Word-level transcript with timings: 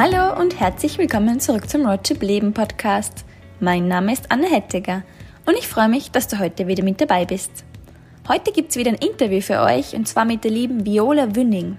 Hallo 0.00 0.40
und 0.40 0.60
herzlich 0.60 0.96
willkommen 0.96 1.40
zurück 1.40 1.68
zum 1.68 1.84
Roadtrip 1.84 2.22
Leben 2.22 2.54
Podcast. 2.54 3.24
Mein 3.58 3.88
Name 3.88 4.12
ist 4.12 4.30
Anne 4.30 4.48
Hettiger 4.48 5.02
und 5.44 5.58
ich 5.58 5.66
freue 5.66 5.88
mich, 5.88 6.12
dass 6.12 6.28
du 6.28 6.38
heute 6.38 6.68
wieder 6.68 6.84
mit 6.84 7.00
dabei 7.00 7.24
bist. 7.24 7.64
Heute 8.28 8.52
gibt 8.52 8.70
es 8.70 8.76
wieder 8.76 8.92
ein 8.92 9.04
Interview 9.04 9.40
für 9.40 9.60
euch 9.60 9.94
und 9.96 10.06
zwar 10.06 10.24
mit 10.24 10.44
der 10.44 10.52
lieben 10.52 10.86
Viola 10.86 11.34
Wünning. 11.34 11.78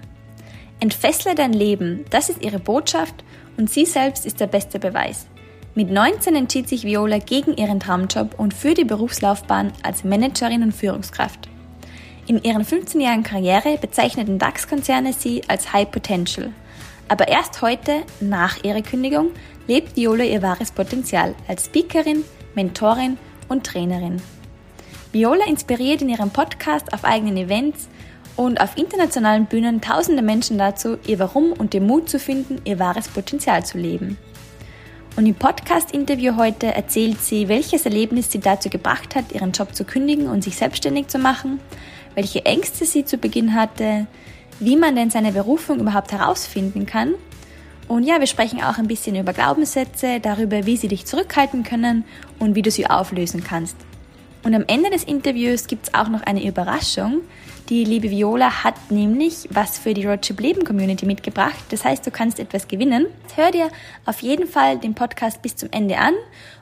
Entfessle 0.80 1.34
dein 1.34 1.54
Leben, 1.54 2.04
das 2.10 2.28
ist 2.28 2.44
ihre 2.44 2.58
Botschaft 2.58 3.24
und 3.56 3.70
sie 3.70 3.86
selbst 3.86 4.26
ist 4.26 4.38
der 4.38 4.48
beste 4.48 4.78
Beweis. 4.78 5.26
Mit 5.74 5.90
19 5.90 6.36
entschied 6.36 6.68
sich 6.68 6.84
Viola 6.84 7.20
gegen 7.20 7.56
ihren 7.56 7.80
Traumjob 7.80 8.38
und 8.38 8.52
für 8.52 8.74
die 8.74 8.84
Berufslaufbahn 8.84 9.72
als 9.82 10.04
Managerin 10.04 10.62
und 10.62 10.72
Führungskraft. 10.72 11.48
In 12.26 12.42
ihren 12.42 12.66
15 12.66 13.00
Jahren 13.00 13.22
Karriere 13.22 13.78
bezeichneten 13.80 14.38
DAX-Konzerne 14.38 15.14
sie 15.14 15.40
als 15.48 15.72
High 15.72 15.90
Potential– 15.90 16.52
aber 17.10 17.26
erst 17.26 17.60
heute, 17.60 18.04
nach 18.20 18.62
ihrer 18.62 18.82
Kündigung, 18.82 19.30
lebt 19.66 19.96
Viola 19.96 20.22
ihr 20.22 20.42
wahres 20.42 20.70
Potenzial 20.70 21.34
als 21.48 21.64
Speakerin, 21.64 22.22
Mentorin 22.54 23.18
und 23.48 23.66
Trainerin. 23.66 24.22
Viola 25.10 25.44
inspiriert 25.46 26.02
in 26.02 26.08
ihrem 26.08 26.30
Podcast 26.30 26.92
auf 26.92 27.04
eigenen 27.04 27.36
Events 27.36 27.88
und 28.36 28.60
auf 28.60 28.78
internationalen 28.78 29.46
Bühnen 29.46 29.80
tausende 29.80 30.22
Menschen 30.22 30.56
dazu, 30.56 30.98
ihr 31.04 31.18
Warum 31.18 31.52
und 31.52 31.74
den 31.74 31.84
Mut 31.84 32.08
zu 32.08 32.20
finden, 32.20 32.60
ihr 32.64 32.78
wahres 32.78 33.08
Potenzial 33.08 33.64
zu 33.66 33.76
leben. 33.76 34.16
Und 35.16 35.26
im 35.26 35.34
Podcast-Interview 35.34 36.36
heute 36.36 36.68
erzählt 36.68 37.20
sie, 37.20 37.48
welches 37.48 37.86
Erlebnis 37.86 38.30
sie 38.30 38.38
dazu 38.38 38.70
gebracht 38.70 39.16
hat, 39.16 39.32
ihren 39.32 39.50
Job 39.50 39.74
zu 39.74 39.84
kündigen 39.84 40.28
und 40.28 40.44
sich 40.44 40.56
selbstständig 40.56 41.08
zu 41.08 41.18
machen, 41.18 41.58
welche 42.14 42.46
Ängste 42.46 42.84
sie 42.84 43.04
zu 43.04 43.18
Beginn 43.18 43.56
hatte, 43.56 44.06
wie 44.60 44.76
man 44.76 44.94
denn 44.94 45.10
seine 45.10 45.32
Berufung 45.32 45.80
überhaupt 45.80 46.12
herausfinden 46.12 46.86
kann. 46.86 47.14
Und 47.88 48.04
ja, 48.04 48.20
wir 48.20 48.28
sprechen 48.28 48.62
auch 48.62 48.78
ein 48.78 48.86
bisschen 48.86 49.16
über 49.16 49.32
Glaubenssätze, 49.32 50.20
darüber, 50.20 50.64
wie 50.64 50.76
sie 50.76 50.86
dich 50.88 51.06
zurückhalten 51.06 51.64
können 51.64 52.04
und 52.38 52.54
wie 52.54 52.62
du 52.62 52.70
sie 52.70 52.88
auflösen 52.88 53.42
kannst. 53.42 53.76
Und 54.42 54.54
am 54.54 54.64
Ende 54.68 54.90
des 54.90 55.04
Interviews 55.04 55.66
gibt 55.66 55.88
es 55.88 55.94
auch 55.94 56.08
noch 56.08 56.22
eine 56.22 56.46
Überraschung. 56.46 57.22
Die 57.68 57.84
liebe 57.84 58.10
Viola 58.10 58.64
hat 58.64 58.90
nämlich 58.90 59.48
was 59.50 59.78
für 59.78 59.92
die 59.92 60.06
Roadtrip 60.06 60.40
Leben 60.40 60.64
Community 60.64 61.04
mitgebracht. 61.04 61.62
Das 61.70 61.84
heißt, 61.84 62.06
du 62.06 62.10
kannst 62.10 62.40
etwas 62.40 62.66
gewinnen. 62.66 63.06
Hör 63.36 63.50
dir 63.50 63.68
auf 64.06 64.20
jeden 64.20 64.48
Fall 64.48 64.78
den 64.78 64.94
Podcast 64.94 65.42
bis 65.42 65.56
zum 65.56 65.68
Ende 65.70 65.98
an 65.98 66.14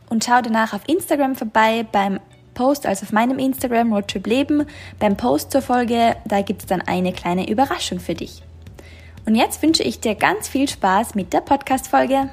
und 0.08 0.24
schau 0.24 0.41
danach 0.42 0.72
auf 0.72 0.82
Instagram 0.86 1.36
vorbei 1.36 1.86
beim 1.91 2.20
Post, 2.58 2.86
also 2.86 3.04
auf 3.04 3.12
meinem 3.12 3.38
Instagram 3.38 3.92
Roadtrip 3.92 4.26
Leben, 4.26 4.66
beim 4.98 5.16
Post 5.16 5.52
zur 5.52 5.62
Folge, 5.62 6.16
da 6.26 6.42
gibt 6.42 6.62
es 6.62 6.66
dann 6.66 6.82
eine 6.82 7.12
kleine 7.12 7.48
Überraschung 7.48 8.00
für 8.00 8.14
dich. 8.14 8.42
Und 9.26 9.36
jetzt 9.36 9.62
wünsche 9.62 9.84
ich 9.84 10.00
dir 10.00 10.16
ganz 10.16 10.48
viel 10.48 10.68
Spaß 10.68 11.14
mit 11.14 11.32
der 11.32 11.40
Podcast-Folge. 11.40 12.30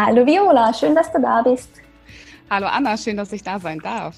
Hallo 0.00 0.24
Viola, 0.24 0.72
schön, 0.72 0.94
dass 0.94 1.10
du 1.10 1.20
da 1.20 1.42
bist. 1.42 1.70
Hallo 2.48 2.68
Anna, 2.68 2.96
schön, 2.96 3.16
dass 3.16 3.32
ich 3.32 3.42
da 3.42 3.58
sein 3.58 3.80
darf. 3.80 4.14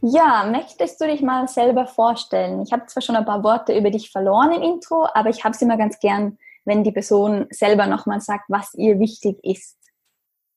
Ja, 0.00 0.44
möchtest 0.50 1.00
du 1.00 1.06
dich 1.06 1.22
mal 1.22 1.46
selber 1.46 1.86
vorstellen? 1.86 2.60
Ich 2.62 2.72
habe 2.72 2.86
zwar 2.86 3.00
schon 3.00 3.14
ein 3.14 3.24
paar 3.24 3.44
Worte 3.44 3.78
über 3.78 3.92
dich 3.92 4.10
verloren 4.10 4.50
im 4.50 4.60
Intro, 4.60 5.06
aber 5.14 5.30
ich 5.30 5.44
habe 5.44 5.54
es 5.54 5.62
immer 5.62 5.76
ganz 5.76 6.00
gern, 6.00 6.36
wenn 6.64 6.82
die 6.82 6.90
Person 6.90 7.46
selber 7.50 7.86
nochmal 7.86 8.20
sagt, 8.20 8.46
was 8.48 8.74
ihr 8.74 8.98
wichtig 8.98 9.38
ist. 9.44 9.76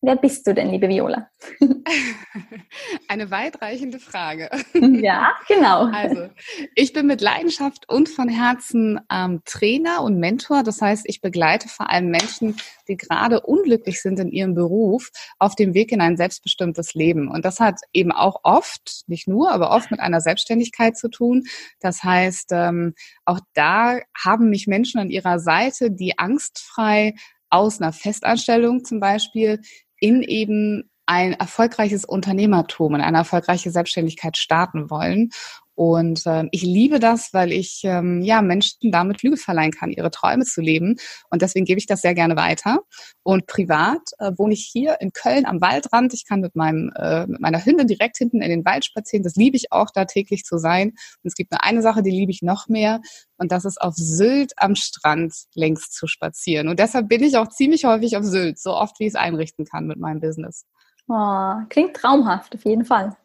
Wer 0.05 0.17
bist 0.17 0.45
du 0.45 0.53
denn, 0.53 0.69
liebe 0.69 0.87
Viola? 0.87 1.29
Eine 3.07 3.31
weitreichende 3.31 3.99
Frage. 3.99 4.49
Ja, 5.05 5.33
genau. 5.47 5.85
Also, 5.85 6.29
ich 6.75 6.93
bin 6.93 7.07
mit 7.07 7.21
Leidenschaft 7.21 7.89
und 7.89 8.07
von 8.07 8.29
Herzen 8.29 8.99
ähm, 9.11 9.41
Trainer 9.45 10.03
und 10.03 10.19
Mentor. 10.19 10.63
Das 10.63 10.81
heißt, 10.81 11.05
ich 11.07 11.21
begleite 11.21 11.67
vor 11.67 11.89
allem 11.89 12.09
Menschen, 12.09 12.55
die 12.87 12.97
gerade 12.97 13.41
unglücklich 13.41 14.01
sind 14.01 14.19
in 14.19 14.29
ihrem 14.29 14.53
Beruf, 14.53 15.09
auf 15.39 15.55
dem 15.55 15.73
Weg 15.73 15.91
in 15.91 16.01
ein 16.01 16.17
selbstbestimmtes 16.17 16.93
Leben. 16.93 17.29
Und 17.29 17.45
das 17.45 17.59
hat 17.59 17.79
eben 17.93 18.11
auch 18.11 18.41
oft, 18.43 19.03
nicht 19.07 19.27
nur, 19.27 19.51
aber 19.51 19.71
oft 19.71 19.91
mit 19.91 19.99
einer 19.99 20.21
Selbstständigkeit 20.21 20.97
zu 20.97 21.09
tun. 21.09 21.43
Das 21.79 22.03
heißt, 22.03 22.49
ähm, 22.51 22.93
auch 23.25 23.39
da 23.53 23.99
haben 24.15 24.49
mich 24.49 24.67
Menschen 24.67 24.99
an 24.99 25.09
ihrer 25.09 25.39
Seite, 25.39 25.91
die 25.91 26.17
angstfrei 26.17 27.15
aus 27.49 27.81
einer 27.81 27.93
Festanstellung 27.93 28.83
zum 28.83 28.99
Beispiel 28.99 29.61
in 29.99 30.21
eben 30.21 30.89
ein 31.05 31.33
erfolgreiches 31.33 32.05
Unternehmertum 32.05 32.93
und 32.93 33.01
eine 33.01 33.17
erfolgreiche 33.17 33.71
Selbstständigkeit 33.71 34.37
starten 34.37 34.89
wollen. 34.89 35.29
Und 35.75 36.25
äh, 36.25 36.45
ich 36.51 36.63
liebe 36.63 36.99
das, 36.99 37.33
weil 37.33 37.51
ich 37.51 37.81
ähm, 37.83 38.21
ja 38.21 38.41
Menschen 38.41 38.91
damit 38.91 39.19
Flügel 39.19 39.37
verleihen 39.37 39.71
kann, 39.71 39.91
ihre 39.91 40.09
Träume 40.09 40.45
zu 40.45 40.61
leben. 40.61 40.95
Und 41.29 41.41
deswegen 41.41 41.65
gebe 41.65 41.77
ich 41.77 41.85
das 41.85 42.01
sehr 42.01 42.15
gerne 42.15 42.37
weiter. 42.37 42.79
Und 43.23 43.45
privat 43.45 44.01
äh, 44.19 44.31
wohne 44.37 44.53
ich 44.53 44.69
hier 44.71 44.97
in 45.01 45.11
Köln 45.11 45.45
am 45.45 45.59
Waldrand. 45.59 46.13
Ich 46.13 46.25
kann 46.25 46.39
mit 46.39 46.55
meinem 46.55 46.91
äh, 46.95 47.27
mit 47.27 47.41
meiner 47.41 47.63
Hündin 47.63 47.87
direkt 47.87 48.17
hinten 48.17 48.41
in 48.41 48.49
den 48.49 48.63
Wald 48.63 48.85
spazieren. 48.85 49.23
Das 49.23 49.35
liebe 49.35 49.57
ich 49.57 49.71
auch, 49.71 49.91
da 49.93 50.05
täglich 50.05 50.45
zu 50.45 50.57
sein. 50.57 50.89
Und 50.89 51.25
es 51.25 51.35
gibt 51.35 51.51
nur 51.51 51.63
eine 51.63 51.81
Sache, 51.81 52.01
die 52.01 52.11
liebe 52.11 52.31
ich 52.31 52.41
noch 52.41 52.69
mehr. 52.69 53.01
Und 53.37 53.51
das 53.51 53.65
ist 53.65 53.81
auf 53.81 53.95
Sylt 53.95 54.53
am 54.55 54.75
Strand 54.75 55.33
längs 55.55 55.89
zu 55.91 56.07
spazieren. 56.07 56.69
Und 56.69 56.79
deshalb 56.79 57.09
bin 57.09 57.21
ich 57.21 57.35
auch 57.37 57.49
ziemlich 57.49 57.83
häufig 57.83 58.15
auf 58.15 58.23
Sylt, 58.23 58.59
so 58.59 58.73
oft 58.73 58.97
wie 58.99 59.03
ich 59.05 59.09
es 59.09 59.15
einrichten 59.15 59.65
kann 59.65 59.87
mit 59.87 59.99
meinem 59.99 60.21
Business. 60.21 60.65
Oh, 61.09 61.55
klingt 61.69 61.95
traumhaft, 61.95 62.55
auf 62.55 62.63
jeden 62.63 62.85
Fall. 62.85 63.15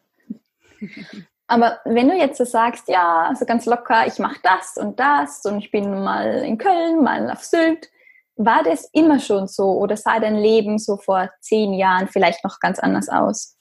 Aber 1.51 1.81
wenn 1.83 2.07
du 2.07 2.15
jetzt 2.15 2.37
so 2.37 2.45
sagst, 2.45 2.87
ja, 2.87 3.25
also 3.27 3.43
ganz 3.43 3.65
locker, 3.65 4.07
ich 4.07 4.19
mache 4.19 4.39
das 4.41 4.77
und 4.77 4.97
das 5.01 5.43
und 5.43 5.57
ich 5.57 5.69
bin 5.69 6.01
mal 6.01 6.45
in 6.45 6.57
Köln, 6.57 7.03
mal 7.03 7.29
auf 7.29 7.43
Sylt, 7.43 7.89
war 8.37 8.63
das 8.63 8.87
immer 8.93 9.19
schon 9.19 9.49
so 9.49 9.73
oder 9.73 9.97
sah 9.97 10.21
dein 10.21 10.37
Leben 10.37 10.79
so 10.79 10.95
vor 10.95 11.29
zehn 11.41 11.73
Jahren 11.73 12.07
vielleicht 12.07 12.45
noch 12.45 12.61
ganz 12.61 12.79
anders 12.79 13.09
aus? 13.09 13.57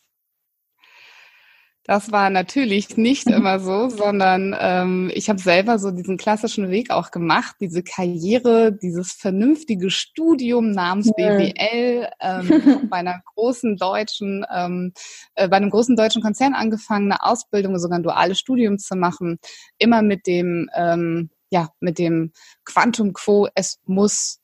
Das 1.85 2.13
war 2.13 2.29
natürlich 2.29 2.97
nicht 2.99 3.27
mhm. 3.27 3.35
immer 3.35 3.59
so, 3.59 3.89
sondern 3.89 4.55
ähm, 4.59 5.11
ich 5.15 5.31
habe 5.31 5.41
selber 5.41 5.79
so 5.79 5.91
diesen 5.91 6.19
klassischen 6.19 6.71
Weg 6.71 6.91
auch 6.91 7.11
gemacht, 7.11 7.57
diese 7.59 7.83
Karriere, 7.83 8.73
dieses 8.73 9.13
vernünftige 9.13 9.91
Studium 9.91 10.73
namens. 10.73 11.11
BWL 11.17 12.09
ähm, 12.21 12.89
bei 12.91 12.99
einer 12.99 13.23
großen 13.35 13.77
deutschen, 13.77 14.45
ähm, 14.55 14.93
äh, 15.35 15.49
bei 15.49 15.57
einem 15.57 15.71
großen 15.71 15.97
deutschen 15.97 16.23
Konzern 16.23 16.55
angefangen, 16.55 17.11
eine 17.11 17.25
Ausbildung, 17.25 17.79
sogar 17.79 17.99
ein 17.99 18.03
duales 18.03 18.39
Studium 18.39 18.79
zu 18.79 18.95
machen, 18.95 19.39
immer 19.79 20.03
mit 20.03 20.27
dem, 20.27 20.69
ähm, 20.75 21.31
ja, 21.51 21.71
mit 21.81 21.99
dem 21.99 22.33
Quantum 22.65 23.15
Quo, 23.15 23.49
es 23.55 23.81
muss 23.85 24.41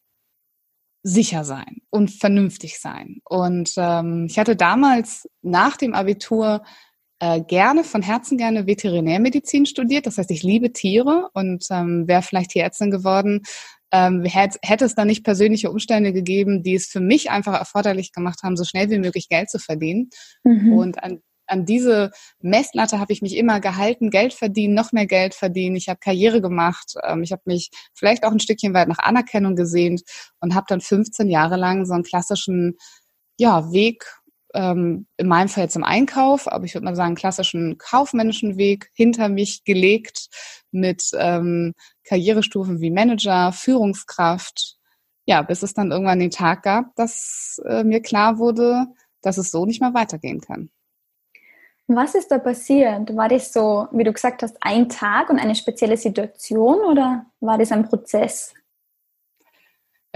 sicher 1.02 1.44
sein 1.44 1.82
und 1.90 2.10
vernünftig 2.10 2.80
sein. 2.80 3.20
Und 3.24 3.74
ähm, 3.76 4.26
ich 4.28 4.40
hatte 4.40 4.56
damals 4.56 5.28
nach 5.42 5.76
dem 5.76 5.94
Abitur 5.94 6.64
äh, 7.18 7.40
gerne, 7.40 7.84
von 7.84 8.02
Herzen 8.02 8.36
gerne 8.36 8.66
Veterinärmedizin 8.66 9.66
studiert. 9.66 10.06
Das 10.06 10.18
heißt, 10.18 10.30
ich 10.30 10.42
liebe 10.42 10.72
Tiere 10.72 11.28
und 11.32 11.64
ähm, 11.70 12.06
wäre 12.06 12.22
vielleicht 12.22 12.50
Tierärztin 12.50 12.90
geworden, 12.90 13.42
ähm, 13.92 14.24
hätte, 14.24 14.58
hätte 14.62 14.84
es 14.84 14.94
dann 14.94 15.06
nicht 15.06 15.24
persönliche 15.24 15.70
Umstände 15.70 16.12
gegeben, 16.12 16.62
die 16.62 16.74
es 16.74 16.86
für 16.86 17.00
mich 17.00 17.30
einfach 17.30 17.54
erforderlich 17.54 18.12
gemacht 18.12 18.40
haben, 18.42 18.56
so 18.56 18.64
schnell 18.64 18.90
wie 18.90 18.98
möglich 18.98 19.28
Geld 19.28 19.48
zu 19.48 19.58
verdienen. 19.58 20.10
Mhm. 20.44 20.72
Und 20.72 21.02
an, 21.02 21.20
an 21.46 21.64
diese 21.64 22.10
Messlatte 22.40 22.98
habe 22.98 23.12
ich 23.12 23.22
mich 23.22 23.36
immer 23.36 23.60
gehalten, 23.60 24.10
Geld 24.10 24.34
verdienen, 24.34 24.74
noch 24.74 24.92
mehr 24.92 25.06
Geld 25.06 25.34
verdienen. 25.34 25.76
Ich 25.76 25.88
habe 25.88 26.00
Karriere 26.00 26.42
gemacht. 26.42 26.94
Ähm, 27.04 27.22
ich 27.22 27.32
habe 27.32 27.42
mich 27.46 27.70
vielleicht 27.94 28.24
auch 28.24 28.32
ein 28.32 28.40
Stückchen 28.40 28.74
weit 28.74 28.88
nach 28.88 28.98
Anerkennung 28.98 29.54
gesehnt 29.54 30.02
und 30.40 30.54
habe 30.54 30.66
dann 30.68 30.80
15 30.80 31.28
Jahre 31.30 31.56
lang 31.56 31.86
so 31.86 31.94
einen 31.94 32.02
klassischen 32.02 32.76
ja, 33.38 33.72
Weg 33.72 34.04
ähm, 34.56 35.06
in 35.18 35.28
meinem 35.28 35.48
Fall 35.48 35.64
jetzt 35.64 35.76
im 35.76 35.84
Einkauf, 35.84 36.50
aber 36.50 36.64
ich 36.64 36.74
würde 36.74 36.86
mal 36.86 36.96
sagen, 36.96 37.14
klassischen 37.14 37.76
kaufmännischen 37.78 38.56
Weg 38.56 38.90
hinter 38.94 39.28
mich 39.28 39.64
gelegt 39.64 40.28
mit 40.72 41.10
ähm, 41.14 41.74
Karrierestufen 42.04 42.80
wie 42.80 42.90
Manager, 42.90 43.52
Führungskraft. 43.52 44.76
Ja, 45.26 45.42
bis 45.42 45.62
es 45.62 45.74
dann 45.74 45.90
irgendwann 45.90 46.20
den 46.20 46.30
Tag 46.30 46.62
gab, 46.62 46.94
dass 46.94 47.60
äh, 47.66 47.84
mir 47.84 48.00
klar 48.00 48.38
wurde, 48.38 48.86
dass 49.22 49.38
es 49.38 49.50
so 49.50 49.66
nicht 49.66 49.80
mehr 49.80 49.92
weitergehen 49.92 50.40
kann. 50.40 50.70
Was 51.88 52.14
ist 52.14 52.30
da 52.30 52.38
passiert? 52.38 53.14
War 53.14 53.28
das 53.28 53.52
so, 53.52 53.86
wie 53.92 54.04
du 54.04 54.12
gesagt 54.12 54.42
hast, 54.42 54.56
ein 54.60 54.88
Tag 54.88 55.30
und 55.30 55.38
eine 55.38 55.54
spezielle 55.54 55.96
Situation 55.96 56.80
oder 56.80 57.26
war 57.40 57.58
das 57.58 57.70
ein 57.72 57.84
Prozess? 57.84 58.54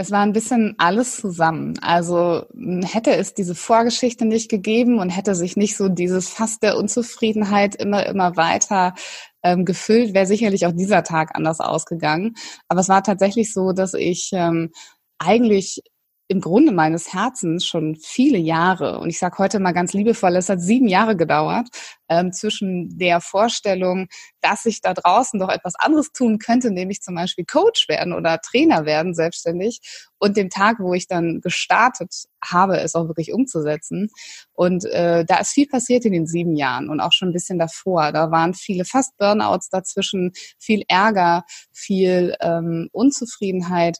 Es 0.01 0.11
war 0.11 0.23
ein 0.23 0.33
bisschen 0.33 0.77
alles 0.79 1.17
zusammen. 1.17 1.79
Also 1.83 2.47
hätte 2.85 3.15
es 3.17 3.35
diese 3.35 3.55
Vorgeschichte 3.55 4.25
nicht 4.25 4.49
gegeben 4.49 4.99
und 4.99 5.11
hätte 5.11 5.35
sich 5.35 5.59
nicht 5.59 5.77
so 5.77 5.91
dieses 5.91 6.31
Fass 6.31 6.59
der 6.59 6.79
Unzufriedenheit 6.79 7.75
immer, 7.75 8.07
immer 8.07 8.35
weiter 8.35 8.95
ähm, 9.43 9.67
gefüllt, 9.67 10.15
wäre 10.15 10.25
sicherlich 10.25 10.65
auch 10.65 10.73
dieser 10.73 11.03
Tag 11.03 11.37
anders 11.37 11.61
ausgegangen. 11.61 12.33
Aber 12.67 12.81
es 12.81 12.89
war 12.89 13.03
tatsächlich 13.03 13.53
so, 13.53 13.73
dass 13.73 13.93
ich 13.93 14.31
ähm, 14.33 14.71
eigentlich 15.19 15.83
im 16.31 16.41
Grunde 16.41 16.71
meines 16.71 17.13
Herzens 17.13 17.67
schon 17.67 17.97
viele 17.97 18.39
Jahre, 18.39 19.01
und 19.01 19.11
ich 19.11 19.19
sage 19.19 19.39
heute 19.39 19.59
mal 19.59 19.73
ganz 19.73 19.93
liebevoll, 19.93 20.37
es 20.37 20.49
hat 20.49 20.61
sieben 20.61 20.87
Jahre 20.87 21.17
gedauert, 21.17 21.67
ähm, 22.09 22.33
zwischen 22.33 22.97
der 22.97 23.21
Vorstellung, 23.21 24.07
dass 24.41 24.65
ich 24.65 24.81
da 24.81 24.95
draußen 24.95 25.41
doch 25.41 25.49
etwas 25.49 25.75
anderes 25.75 26.13
tun 26.13 26.39
könnte, 26.39 26.71
nämlich 26.71 27.03
zum 27.03 27.17
Beispiel 27.17 27.45
Coach 27.45 27.89
werden 27.89 28.13
oder 28.13 28.41
Trainer 28.41 28.85
werden, 28.85 29.13
selbstständig, 29.13 29.81
und 30.19 30.37
dem 30.37 30.51
Tag, 30.51 30.77
wo 30.79 30.95
ich 30.95 31.09
dann 31.09 31.41
gestartet 31.41 32.15
habe, 32.45 32.79
es 32.79 32.95
auch 32.95 33.09
wirklich 33.09 33.33
umzusetzen. 33.33 34.09
Und 34.53 34.85
äh, 34.85 35.25
da 35.25 35.39
ist 35.39 35.51
viel 35.51 35.67
passiert 35.67 36.05
in 36.05 36.13
den 36.13 36.29
sieben 36.29 36.55
Jahren 36.55 36.91
und 36.91 37.01
auch 37.01 37.13
schon 37.13 37.31
ein 37.31 37.33
bisschen 37.35 37.59
davor. 37.59 38.13
Da 38.13 38.31
waren 38.31 38.55
viele 38.55 38.85
fast 38.85 39.17
Burnouts 39.17 39.69
dazwischen, 39.69 40.31
viel 40.59 40.85
Ärger, 40.87 41.43
viel 41.73 42.37
ähm, 42.41 42.89
Unzufriedenheit 42.93 43.99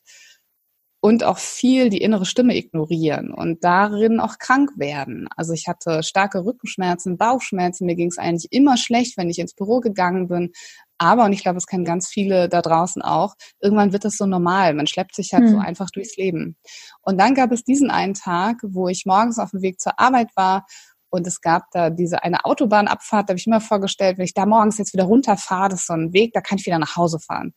und 1.01 1.25
auch 1.25 1.39
viel 1.39 1.89
die 1.89 2.03
innere 2.03 2.27
Stimme 2.27 2.57
ignorieren 2.57 3.33
und 3.33 3.65
darin 3.65 4.21
auch 4.21 4.39
krank 4.39 4.71
werden. 4.77 5.29
Also 5.35 5.55
ich 5.55 5.67
hatte 5.67 6.03
starke 6.03 6.45
Rückenschmerzen, 6.45 7.17
Bauchschmerzen, 7.17 7.87
mir 7.87 7.97
ging 7.97 8.09
es 8.09 8.19
eigentlich 8.19 8.53
immer 8.53 8.77
schlecht, 8.77 9.17
wenn 9.17 9.31
ich 9.31 9.39
ins 9.39 9.55
Büro 9.55 9.81
gegangen 9.81 10.29
bin. 10.29 10.53
Aber, 10.99 11.25
und 11.25 11.33
ich 11.33 11.43
glaube, 11.43 11.57
es 11.57 11.67
kennen 11.67 11.87
ganz 11.87 12.09
viele 12.09 12.51
da 12.51 12.61
draußen 12.61 13.01
auch, 13.01 13.35
irgendwann 13.61 13.95
wird 13.95 14.05
das 14.05 14.19
so 14.19 14.27
normal. 14.27 14.75
Man 14.75 14.87
schleppt 14.87 15.15
sich 15.15 15.33
halt 15.33 15.45
hm. 15.45 15.51
so 15.53 15.59
einfach 15.59 15.91
durchs 15.91 16.19
Leben. 16.19 16.57
Und 17.01 17.19
dann 17.19 17.35
gab 17.35 17.53
es 17.53 17.65
diesen 17.65 17.91
einen 17.91 18.13
Tag, 18.13 18.59
wo 18.63 18.89
ich 18.89 19.07
morgens 19.07 19.39
auf 19.39 19.53
dem 19.53 19.63
Weg 19.63 19.81
zur 19.81 19.99
Arbeit 19.99 20.29
war 20.37 20.67
und 21.11 21.27
es 21.27 21.41
gab 21.41 21.71
da 21.73 21.91
diese 21.91 22.23
eine 22.23 22.45
Autobahnabfahrt, 22.45 23.29
da 23.29 23.33
habe 23.33 23.39
ich 23.39 23.47
mir 23.47 23.61
vorgestellt, 23.61 24.19
wenn 24.19 24.25
ich 24.25 24.35
da 24.35 24.47
morgens 24.47 24.79
jetzt 24.79 24.93
wieder 24.93 25.05
runterfahre, 25.05 25.71
das 25.71 25.81
ist 25.81 25.87
so 25.87 25.95
ein 25.95 26.13
Weg, 26.13 26.33
da 26.33 26.41
kann 26.41 26.59
ich 26.59 26.67
wieder 26.67 26.79
nach 26.79 26.97
Hause 26.97 27.19
fahren. 27.19 27.53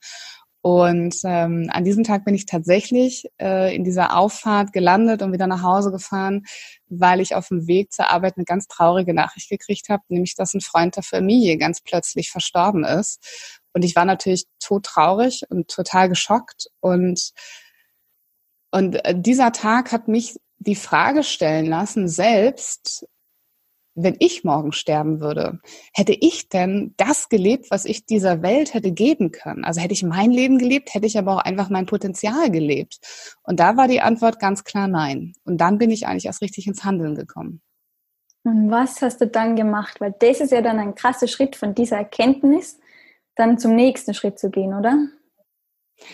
Und 0.65 1.17
ähm, 1.25 1.69
an 1.73 1.83
diesem 1.83 2.05
Tag 2.05 2.23
bin 2.23 2.35
ich 2.35 2.45
tatsächlich 2.45 3.25
äh, 3.37 3.75
in 3.75 3.83
dieser 3.83 4.15
Auffahrt 4.15 4.71
gelandet 4.71 5.21
und 5.21 5.33
wieder 5.33 5.45
nach 5.45 5.61
Hause 5.61 5.91
gefahren, 5.91 6.45
weil 6.87 7.19
ich 7.19 7.35
auf 7.35 7.49
dem 7.49 7.67
Weg 7.67 7.91
zur 7.91 8.09
Arbeit 8.09 8.37
eine 8.37 8.45
ganz 8.45 8.69
traurige 8.69 9.13
Nachricht 9.13 9.49
gekriegt 9.49 9.89
habe, 9.89 10.03
nämlich 10.07 10.35
dass 10.35 10.53
ein 10.53 10.61
Freund 10.61 10.95
der 10.95 11.03
Familie 11.03 11.57
ganz 11.57 11.81
plötzlich 11.81 12.31
verstorben 12.31 12.85
ist. 12.85 13.59
Und 13.73 13.83
ich 13.83 13.97
war 13.97 14.05
natürlich 14.05 14.45
todtraurig 14.61 15.43
und 15.49 15.67
total 15.67 16.07
geschockt. 16.07 16.67
Und, 16.79 17.33
und 18.71 19.03
äh, 19.03 19.19
dieser 19.19 19.51
Tag 19.51 19.91
hat 19.91 20.07
mich 20.07 20.37
die 20.59 20.75
Frage 20.75 21.23
stellen 21.23 21.65
lassen, 21.65 22.07
selbst 22.07 23.05
wenn 23.95 24.15
ich 24.19 24.43
morgen 24.43 24.71
sterben 24.71 25.19
würde, 25.19 25.59
hätte 25.93 26.13
ich 26.13 26.49
denn 26.49 26.93
das 26.97 27.29
gelebt, 27.29 27.69
was 27.69 27.85
ich 27.85 28.05
dieser 28.05 28.41
Welt 28.41 28.73
hätte 28.73 28.91
geben 28.91 29.31
können? 29.31 29.63
Also 29.63 29.81
hätte 29.81 29.93
ich 29.93 30.03
mein 30.03 30.31
Leben 30.31 30.57
gelebt, 30.57 30.93
hätte 30.93 31.05
ich 31.05 31.17
aber 31.17 31.35
auch 31.35 31.43
einfach 31.43 31.69
mein 31.69 31.85
Potenzial 31.85 32.49
gelebt. 32.49 32.99
Und 33.43 33.59
da 33.59 33.77
war 33.77 33.87
die 33.87 34.01
Antwort 34.01 34.39
ganz 34.39 34.63
klar 34.63 34.87
nein. 34.87 35.33
Und 35.45 35.59
dann 35.59 35.77
bin 35.77 35.91
ich 35.91 36.07
eigentlich 36.07 36.25
erst 36.25 36.41
richtig 36.41 36.67
ins 36.67 36.83
Handeln 36.83 37.15
gekommen. 37.15 37.61
Und 38.43 38.71
was 38.71 39.01
hast 39.01 39.21
du 39.21 39.27
dann 39.27 39.55
gemacht? 39.55 40.01
Weil 40.01 40.13
das 40.19 40.41
ist 40.41 40.51
ja 40.51 40.61
dann 40.61 40.79
ein 40.79 40.95
krasser 40.95 41.27
Schritt 41.27 41.55
von 41.55 41.75
dieser 41.75 41.97
Erkenntnis, 41.97 42.79
dann 43.35 43.57
zum 43.57 43.75
nächsten 43.75 44.13
Schritt 44.13 44.37
zu 44.37 44.49
gehen, 44.49 44.73
oder? 44.73 45.07
Ja, 45.97 46.05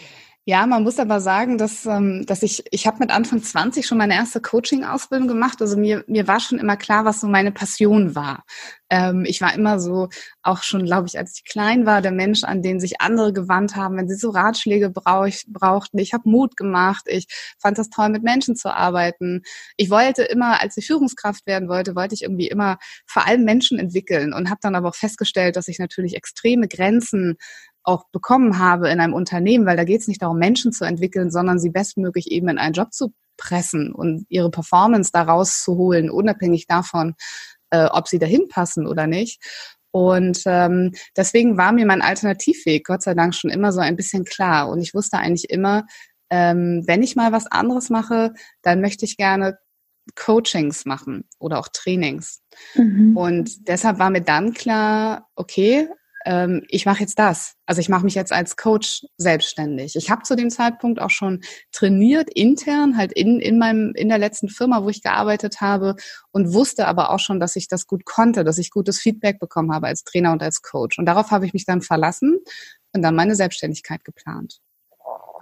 man 0.48 0.84
muss 0.84 1.00
aber 1.00 1.20
sagen, 1.22 1.58
dass, 1.58 1.86
ähm, 1.86 2.26
dass 2.26 2.42
ich, 2.42 2.64
ich 2.72 2.88
habe 2.88 2.98
mit 3.00 3.12
Anfang 3.12 3.44
20 3.44 3.86
schon 3.86 3.98
meine 3.98 4.16
erste 4.16 4.42
Coaching-Ausbildung 4.42 5.28
gemacht. 5.28 5.62
Also 5.62 5.78
mir, 5.78 6.04
mir 6.08 6.28
war 6.28 6.40
schon 6.40 6.58
immer 6.60 6.76
klar, 6.76 7.06
was 7.06 7.22
so 7.22 7.28
meine 7.28 7.52
Passion 7.52 8.16
war. 8.16 8.44
Ähm, 8.90 9.26
ich 9.28 9.42
war 9.42 9.54
immer 9.54 9.80
so, 9.80 10.10
auch 10.42 10.64
schon, 10.64 10.86
glaube 10.86 11.08
ich, 11.08 11.20
als 11.20 11.36
ich 11.36 11.44
klein 11.44 11.86
war, 11.86 12.02
der 12.02 12.12
Mensch, 12.12 12.44
an 12.44 12.64
den 12.64 12.80
sich 12.80 13.02
andere 13.02 13.34
gewandt 13.34 13.76
haben, 13.76 13.98
wenn 13.98 14.08
sie 14.08 14.16
so 14.16 14.32
Ratschläge 14.32 14.90
brauch, 14.90 15.28
brauchten. 15.48 16.00
Ich 16.00 16.14
habe 16.14 16.28
Mut 16.28 16.58
gemacht. 16.58 17.04
Ich 17.08 17.28
fand 17.60 17.78
das 17.78 17.90
toll, 17.90 18.10
mit 18.10 18.24
Menschen 18.24 18.56
zu 18.56 18.74
arbeiten. 18.74 19.44
Ich 19.78 19.92
wollte 19.92 20.24
immer, 20.24 20.62
als 20.62 20.78
ich 20.78 20.88
Führungskraft 20.88 21.46
werden 21.46 21.70
wollte, 21.70 21.96
wollte 21.96 22.16
ich 22.16 22.24
irgendwie 22.24 22.48
immer 22.48 22.80
vor 23.06 23.28
allem 23.28 23.44
Menschen 23.44 23.78
entwickeln 23.78 24.34
und 24.34 24.50
habe 24.50 24.60
dann 24.64 24.76
aber 24.76 24.90
auch 24.90 24.96
festgestellt, 24.96 25.56
dass 25.56 25.68
ich 25.68 25.78
natürlich 25.78 26.16
extreme 26.16 26.68
Grenzen 26.68 27.38
auch 27.84 28.06
bekommen 28.12 28.60
habe 28.60 28.90
in 28.90 29.00
einem 29.00 29.14
Unternehmen, 29.14 29.66
weil 29.66 29.78
da 29.78 29.84
geht 29.84 30.02
es 30.02 30.08
nicht 30.08 30.22
darum, 30.22 30.38
Menschen 30.38 30.72
zu 30.72 30.86
entwickeln, 30.86 31.32
sondern 31.32 31.60
sie 31.60 31.70
bestmöglich 31.70 32.32
eben 32.32 32.50
in 32.50 32.58
einen 32.58 32.74
Job 32.74 32.94
zu 32.94 33.14
pressen 33.38 33.94
und 33.94 34.26
ihre 34.30 34.52
Performance 34.52 35.12
daraus 35.14 35.64
zu 35.64 35.78
holen, 35.78 36.10
unabhängig 36.10 36.68
davon, 36.68 37.16
äh, 37.70 37.86
ob 37.86 38.08
sie 38.08 38.20
dahin 38.20 38.48
passen 38.48 38.86
oder 38.86 39.08
nicht. 39.08 39.42
Und 39.92 40.44
ähm, 40.46 40.92
deswegen 41.18 41.58
war 41.58 41.72
mir 41.72 41.86
mein 41.86 42.02
Alternativweg 42.02 42.86
Gott 42.86 43.02
sei 43.02 43.16
Dank 43.16 43.34
schon 43.34 43.50
immer 43.50 43.72
so 43.72 43.80
ein 43.80 43.96
bisschen 43.96 44.24
klar. 44.24 44.70
Und 44.70 44.82
ich 44.82 44.94
wusste 44.94 45.18
eigentlich 45.18 45.50
immer, 45.50 45.86
ähm, 46.30 46.84
wenn 46.86 47.02
ich 47.02 47.16
mal 47.16 47.32
was 47.32 47.48
anderes 47.48 47.90
mache, 47.90 48.34
dann 48.62 48.82
möchte 48.82 49.06
ich 49.06 49.18
gerne 49.18 49.58
Coachings 50.16 50.86
machen 50.86 51.28
oder 51.40 51.60
auch 51.60 51.70
Trainings. 51.70 52.42
Mhm. 52.76 53.18
Und 53.18 53.68
deshalb 53.68 54.00
war 54.00 54.10
mir 54.10 54.22
dann 54.22 54.54
klar, 54.54 55.28
okay, 55.36 55.88
ähm, 56.30 56.64
ich 56.70 56.86
mache 56.86 57.00
jetzt 57.00 57.18
das. 57.18 57.56
Also 57.66 57.82
ich 57.82 57.90
mache 57.90 58.06
mich 58.06 58.14
jetzt 58.14 58.32
als 58.32 58.56
Coach 58.56 59.04
selbstständig. 59.18 59.96
Ich 59.96 60.12
habe 60.12 60.22
zu 60.22 60.36
dem 60.36 60.52
Zeitpunkt 60.52 61.02
auch 61.02 61.10
schon 61.10 61.42
trainiert 61.72 62.30
intern, 62.30 62.98
halt 62.98 63.12
in, 63.14 63.40
in 63.40 63.58
meinem 63.58 63.94
in 63.96 64.10
der 64.10 64.20
letzten 64.20 64.48
Firma, 64.48 64.84
wo 64.84 64.90
ich 64.90 65.02
gearbeitet 65.02 65.60
habe 65.60 65.96
und 66.32 66.54
wusste 66.54 66.88
aber 66.88 67.10
auch 67.10 67.18
schon, 67.18 67.40
dass 67.40 67.56
ich 67.56 67.68
das 67.68 67.88
gut 67.88 68.06
konnte, 68.06 68.44
dass 68.44 68.60
ich 68.60 68.70
gutes 68.70 69.00
Feedback 69.00 69.40
bekommen 69.40 69.74
habe 69.74 69.88
als 69.88 70.04
Trainer 70.04 70.32
und 70.32 70.44
als 70.44 70.62
Coach. 70.62 71.00
Und 71.00 71.08
darauf 71.08 71.32
habe 71.32 71.48
ich 71.48 71.54
mich 71.54 71.66
dann 71.66 71.82
verlassen 71.82 72.38
und 72.94 73.02
dann 73.02 73.16
meine 73.16 73.36
Selbstständigkeit 73.36 74.06
geplant. 74.06 74.60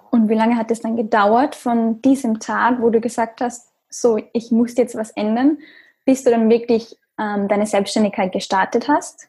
Und 0.09 0.29
wie 0.29 0.35
lange 0.35 0.55
hat 0.55 0.71
es 0.71 0.79
dann 0.79 0.95
gedauert 0.95 1.53
von 1.53 2.01
diesem 2.01 2.39
Tag, 2.39 2.81
wo 2.81 2.89
du 2.89 3.01
gesagt 3.01 3.41
hast, 3.41 3.67
so, 3.89 4.17
ich 4.31 4.51
muss 4.51 4.77
jetzt 4.77 4.95
was 4.95 5.11
ändern, 5.11 5.57
bis 6.05 6.23
du 6.23 6.31
dann 6.31 6.49
wirklich 6.49 6.95
ähm, 7.19 7.49
deine 7.49 7.65
Selbstständigkeit 7.65 8.31
gestartet 8.31 8.87
hast? 8.87 9.27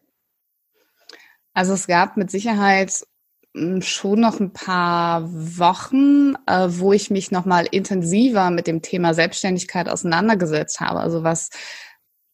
Also 1.58 1.72
es 1.72 1.88
gab 1.88 2.16
mit 2.16 2.30
Sicherheit 2.30 3.04
hm, 3.52 3.82
schon 3.82 4.20
noch 4.20 4.38
ein 4.38 4.52
paar 4.52 5.24
Wochen, 5.28 6.34
äh, 6.46 6.68
wo 6.68 6.92
ich 6.92 7.10
mich 7.10 7.32
noch 7.32 7.46
mal 7.46 7.66
intensiver 7.68 8.52
mit 8.52 8.68
dem 8.68 8.80
Thema 8.80 9.12
Selbstständigkeit 9.12 9.88
auseinandergesetzt 9.88 10.78
habe. 10.78 11.00
Also 11.00 11.24
was 11.24 11.50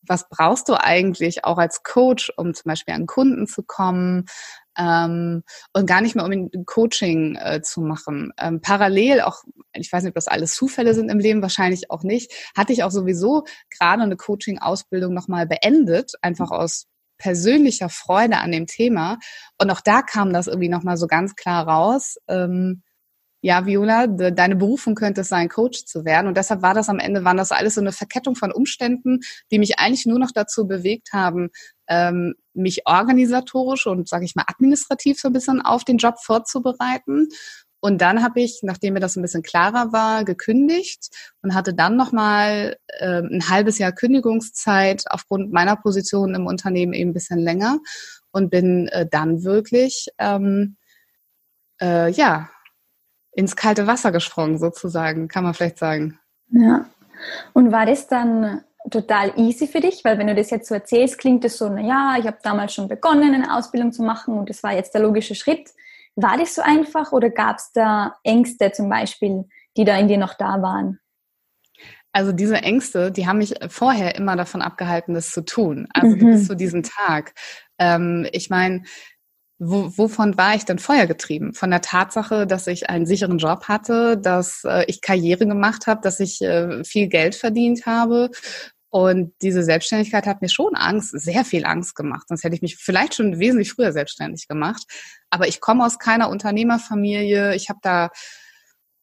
was 0.06 0.28
brauchst 0.28 0.68
du 0.68 0.74
eigentlich 0.78 1.46
auch 1.46 1.56
als 1.56 1.82
Coach, 1.82 2.34
um 2.36 2.52
zum 2.52 2.68
Beispiel 2.68 2.92
an 2.92 3.06
Kunden 3.06 3.46
zu 3.46 3.62
kommen 3.62 4.26
ähm, 4.76 5.42
und 5.72 5.86
gar 5.86 6.02
nicht 6.02 6.14
mehr 6.14 6.26
um 6.26 6.30
ein 6.30 6.50
Coaching 6.66 7.36
äh, 7.36 7.62
zu 7.62 7.80
machen. 7.80 8.30
Ähm, 8.38 8.60
parallel 8.60 9.22
auch, 9.22 9.42
ich 9.72 9.90
weiß 9.90 10.02
nicht, 10.02 10.10
ob 10.10 10.16
das 10.16 10.28
alles 10.28 10.54
Zufälle 10.54 10.92
sind 10.92 11.10
im 11.10 11.18
Leben, 11.18 11.40
wahrscheinlich 11.40 11.90
auch 11.90 12.02
nicht, 12.02 12.30
hatte 12.54 12.74
ich 12.74 12.82
auch 12.84 12.90
sowieso 12.90 13.44
gerade 13.70 14.02
eine 14.02 14.18
Coaching-Ausbildung 14.18 15.14
nochmal 15.14 15.46
beendet, 15.46 16.12
einfach 16.20 16.50
aus 16.50 16.88
persönlicher 17.18 17.88
Freude 17.88 18.38
an 18.38 18.52
dem 18.52 18.66
Thema. 18.66 19.18
Und 19.58 19.70
auch 19.70 19.80
da 19.80 20.02
kam 20.02 20.32
das 20.32 20.46
irgendwie 20.46 20.68
nochmal 20.68 20.96
so 20.96 21.06
ganz 21.06 21.34
klar 21.34 21.66
raus. 21.66 22.16
Ähm, 22.28 22.82
ja, 23.44 23.66
Viola, 23.66 24.06
de, 24.06 24.32
deine 24.32 24.56
Berufung 24.56 24.94
könnte 24.94 25.20
es 25.20 25.28
sein, 25.28 25.50
Coach 25.50 25.84
zu 25.84 26.06
werden. 26.06 26.28
Und 26.28 26.38
deshalb 26.38 26.62
war 26.62 26.72
das 26.72 26.88
am 26.88 26.98
Ende, 26.98 27.24
waren 27.24 27.36
das 27.36 27.52
alles 27.52 27.74
so 27.74 27.82
eine 27.82 27.92
Verkettung 27.92 28.36
von 28.36 28.50
Umständen, 28.50 29.20
die 29.50 29.58
mich 29.58 29.78
eigentlich 29.78 30.06
nur 30.06 30.18
noch 30.18 30.30
dazu 30.34 30.66
bewegt 30.66 31.10
haben, 31.12 31.50
ähm, 31.86 32.32
mich 32.54 32.86
organisatorisch 32.86 33.86
und, 33.86 34.08
sage 34.08 34.24
ich 34.24 34.34
mal, 34.34 34.46
administrativ 34.46 35.20
so 35.20 35.28
ein 35.28 35.34
bisschen 35.34 35.60
auf 35.60 35.84
den 35.84 35.98
Job 35.98 36.14
vorzubereiten. 36.22 37.28
Und 37.84 37.98
dann 37.98 38.22
habe 38.22 38.40
ich, 38.40 38.60
nachdem 38.62 38.94
mir 38.94 39.00
das 39.00 39.14
ein 39.14 39.20
bisschen 39.20 39.42
klarer 39.42 39.92
war, 39.92 40.24
gekündigt 40.24 41.10
und 41.42 41.52
hatte 41.52 41.74
dann 41.74 41.96
nochmal 41.96 42.78
äh, 42.86 43.20
ein 43.20 43.50
halbes 43.50 43.76
Jahr 43.76 43.92
Kündigungszeit 43.92 45.04
aufgrund 45.10 45.52
meiner 45.52 45.76
Position 45.76 46.34
im 46.34 46.46
Unternehmen 46.46 46.94
eben 46.94 47.10
ein 47.10 47.12
bisschen 47.12 47.40
länger 47.40 47.80
und 48.32 48.48
bin 48.48 48.88
äh, 48.88 49.06
dann 49.06 49.44
wirklich 49.44 50.08
ähm, 50.16 50.78
äh, 51.78 52.10
ja 52.10 52.48
ins 53.32 53.54
kalte 53.54 53.86
Wasser 53.86 54.12
gesprungen 54.12 54.56
sozusagen, 54.56 55.28
kann 55.28 55.44
man 55.44 55.52
vielleicht 55.52 55.76
sagen. 55.76 56.18
Ja. 56.52 56.86
Und 57.52 57.70
war 57.70 57.84
das 57.84 58.06
dann 58.06 58.64
total 58.90 59.34
easy 59.36 59.66
für 59.66 59.80
dich? 59.80 60.02
Weil 60.06 60.16
wenn 60.16 60.28
du 60.28 60.34
das 60.34 60.48
jetzt 60.48 60.68
so 60.68 60.74
erzählst, 60.74 61.18
klingt 61.18 61.44
es 61.44 61.58
so, 61.58 61.68
na 61.68 61.82
ja, 61.82 62.16
ich 62.18 62.26
habe 62.26 62.38
damals 62.42 62.72
schon 62.72 62.88
begonnen, 62.88 63.34
eine 63.34 63.54
Ausbildung 63.54 63.92
zu 63.92 64.02
machen 64.02 64.38
und 64.38 64.48
das 64.48 64.62
war 64.62 64.72
jetzt 64.72 64.94
der 64.94 65.02
logische 65.02 65.34
Schritt. 65.34 65.68
War 66.16 66.38
das 66.38 66.54
so 66.54 66.62
einfach 66.62 67.12
oder 67.12 67.30
gab 67.30 67.56
es 67.58 67.72
da 67.72 68.14
Ängste 68.22 68.72
zum 68.72 68.88
Beispiel, 68.88 69.44
die 69.76 69.84
da 69.84 69.98
in 69.98 70.08
dir 70.08 70.18
noch 70.18 70.34
da 70.34 70.62
waren? 70.62 71.00
Also 72.12 72.30
diese 72.30 72.56
Ängste, 72.58 73.10
die 73.10 73.26
haben 73.26 73.38
mich 73.38 73.54
vorher 73.68 74.14
immer 74.14 74.36
davon 74.36 74.62
abgehalten, 74.62 75.14
das 75.14 75.30
zu 75.30 75.44
tun. 75.44 75.88
Also 75.92 76.14
mhm. 76.14 76.26
bis 76.26 76.46
zu 76.46 76.54
diesem 76.54 76.84
Tag. 76.84 77.34
Ähm, 77.78 78.28
ich 78.30 78.50
meine, 78.50 78.84
wo, 79.58 79.96
wovon 79.96 80.36
war 80.36 80.54
ich 80.54 80.64
denn 80.64 80.78
vorher 80.78 81.06
getrieben? 81.06 81.54
Von 81.54 81.70
der 81.70 81.80
Tatsache, 81.80 82.46
dass 82.46 82.66
ich 82.68 82.88
einen 82.88 83.06
sicheren 83.06 83.38
Job 83.38 83.64
hatte, 83.64 84.16
dass 84.16 84.62
äh, 84.64 84.84
ich 84.86 85.00
Karriere 85.00 85.46
gemacht 85.46 85.86
habe, 85.88 86.00
dass 86.02 86.20
ich 86.20 86.40
äh, 86.40 86.84
viel 86.84 87.08
Geld 87.08 87.34
verdient 87.34 87.86
habe. 87.86 88.30
Und 88.94 89.32
diese 89.42 89.64
Selbstständigkeit 89.64 90.24
hat 90.24 90.40
mir 90.40 90.48
schon 90.48 90.76
Angst, 90.76 91.10
sehr 91.10 91.44
viel 91.44 91.64
Angst 91.64 91.96
gemacht. 91.96 92.28
Sonst 92.28 92.44
hätte 92.44 92.54
ich 92.54 92.62
mich 92.62 92.76
vielleicht 92.76 93.16
schon 93.16 93.40
wesentlich 93.40 93.72
früher 93.72 93.90
selbstständig 93.90 94.46
gemacht. 94.46 94.84
Aber 95.30 95.48
ich 95.48 95.60
komme 95.60 95.84
aus 95.84 95.98
keiner 95.98 96.30
Unternehmerfamilie. 96.30 97.56
Ich 97.56 97.68
habe 97.68 97.80
da 97.82 98.10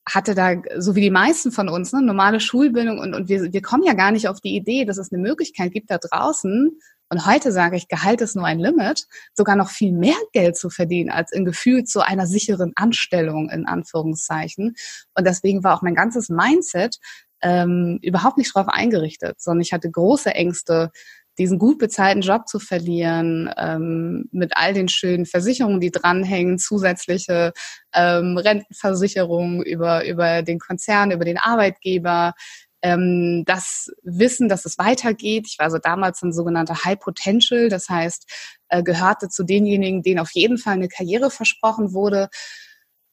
hatte 0.10 0.34
da, 0.34 0.56
so 0.78 0.96
wie 0.96 1.02
die 1.02 1.12
meisten 1.12 1.52
von 1.52 1.68
uns, 1.68 1.92
ne, 1.92 2.02
normale 2.02 2.40
Schulbildung 2.40 3.00
und, 3.00 3.14
und 3.14 3.28
wir, 3.28 3.52
wir 3.52 3.62
kommen 3.62 3.84
ja 3.84 3.94
gar 3.94 4.12
nicht 4.12 4.30
auf 4.30 4.40
die 4.40 4.56
Idee, 4.56 4.86
dass 4.86 4.98
es 4.98 5.12
eine 5.12 5.22
Möglichkeit 5.22 5.74
gibt, 5.74 5.92
da 5.92 5.98
draußen 5.98 6.72
und 7.12 7.26
heute 7.26 7.52
sage 7.52 7.76
ich, 7.76 7.90
Gehalt 7.90 8.22
ist 8.22 8.38
nur 8.38 8.46
ein 8.46 8.60
Limit, 8.60 9.06
sogar 9.34 9.58
noch 9.58 9.70
viel 9.70 9.92
mehr 9.92 10.16
Geld 10.32 10.56
zu 10.56 10.70
verdienen 10.70 11.10
als 11.10 11.34
in 11.34 11.44
gefühlt 11.44 11.90
so 11.90 12.00
einer 12.00 12.26
sicheren 12.26 12.72
Anstellung 12.76 13.50
in 13.50 13.68
Anführungszeichen. 13.68 14.76
Und 15.14 15.28
deswegen 15.28 15.62
war 15.66 15.76
auch 15.76 15.82
mein 15.82 15.94
ganzes 15.94 16.30
Mindset 16.30 17.00
ähm, 17.42 18.00
überhaupt 18.02 18.38
nicht 18.38 18.56
darauf 18.56 18.70
eingerichtet, 18.70 19.42
sondern 19.42 19.62
ich 19.62 19.74
hatte 19.74 19.90
große 19.90 20.32
Ängste, 20.32 20.92
diesen 21.38 21.60
gut 21.60 21.80
bezahlten 21.80 22.22
Job 22.22 22.48
zu 22.48 22.60
verlieren, 22.60 23.50
ähm, 23.58 24.26
mit 24.32 24.52
all 24.56 24.74
den 24.74 24.90
schönen 24.90 25.26
Versicherungen, 25.26 25.80
die 25.80 25.92
dranhängen, 25.92 26.60
zusätzliche 26.60 27.54
ähm, 27.94 28.38
Rentenversicherungen 28.38 29.64
über, 29.64 30.06
über 30.06 30.44
den 30.44 30.60
Konzern, 30.60 31.12
über 31.12 31.26
den 31.26 31.38
Arbeitgeber, 31.38 32.34
ähm, 32.82 33.44
das 33.46 33.92
Wissen, 34.04 34.50
dass 34.50 34.66
es 34.66 34.78
weitergeht. 34.78 35.46
Ich 35.48 35.60
war 35.60 35.70
so 35.72 35.78
damals 35.78 36.22
ein 36.22 36.34
sogenannter 36.34 36.84
High 36.84 37.00
Potential, 37.00 37.70
das 37.70 37.90
heißt, 37.90 38.30
äh, 38.70 38.84
gehörte 38.84 39.30
zu 39.30 39.44
denjenigen, 39.44 40.02
denen 40.02 40.20
auf 40.20 40.32
jeden 40.32 40.58
Fall 40.58 40.74
eine 40.74 40.88
Karriere 40.90 41.32
versprochen 41.32 41.94
wurde. 41.94 42.30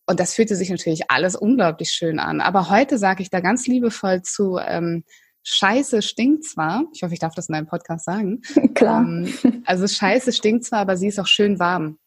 Und 0.08 0.20
das 0.20 0.32
fühlte 0.32 0.56
sich 0.56 0.70
natürlich 0.70 1.10
alles 1.10 1.36
unglaublich 1.36 1.90
schön 1.90 2.18
an. 2.18 2.40
Aber 2.40 2.70
heute 2.70 2.96
sage 2.96 3.22
ich 3.22 3.28
da 3.28 3.40
ganz 3.40 3.66
liebevoll 3.66 4.22
zu, 4.22 4.56
ähm, 4.56 5.04
Scheiße 5.42 6.00
stinkt 6.00 6.44
zwar, 6.44 6.84
ich 6.94 7.02
hoffe, 7.02 7.12
ich 7.12 7.20
darf 7.20 7.34
das 7.34 7.50
in 7.50 7.54
einem 7.54 7.66
Podcast 7.66 8.06
sagen. 8.06 8.40
Klar. 8.74 9.02
Ähm, 9.02 9.62
also 9.66 9.86
Scheiße 9.86 10.32
stinkt 10.32 10.64
zwar, 10.64 10.80
aber 10.80 10.96
sie 10.96 11.08
ist 11.08 11.20
auch 11.20 11.26
schön 11.26 11.58
warm. 11.58 11.98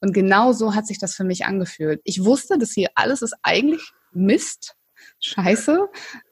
Und 0.00 0.14
genau 0.14 0.52
so 0.52 0.74
hat 0.74 0.86
sich 0.86 0.98
das 0.98 1.14
für 1.14 1.24
mich 1.24 1.44
angefühlt. 1.44 2.00
Ich 2.04 2.24
wusste, 2.24 2.56
dass 2.56 2.72
hier 2.72 2.88
alles 2.94 3.20
ist 3.20 3.34
eigentlich 3.42 3.92
Mist, 4.12 4.74
Scheiße, 5.20 5.88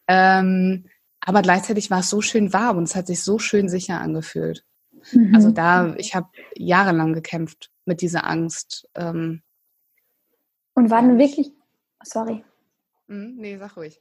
ähm, 0.08 0.86
aber 1.20 1.42
gleichzeitig 1.42 1.90
war 1.90 2.00
es 2.00 2.08
so 2.08 2.22
schön 2.22 2.54
warm 2.54 2.78
und 2.78 2.84
es 2.84 2.96
hat 2.96 3.06
sich 3.06 3.22
so 3.22 3.38
schön 3.38 3.68
sicher 3.68 4.00
angefühlt. 4.00 4.64
Mhm. 5.12 5.34
Also 5.34 5.50
da, 5.50 5.94
ich 5.98 6.14
habe 6.14 6.28
jahrelang 6.56 7.12
gekämpft 7.12 7.70
mit 7.84 8.00
dieser 8.00 8.26
Angst. 8.26 8.88
Ähm, 8.94 9.42
und 10.74 10.90
waren 10.90 11.18
wirklich, 11.18 11.52
sorry. 12.02 12.44
Mhm, 13.06 13.36
nee, 13.36 13.56
sag 13.56 13.76
ruhig. 13.76 14.00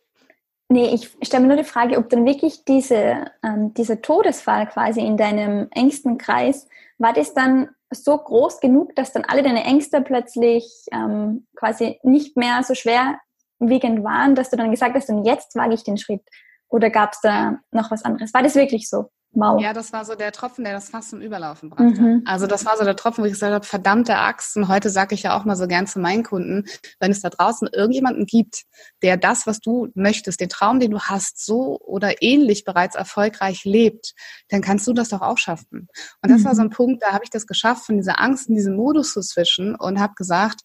Nee, 0.71 0.93
ich 0.93 1.17
stelle 1.23 1.41
mir 1.41 1.47
nur 1.47 1.63
die 1.63 1.69
Frage, 1.69 1.97
ob 1.97 2.09
dann 2.09 2.25
wirklich 2.25 2.63
diese, 2.63 3.25
ähm, 3.43 3.73
dieser 3.73 4.01
Todesfall 4.01 4.67
quasi 4.67 5.01
in 5.01 5.17
deinem 5.17 5.67
engsten 5.71 6.19
Kreis, 6.19 6.67
war 6.99 7.11
das 7.11 7.33
dann 7.33 7.69
so 7.91 8.15
groß 8.15 8.59
genug, 8.59 8.95
dass 8.95 9.11
dann 9.11 9.25
alle 9.25 9.41
deine 9.41 9.63
Ängste 9.63 10.01
plötzlich 10.01 10.85
ähm, 10.91 11.47
quasi 11.55 11.99
nicht 12.03 12.37
mehr 12.37 12.61
so 12.61 12.75
schwer 12.75 13.19
wiegend 13.57 14.03
waren, 14.03 14.35
dass 14.35 14.51
du 14.51 14.57
dann 14.57 14.69
gesagt 14.69 14.95
hast, 14.95 15.09
und 15.09 15.25
jetzt 15.25 15.55
wage 15.55 15.73
ich 15.73 15.83
den 15.83 15.97
Schritt? 15.97 16.21
Oder 16.67 16.91
gab 16.91 17.13
es 17.13 17.21
da 17.21 17.59
noch 17.71 17.89
was 17.89 18.05
anderes? 18.05 18.33
War 18.33 18.43
das 18.43 18.53
wirklich 18.53 18.87
so? 18.87 19.09
Wow. 19.31 19.61
Ja, 19.61 19.73
das 19.73 19.93
war 19.93 20.05
so 20.05 20.15
der 20.15 20.31
Tropfen, 20.31 20.63
der 20.63 20.73
das 20.73 20.89
fast 20.89 21.11
zum 21.11 21.21
Überlaufen 21.21 21.69
brachte. 21.69 22.01
Mhm. 22.01 22.23
Also 22.25 22.47
das 22.47 22.65
war 22.65 22.75
so 22.77 22.83
der 22.83 22.95
Tropfen, 22.95 23.23
wo 23.23 23.25
ich 23.27 23.33
gesagt 23.33 23.53
habe, 23.53 23.65
verdammte 23.65 24.15
Axt. 24.15 24.57
Und 24.57 24.67
heute 24.67 24.89
sage 24.89 25.13
ich 25.13 25.23
ja 25.23 25.37
auch 25.37 25.45
mal 25.45 25.55
so 25.55 25.67
gern 25.67 25.85
zu 25.85 25.99
meinen 25.99 26.23
Kunden, 26.23 26.65
wenn 26.99 27.11
es 27.11 27.21
da 27.21 27.29
draußen 27.29 27.69
irgendjemanden 27.71 28.25
gibt, 28.25 28.63
der 29.03 29.17
das, 29.17 29.45
was 29.45 29.59
du 29.59 29.89
möchtest, 29.93 30.41
den 30.41 30.49
Traum, 30.49 30.79
den 30.79 30.91
du 30.91 30.99
hast, 30.99 31.45
so 31.45 31.79
oder 31.79 32.23
ähnlich 32.23 32.65
bereits 32.65 32.95
erfolgreich 32.95 33.65
lebt, 33.65 34.13
dann 34.49 34.61
kannst 34.61 34.87
du 34.87 34.93
das 34.93 35.09
doch 35.09 35.21
auch 35.21 35.37
schaffen. 35.37 35.87
Und 36.23 36.31
das 36.31 36.41
mhm. 36.41 36.45
war 36.45 36.55
so 36.55 36.61
ein 36.63 36.71
Punkt, 36.71 37.03
da 37.03 37.11
habe 37.13 37.23
ich 37.23 37.29
das 37.29 37.45
geschafft, 37.45 37.85
von 37.85 37.97
dieser 37.97 38.19
Angst 38.19 38.49
in 38.49 38.55
diesem 38.55 38.75
Modus 38.75 39.13
zu 39.13 39.21
switchen 39.21 39.75
und 39.75 39.99
habe 39.99 40.13
gesagt, 40.15 40.61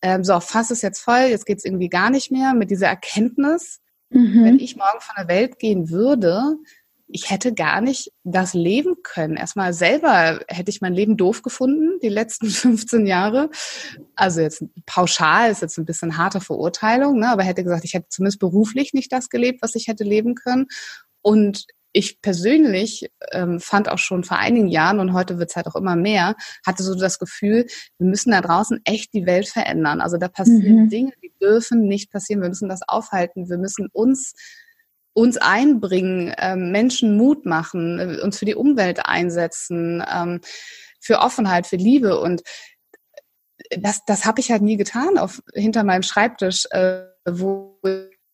ähm, 0.00 0.24
so, 0.24 0.38
Fass 0.40 0.70
ist 0.70 0.82
jetzt 0.82 1.00
voll, 1.00 1.26
jetzt 1.28 1.44
geht's 1.44 1.64
irgendwie 1.64 1.88
gar 1.88 2.10
nicht 2.10 2.30
mehr 2.30 2.54
mit 2.54 2.70
dieser 2.70 2.86
Erkenntnis, 2.86 3.80
mhm. 4.10 4.44
wenn 4.44 4.58
ich 4.60 4.76
morgen 4.76 5.00
von 5.00 5.14
der 5.18 5.28
Welt 5.28 5.58
gehen 5.58 5.90
würde, 5.90 6.56
ich 7.08 7.30
hätte 7.30 7.54
gar 7.54 7.80
nicht 7.80 8.12
das 8.22 8.54
leben 8.54 8.96
können. 9.02 9.36
Erstmal 9.36 9.72
selber 9.72 10.40
hätte 10.46 10.70
ich 10.70 10.80
mein 10.80 10.92
Leben 10.92 11.16
doof 11.16 11.42
gefunden, 11.42 11.98
die 12.02 12.08
letzten 12.08 12.46
15 12.48 13.06
Jahre. 13.06 13.50
Also 14.14 14.40
jetzt 14.40 14.62
pauschal 14.86 15.50
ist 15.50 15.62
jetzt 15.62 15.78
ein 15.78 15.86
bisschen 15.86 16.18
harte 16.18 16.40
Verurteilung, 16.40 17.18
ne? 17.18 17.30
aber 17.30 17.42
hätte 17.42 17.64
gesagt, 17.64 17.84
ich 17.84 17.94
hätte 17.94 18.08
zumindest 18.10 18.38
beruflich 18.38 18.92
nicht 18.92 19.12
das 19.12 19.30
gelebt, 19.30 19.62
was 19.62 19.74
ich 19.74 19.88
hätte 19.88 20.04
leben 20.04 20.34
können. 20.34 20.66
Und 21.22 21.66
ich 21.92 22.20
persönlich 22.20 23.10
ähm, 23.32 23.60
fand 23.60 23.88
auch 23.88 23.98
schon 23.98 24.22
vor 24.22 24.38
einigen 24.38 24.68
Jahren 24.68 25.00
und 25.00 25.14
heute 25.14 25.38
wird 25.38 25.50
es 25.50 25.56
halt 25.56 25.66
auch 25.66 25.74
immer 25.74 25.96
mehr, 25.96 26.36
hatte 26.66 26.82
so 26.82 26.94
das 26.94 27.18
Gefühl, 27.18 27.66
wir 27.98 28.06
müssen 28.06 28.30
da 28.30 28.42
draußen 28.42 28.80
echt 28.84 29.14
die 29.14 29.24
Welt 29.24 29.48
verändern. 29.48 30.00
Also 30.00 30.18
da 30.18 30.28
passieren 30.28 30.84
mhm. 30.84 30.88
Dinge, 30.90 31.12
die 31.22 31.32
dürfen 31.40 31.88
nicht 31.88 32.12
passieren. 32.12 32.42
Wir 32.42 32.50
müssen 32.50 32.68
das 32.68 32.82
aufhalten. 32.86 33.48
Wir 33.48 33.58
müssen 33.58 33.88
uns 33.92 34.34
uns 35.12 35.36
einbringen, 35.36 36.34
ähm, 36.38 36.70
Menschen 36.70 37.16
Mut 37.16 37.46
machen, 37.46 37.98
äh, 37.98 38.20
uns 38.20 38.38
für 38.38 38.44
die 38.44 38.54
Umwelt 38.54 39.04
einsetzen, 39.04 40.04
ähm, 40.12 40.40
für 41.00 41.18
Offenheit, 41.18 41.66
für 41.66 41.76
Liebe 41.76 42.20
und 42.20 42.42
das, 43.76 44.04
das 44.06 44.24
habe 44.24 44.40
ich 44.40 44.50
halt 44.50 44.62
nie 44.62 44.76
getan 44.76 45.18
auf 45.18 45.42
hinter 45.52 45.84
meinem 45.84 46.02
Schreibtisch, 46.02 46.66
äh, 46.70 47.04
wo 47.28 47.78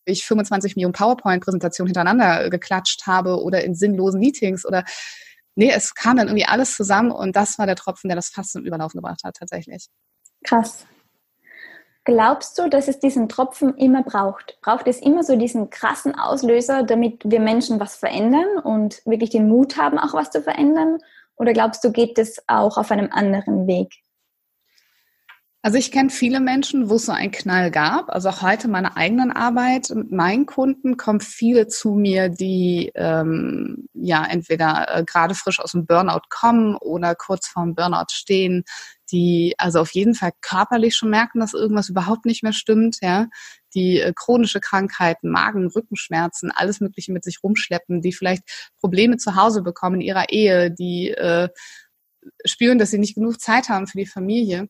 ich 0.05 0.25
25 0.25 0.77
Millionen 0.77 0.93
PowerPoint-Präsentationen 0.93 1.89
hintereinander 1.89 2.51
geklatscht 2.51 3.07
habe 3.07 3.43
oder 3.43 3.65
in 3.65 3.75
sinnlosen 3.75 4.21
Meetings 4.21 4.67
oder 4.67 4.85
nee, 5.55 5.71
es 5.71 5.95
kam 5.95 6.17
dann 6.17 6.29
irgendwie 6.29 6.47
alles 6.47 6.75
zusammen 6.75 7.11
und 7.11 7.37
das 7.37 7.59
war 7.59 7.67
der 7.67 7.77
Tropfen, 7.77 8.09
der 8.09 8.17
das 8.17 8.29
fast 8.29 8.53
zum 8.53 8.65
Überlaufen 8.65 8.99
gebracht 8.99 9.23
hat, 9.25 9.37
tatsächlich. 9.37 9.89
Krass. 10.45 10.87
Glaubst 12.05 12.59
du, 12.59 12.69
dass 12.69 12.89
es 12.89 12.99
diesen 12.99 13.31
Tropfen 13.31 13.77
immer 13.79 14.03
braucht? 14.03 14.59
Braucht 14.61 14.87
es 14.89 15.01
immer 15.01 15.23
so 15.23 15.37
diesen 15.37 15.71
krassen 15.71 16.15
Auslöser, 16.15 16.83
damit 16.83 17.23
wir 17.25 17.41
Menschen 17.41 17.81
was 17.81 17.97
verändern 17.97 18.59
und 18.63 19.01
wirklich 19.07 19.31
den 19.31 19.49
Mut 19.49 19.79
haben, 19.79 19.99
auch 19.99 20.13
was 20.13 20.31
zu 20.31 20.43
verändern? 20.43 20.99
Oder 21.37 21.55
glaubst 21.55 21.83
du, 21.83 21.91
geht 21.93 22.19
es 22.19 22.43
auch 22.47 22.77
auf 22.77 22.91
einem 22.91 23.09
anderen 23.11 23.67
Weg? 23.67 24.05
Also 25.65 25.79
ich 25.79 25.91
kenne 25.91 26.11
viele 26.11 26.41
Menschen, 26.41 26.91
wo 26.91 26.97
es 26.97 27.07
so 27.07 27.13
einen 27.13 27.31
Knall 27.31 27.71
gab. 27.71 28.11
Also 28.11 28.29
auch 28.29 28.43
heute 28.43 28.69
meine 28.69 28.99
eigenen 28.99 29.33
Arbeit 29.33 29.89
mit 29.89 30.13
meinen 30.13 30.45
Kunden 30.45 30.99
kommen 30.99 31.21
viele 31.21 31.69
zu 31.69 31.93
mir, 31.93 32.29
die 32.29 32.93
ähm, 32.95 33.89
ja 33.95 34.27
entweder 34.29 34.89
äh, 34.95 35.05
gerade 35.05 35.35
frisch 35.35 35.61
aus 35.61 35.73
dem 35.73 35.87
Burnout 35.87 36.27
kommen 36.29 36.77
oder 36.77 37.15
kurz 37.15 37.47
vorm 37.47 37.75
Burnout 37.75 38.11
stehen, 38.11 38.65
die 39.13 39.55
also 39.59 39.81
auf 39.81 39.91
jeden 39.93 40.15
Fall 40.15 40.33
körperlich 40.41 40.97
schon 40.97 41.11
merken, 41.11 41.41
dass 41.41 41.55
irgendwas 41.55 41.89
überhaupt 41.89 42.25
nicht 42.25 42.43
mehr 42.43 42.53
stimmt, 42.53 42.99
ja, 43.03 43.29
die 43.75 44.01
äh, 44.01 44.13
chronische 44.15 44.61
Krankheiten, 44.61 45.31
Magen, 45.31 45.69
Rückenschmerzen, 45.69 46.51
alles 46.51 46.81
Mögliche 46.81 47.13
mit 47.13 47.25
sich 47.25 47.43
rumschleppen, 47.43 48.01
die 48.01 48.13
vielleicht 48.13 48.71
Probleme 48.79 49.17
zu 49.17 49.37
Hause 49.37 49.63
bekommen 49.63 49.97
in 49.97 50.07
ihrer 50.07 50.31
Ehe, 50.31 50.71
die 50.71 51.11
äh, 51.11 51.49
spüren, 52.45 52.79
dass 52.79 52.91
sie 52.91 52.99
nicht 52.99 53.15
genug 53.15 53.41
Zeit 53.41 53.69
haben 53.69 53.87
für 53.87 53.99
die 53.99 54.07
Familie. 54.07 54.69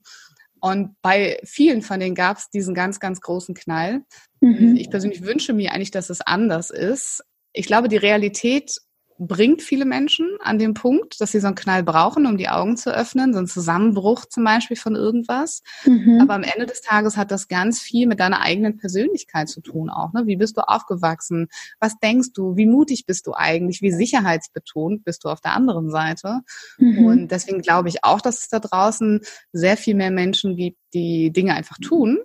Und 0.61 0.97
bei 1.03 1.39
vielen 1.45 1.83
von 1.83 2.01
denen 2.01 2.15
gab 2.15 2.39
es 2.39 2.49
diesen 2.49 2.75
ganz, 2.75 2.99
ganz 2.99 3.21
großen 3.21 3.55
Knall. 3.55 4.03
Mhm. 4.41 4.77
Ich 4.77 4.91
persönlich 4.91 5.23
wünsche 5.23 5.53
mir 5.53 5.73
eigentlich, 5.73 5.91
dass 5.91 6.11
es 6.11 6.23
anders 6.23 6.71
ist. 6.71 7.23
Ich 7.53 7.67
glaube, 7.67 7.89
die 7.89 7.99
Realität 7.99 8.79
bringt 9.19 9.63
viele 9.63 9.85
Menschen 9.85 10.29
an 10.41 10.59
den 10.59 10.75
Punkt, 10.75 11.21
dass 11.21 11.33
sie 11.33 11.41
so 11.41 11.47
einen 11.47 11.55
Knall 11.55 11.85
brauchen, 11.85 12.27
um 12.27 12.37
die 12.37 12.49
Augen 12.49 12.77
zu 12.77 12.93
öffnen, 12.93 13.33
so 13.33 13.39
einen 13.39 13.47
Zusammenbruch 13.47 14.25
zum 14.27 14.45
Beispiel 14.45 14.77
von 14.77 14.97
irgendwas. 14.97 15.63
Mhm. 15.85 16.19
Aber 16.21 16.35
am 16.35 16.43
Ende 16.43 16.67
des 16.67 16.81
Tages 16.81 17.17
hat 17.17 17.31
das 17.31 17.47
ganz 17.47 17.81
viel 17.81 18.09
mit 18.09 18.19
deiner 18.19 18.41
eigenen 18.41 18.77
Persönlichkeit 18.77 19.49
zu 19.49 19.61
tun 19.61 19.89
auch. 19.89 20.13
Ne? 20.13 20.27
Wie 20.27 20.37
bist 20.37 20.57
du 20.57 20.63
aufgewachsen? 20.63 21.49
Was 21.79 21.99
denkst 21.99 22.33
du? 22.35 22.57
Wie 22.57 22.67
mutig 22.67 23.07
bist 23.07 23.27
du 23.27 23.35
eigentlich? 23.35 23.83
Wie 23.83 23.93
sicherheitsbetont 23.93 25.05
bist 25.05 25.25
du 25.25 25.29
auf 25.29 25.41
der 25.41 25.53
anderen 25.53 25.91
Seite? 25.91 26.41
Mhm. 26.79 27.07
Und 27.07 27.29
deswegen 27.31 27.61
glaube 27.61 27.89
ich 27.89 28.03
auch, 28.03 28.21
dass 28.21 28.41
es 28.41 28.49
da 28.49 28.59
draußen 28.59 29.21
sehr 29.53 29.77
viel 29.77 29.95
mehr 29.95 30.11
Menschen 30.11 30.57
gibt, 30.57 30.79
die 30.93 31.31
Dinge 31.31 31.55
einfach 31.55 31.79
tun, 31.79 32.19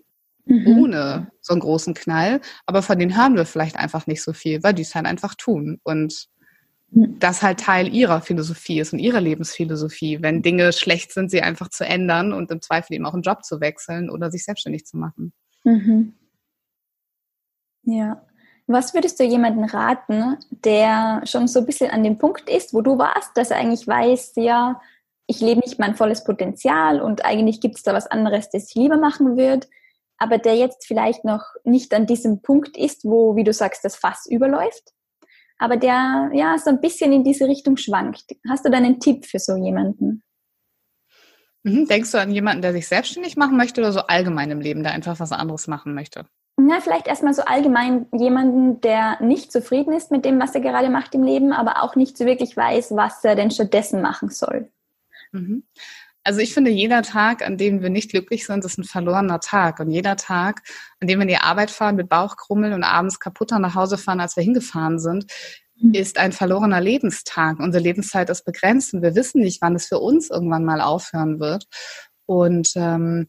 mhm. 0.46 0.68
ohne 0.68 1.32
so 1.40 1.54
einen 1.54 1.62
großen 1.62 1.94
Knall. 1.94 2.42
Aber 2.66 2.82
von 2.82 2.98
denen 2.98 3.16
hören 3.16 3.36
wir 3.36 3.46
vielleicht 3.46 3.78
einfach 3.78 4.08
nicht 4.08 4.24
so 4.24 4.34
viel, 4.34 4.64
weil 4.64 4.74
die 4.74 4.82
es 4.82 4.96
halt 4.96 5.06
einfach 5.06 5.36
tun. 5.36 5.80
Und 5.84 6.30
das 6.92 7.44
halt 7.44 7.60
Teil 7.60 7.94
ihrer 7.94 8.22
Philosophie 8.22 8.80
ist 8.80 8.94
und 8.94 9.00
ihrer 9.00 9.22
Lebensphilosophie, 9.22 10.22
wenn 10.22 10.42
Dinge 10.42 10.74
schlecht 10.74 11.14
sind, 11.14 11.30
sie 11.30 11.42
einfach 11.42 11.70
zu 11.70 11.86
ändern 11.86 12.34
und 12.34 12.50
im 12.52 12.62
Zweifel 12.62 12.96
eben 12.96 13.06
auch 13.06 13.14
einen 13.14 13.22
Job 13.22 13.44
zu 13.44 13.62
wechseln 13.62 14.10
oder 14.10 14.32
sich 14.32 14.44
selbstständig 14.44 14.86
zu 14.86 14.98
machen. 14.98 15.34
Mhm. 15.64 16.14
Ja. 17.84 18.26
Was 18.66 18.94
würdest 18.94 19.20
du 19.20 19.24
jemandem 19.24 19.64
raten, 19.64 20.38
der 20.64 21.22
schon 21.26 21.48
so 21.48 21.60
ein 21.60 21.66
bisschen 21.66 21.90
an 21.92 22.04
dem 22.04 22.18
Punkt 22.18 22.50
ist, 22.50 22.74
wo 22.74 22.82
du 22.82 22.98
warst, 22.98 23.36
dass 23.36 23.52
er 23.52 23.58
eigentlich 23.58 23.88
weiß, 23.88 24.34
ja, 24.36 24.80
ich 25.26 25.42
lebe 25.42 25.62
nicht 25.62 25.80
mein 25.80 25.96
volles 25.96 26.24
Potenzial 26.24 27.02
und 27.02 27.26
eigentlich 27.26 27.62
gibt 27.62 27.78
es 27.78 27.84
da 27.84 27.94
was 27.94 28.08
anderes, 28.08 28.50
das 28.50 28.70
ich 28.70 28.76
lieber 28.76 28.98
machen 28.98 29.38
würde, 29.38 29.68
aber 30.18 30.38
der 30.38 30.56
jetzt 30.56 30.86
vielleicht 30.86 31.24
noch 31.24 31.44
nicht 31.64 31.94
an 31.94 32.08
diesem 32.08 32.42
Punkt 32.42 32.78
ist, 32.78 33.06
wo, 33.06 33.36
wie 33.36 33.44
du 33.44 33.54
sagst, 33.54 33.86
das 33.86 33.96
Fass 33.96 34.26
überläuft, 34.28 34.94
aber 35.60 35.78
der 35.78 36.32
ja 36.34 36.58
so 36.58 36.72
ein 36.72 36.82
bisschen 36.82 37.12
in 37.12 37.24
diese 37.24 37.48
Richtung 37.48 37.78
schwankt. 37.78 38.26
Hast 38.50 38.66
du 38.66 38.72
da 38.72 38.78
einen 38.78 39.00
Tipp 39.00 39.26
für 39.26 39.40
so 39.40 39.56
jemanden? 39.56 40.24
Mhm. 41.64 41.86
Denkst 41.88 42.12
du 42.12 42.20
an 42.20 42.32
jemanden, 42.32 42.62
der 42.62 42.74
sich 42.74 42.88
selbstständig 42.88 43.38
machen 43.38 43.58
möchte 43.58 43.82
oder 43.82 43.92
so 43.92 44.00
allgemein 44.00 44.50
im 44.50 44.62
Leben, 44.62 44.84
der 44.84 44.94
einfach 44.94 45.20
was 45.20 45.32
anderes 45.32 45.68
machen 45.68 45.94
möchte? 45.94 46.26
Na, 46.58 46.82
vielleicht 46.82 47.08
erstmal 47.08 47.34
so 47.34 47.44
allgemein 47.44 48.08
jemanden, 48.12 48.82
der 48.82 49.22
nicht 49.22 49.52
zufrieden 49.52 49.94
ist 49.94 50.12
mit 50.12 50.26
dem, 50.26 50.40
was 50.40 50.56
er 50.56 50.62
gerade 50.62 50.90
macht 50.90 51.16
im 51.16 51.24
Leben, 51.24 51.54
aber 51.54 51.84
auch 51.84 51.96
nicht 51.96 52.18
so 52.18 52.26
wirklich 52.26 52.56
weiß, 52.56 52.96
was 52.96 53.24
er 53.24 53.36
denn 53.36 53.52
stattdessen 53.52 54.02
machen 54.02 54.30
soll. 54.30 54.70
Mhm. 55.32 55.64
Also 56.30 56.42
ich 56.42 56.54
finde, 56.54 56.70
jeder 56.70 57.02
Tag, 57.02 57.44
an 57.44 57.58
dem 57.58 57.82
wir 57.82 57.90
nicht 57.90 58.12
glücklich 58.12 58.46
sind, 58.46 58.64
ist 58.64 58.78
ein 58.78 58.84
verlorener 58.84 59.40
Tag. 59.40 59.80
Und 59.80 59.90
jeder 59.90 60.16
Tag, 60.16 60.62
an 61.00 61.08
dem 61.08 61.18
wir 61.18 61.24
in 61.24 61.28
die 61.28 61.38
Arbeit 61.38 61.72
fahren 61.72 61.96
mit 61.96 62.08
Bauchkrummeln 62.08 62.74
und 62.74 62.84
abends 62.84 63.20
kaputter 63.20 63.58
nach 63.58 63.74
Hause 63.74 63.98
fahren, 63.98 64.20
als 64.20 64.36
wir 64.36 64.44
hingefahren 64.44 65.00
sind, 65.00 65.26
mhm. 65.82 65.96
ist 65.96 66.20
ein 66.20 66.32
verlorener 66.32 66.82
Lebenstag. 66.82 67.58
Unsere 67.58 67.84
Lebenszeit 67.84 68.30
ist 68.30 68.46
begrenzt 68.46 68.94
und 68.94 69.02
wir 69.02 69.16
wissen 69.16 69.42
nicht, 69.42 69.60
wann 69.64 69.74
es 69.74 69.88
für 69.88 69.98
uns 69.98 70.30
irgendwann 70.30 70.66
mal 70.66 70.82
aufhören 70.82 71.40
wird. 71.40 71.66
Und 72.28 72.74
ähm, 72.76 73.26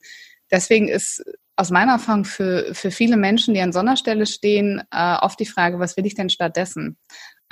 deswegen 0.50 0.88
ist 0.88 1.24
aus 1.56 1.70
meiner 1.70 1.92
Erfahrung 1.92 2.26
für, 2.26 2.74
für 2.74 2.90
viele 2.90 3.16
Menschen, 3.16 3.54
die 3.54 3.62
an 3.62 3.72
Sonderstelle 3.72 4.26
stehen, 4.26 4.82
äh, 4.90 5.16
oft 5.22 5.40
die 5.40 5.46
Frage, 5.46 5.78
was 5.78 5.96
will 5.96 6.04
ich 6.04 6.16
denn 6.16 6.28
stattdessen? 6.28 6.98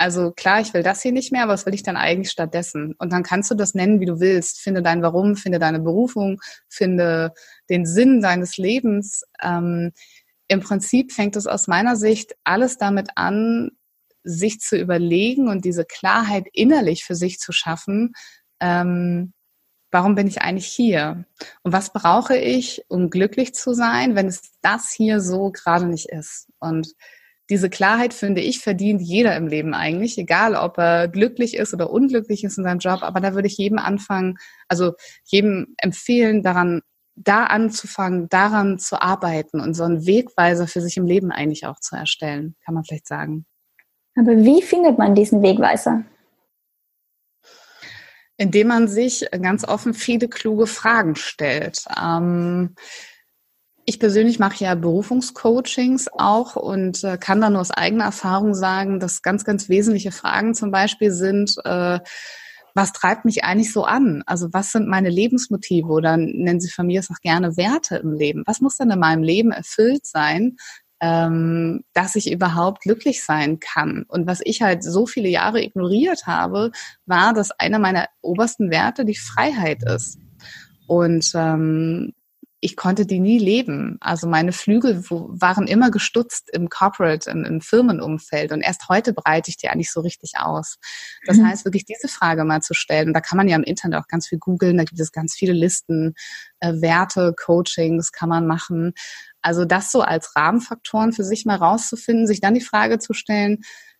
Also 0.01 0.31
klar, 0.31 0.61
ich 0.61 0.73
will 0.73 0.81
das 0.81 1.01
hier 1.01 1.11
nicht 1.11 1.33
mehr, 1.33 1.43
aber 1.43 1.51
was 1.51 1.65
will 1.65 1.73
ich 1.73 1.83
dann 1.83 1.97
eigentlich 1.97 2.31
stattdessen? 2.31 2.95
Und 2.99 3.11
dann 3.11 3.21
kannst 3.21 3.51
du 3.51 3.55
das 3.55 3.73
nennen, 3.73 3.99
wie 3.99 4.05
du 4.05 4.21
willst. 4.21 4.61
Finde 4.61 4.81
dein 4.81 5.01
Warum, 5.01 5.35
finde 5.35 5.59
deine 5.59 5.81
Berufung, 5.81 6.39
finde 6.69 7.33
den 7.69 7.85
Sinn 7.85 8.21
deines 8.21 8.57
Lebens. 8.57 9.25
Ähm, 9.43 9.91
Im 10.47 10.61
Prinzip 10.61 11.11
fängt 11.11 11.35
es 11.35 11.47
aus 11.47 11.67
meiner 11.67 11.97
Sicht 11.97 12.33
alles 12.45 12.77
damit 12.77 13.09
an, 13.15 13.71
sich 14.23 14.61
zu 14.61 14.77
überlegen 14.77 15.49
und 15.49 15.65
diese 15.65 15.83
Klarheit 15.83 16.47
innerlich 16.53 17.03
für 17.03 17.15
sich 17.15 17.37
zu 17.37 17.51
schaffen. 17.51 18.13
Ähm, 18.61 19.33
warum 19.91 20.15
bin 20.15 20.27
ich 20.27 20.41
eigentlich 20.41 20.67
hier? 20.67 21.25
Und 21.63 21.73
was 21.73 21.91
brauche 21.91 22.37
ich, 22.37 22.85
um 22.87 23.09
glücklich 23.09 23.53
zu 23.53 23.73
sein, 23.73 24.15
wenn 24.15 24.27
es 24.27 24.53
das 24.61 24.91
hier 24.91 25.19
so 25.19 25.51
gerade 25.51 25.87
nicht 25.87 26.07
ist? 26.07 26.47
Und 26.59 26.93
diese 27.49 27.69
Klarheit, 27.69 28.13
finde 28.13 28.41
ich, 28.41 28.59
verdient 28.59 29.01
jeder 29.01 29.35
im 29.35 29.47
Leben 29.47 29.73
eigentlich, 29.73 30.17
egal 30.17 30.55
ob 30.55 30.77
er 30.77 31.07
glücklich 31.07 31.55
ist 31.55 31.73
oder 31.73 31.89
unglücklich 31.89 32.43
ist 32.43 32.57
in 32.57 32.63
seinem 32.63 32.79
Job. 32.79 33.01
Aber 33.01 33.19
da 33.19 33.33
würde 33.33 33.47
ich 33.47 33.57
jedem 33.57 33.79
anfangen, 33.79 34.37
also 34.67 34.93
jedem 35.25 35.73
empfehlen, 35.77 36.43
daran, 36.43 36.81
da 37.15 37.45
anzufangen, 37.45 38.29
daran 38.29 38.77
zu 38.77 39.01
arbeiten 39.01 39.59
und 39.59 39.73
so 39.73 39.83
einen 39.83 40.05
Wegweiser 40.05 40.67
für 40.67 40.81
sich 40.81 40.97
im 40.97 41.05
Leben 41.05 41.31
eigentlich 41.31 41.65
auch 41.65 41.79
zu 41.79 41.95
erstellen, 41.95 42.55
kann 42.63 42.75
man 42.75 42.83
vielleicht 42.83 43.07
sagen. 43.07 43.45
Aber 44.15 44.37
wie 44.37 44.61
findet 44.61 44.97
man 44.97 45.15
diesen 45.15 45.41
Wegweiser? 45.41 46.03
Indem 48.37 48.67
man 48.67 48.87
sich 48.87 49.25
ganz 49.31 49.67
offen 49.67 49.93
viele 49.93 50.29
kluge 50.29 50.67
Fragen 50.67 51.15
stellt. 51.15 51.83
Ähm, 52.01 52.75
ich 53.89 53.99
persönlich 53.99 54.37
mache 54.37 54.63
ja 54.63 54.75
Berufungscoachings 54.75 56.09
auch 56.13 56.55
und 56.55 57.03
äh, 57.03 57.17
kann 57.17 57.41
da 57.41 57.49
nur 57.49 57.61
aus 57.61 57.71
eigener 57.71 58.03
Erfahrung 58.03 58.53
sagen, 58.53 58.99
dass 58.99 59.23
ganz, 59.23 59.43
ganz 59.43 59.67
wesentliche 59.67 60.11
Fragen 60.11 60.53
zum 60.53 60.69
Beispiel 60.69 61.11
sind, 61.11 61.55
äh, 61.65 61.99
was 62.75 62.93
treibt 62.93 63.25
mich 63.25 63.43
eigentlich 63.43 63.73
so 63.73 63.85
an? 63.85 64.21
Also 64.27 64.49
was 64.53 64.71
sind 64.71 64.87
meine 64.87 65.09
Lebensmotive 65.09 65.87
oder 65.87 66.17
nennen 66.17 66.61
Sie 66.61 66.69
von 66.69 66.85
mir 66.85 66.99
es 66.99 67.09
auch 67.09 67.19
gerne 67.19 67.57
Werte 67.57 67.95
im 67.95 68.13
Leben? 68.13 68.43
Was 68.45 68.61
muss 68.61 68.77
denn 68.77 68.91
in 68.91 68.99
meinem 68.99 69.23
Leben 69.23 69.51
erfüllt 69.51 70.05
sein, 70.05 70.57
ähm, 71.01 71.83
dass 71.93 72.15
ich 72.15 72.31
überhaupt 72.31 72.83
glücklich 72.83 73.23
sein 73.23 73.59
kann? 73.59 74.05
Und 74.07 74.27
was 74.27 74.39
ich 74.43 74.61
halt 74.61 74.83
so 74.83 75.07
viele 75.07 75.29
Jahre 75.29 75.63
ignoriert 75.63 76.27
habe, 76.27 76.71
war, 77.07 77.33
dass 77.33 77.49
einer 77.49 77.79
meiner 77.79 78.05
obersten 78.21 78.69
Werte 78.69 79.03
die 79.03 79.17
Freiheit 79.17 79.81
ist. 79.81 80.19
Und 80.85 81.31
ähm, 81.33 82.13
ich 82.61 82.75
konnte 82.75 83.05
die 83.05 83.19
nie 83.19 83.39
leben. 83.39 83.97
Also 84.01 84.27
meine 84.27 84.51
Flügel 84.51 85.03
waren 85.09 85.65
immer 85.67 85.91
gestutzt 85.91 86.49
im 86.51 86.67
Corporate, 86.69 87.29
im, 87.29 87.45
im 87.45 87.61
Firmenumfeld. 87.61 88.51
Und 88.51 88.61
erst 88.61 88.89
heute 88.89 89.13
breite 89.13 89.49
ich 89.49 89.57
die 89.57 89.69
eigentlich 89.69 89.91
so 89.91 90.01
richtig 90.01 90.33
aus. 90.37 90.77
Das 91.25 91.37
mhm. 91.37 91.47
heißt, 91.47 91.65
wirklich 91.65 91.85
diese 91.85 92.09
Frage 92.09 92.43
mal 92.43 92.61
zu 92.61 92.73
stellen. 92.73 93.09
Und 93.09 93.13
da 93.13 93.21
kann 93.21 93.37
man 93.37 93.47
ja 93.47 93.55
im 93.55 93.63
Internet 93.63 93.99
auch 93.99 94.07
ganz 94.07 94.27
viel 94.27 94.39
googeln. 94.39 94.77
Da 94.77 94.83
gibt 94.83 94.99
es 94.99 95.13
ganz 95.13 95.35
viele 95.35 95.53
Listen, 95.53 96.15
äh, 96.59 96.73
Werte, 96.81 97.33
Coachings 97.33 98.11
kann 98.11 98.27
man 98.27 98.45
machen. 98.45 98.93
Also 99.41 99.63
das 99.63 99.91
so 99.91 100.01
als 100.01 100.35
Rahmenfaktoren 100.35 101.13
für 101.13 101.23
sich 101.23 101.45
mal 101.45 101.55
rauszufinden, 101.55 102.27
sich 102.27 102.41
dann 102.41 102.55
die 102.55 102.61
Frage 102.61 102.99
zu 102.99 103.13
stellen, 103.13 103.59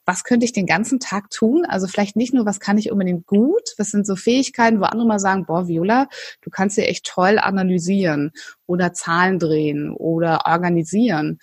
was 0.10 0.24
könnte 0.24 0.44
ich 0.44 0.54
den 0.54 0.66
ganzen 0.66 1.00
Tag 1.00 1.30
tun? 1.30 1.66
Also 1.68 1.86
vielleicht 1.86 2.16
nicht 2.16 2.34
nur, 2.34 2.48
was 2.48 2.60
kann 2.60 2.80
ich 2.80 2.92
unbedingt 2.92 3.28
gut, 3.28 3.76
was 3.78 3.92
sind 3.92 4.08
so 4.08 4.16
Fähigkeiten, 4.16 4.80
wo 4.80 4.86
andere 4.86 5.08
mal 5.08 5.20
sagen, 5.20 5.46
boah, 5.46 5.68
Viola, 5.68 6.08
du 6.42 6.50
kannst 6.50 6.78
dir 6.78 6.88
echt 6.88 7.06
toll 7.06 7.38
analysieren 7.38 8.32
oder 8.66 8.92
Zahlen 8.92 9.38
drehen 9.38 9.92
oder 9.92 10.48
organisieren. 10.48 11.38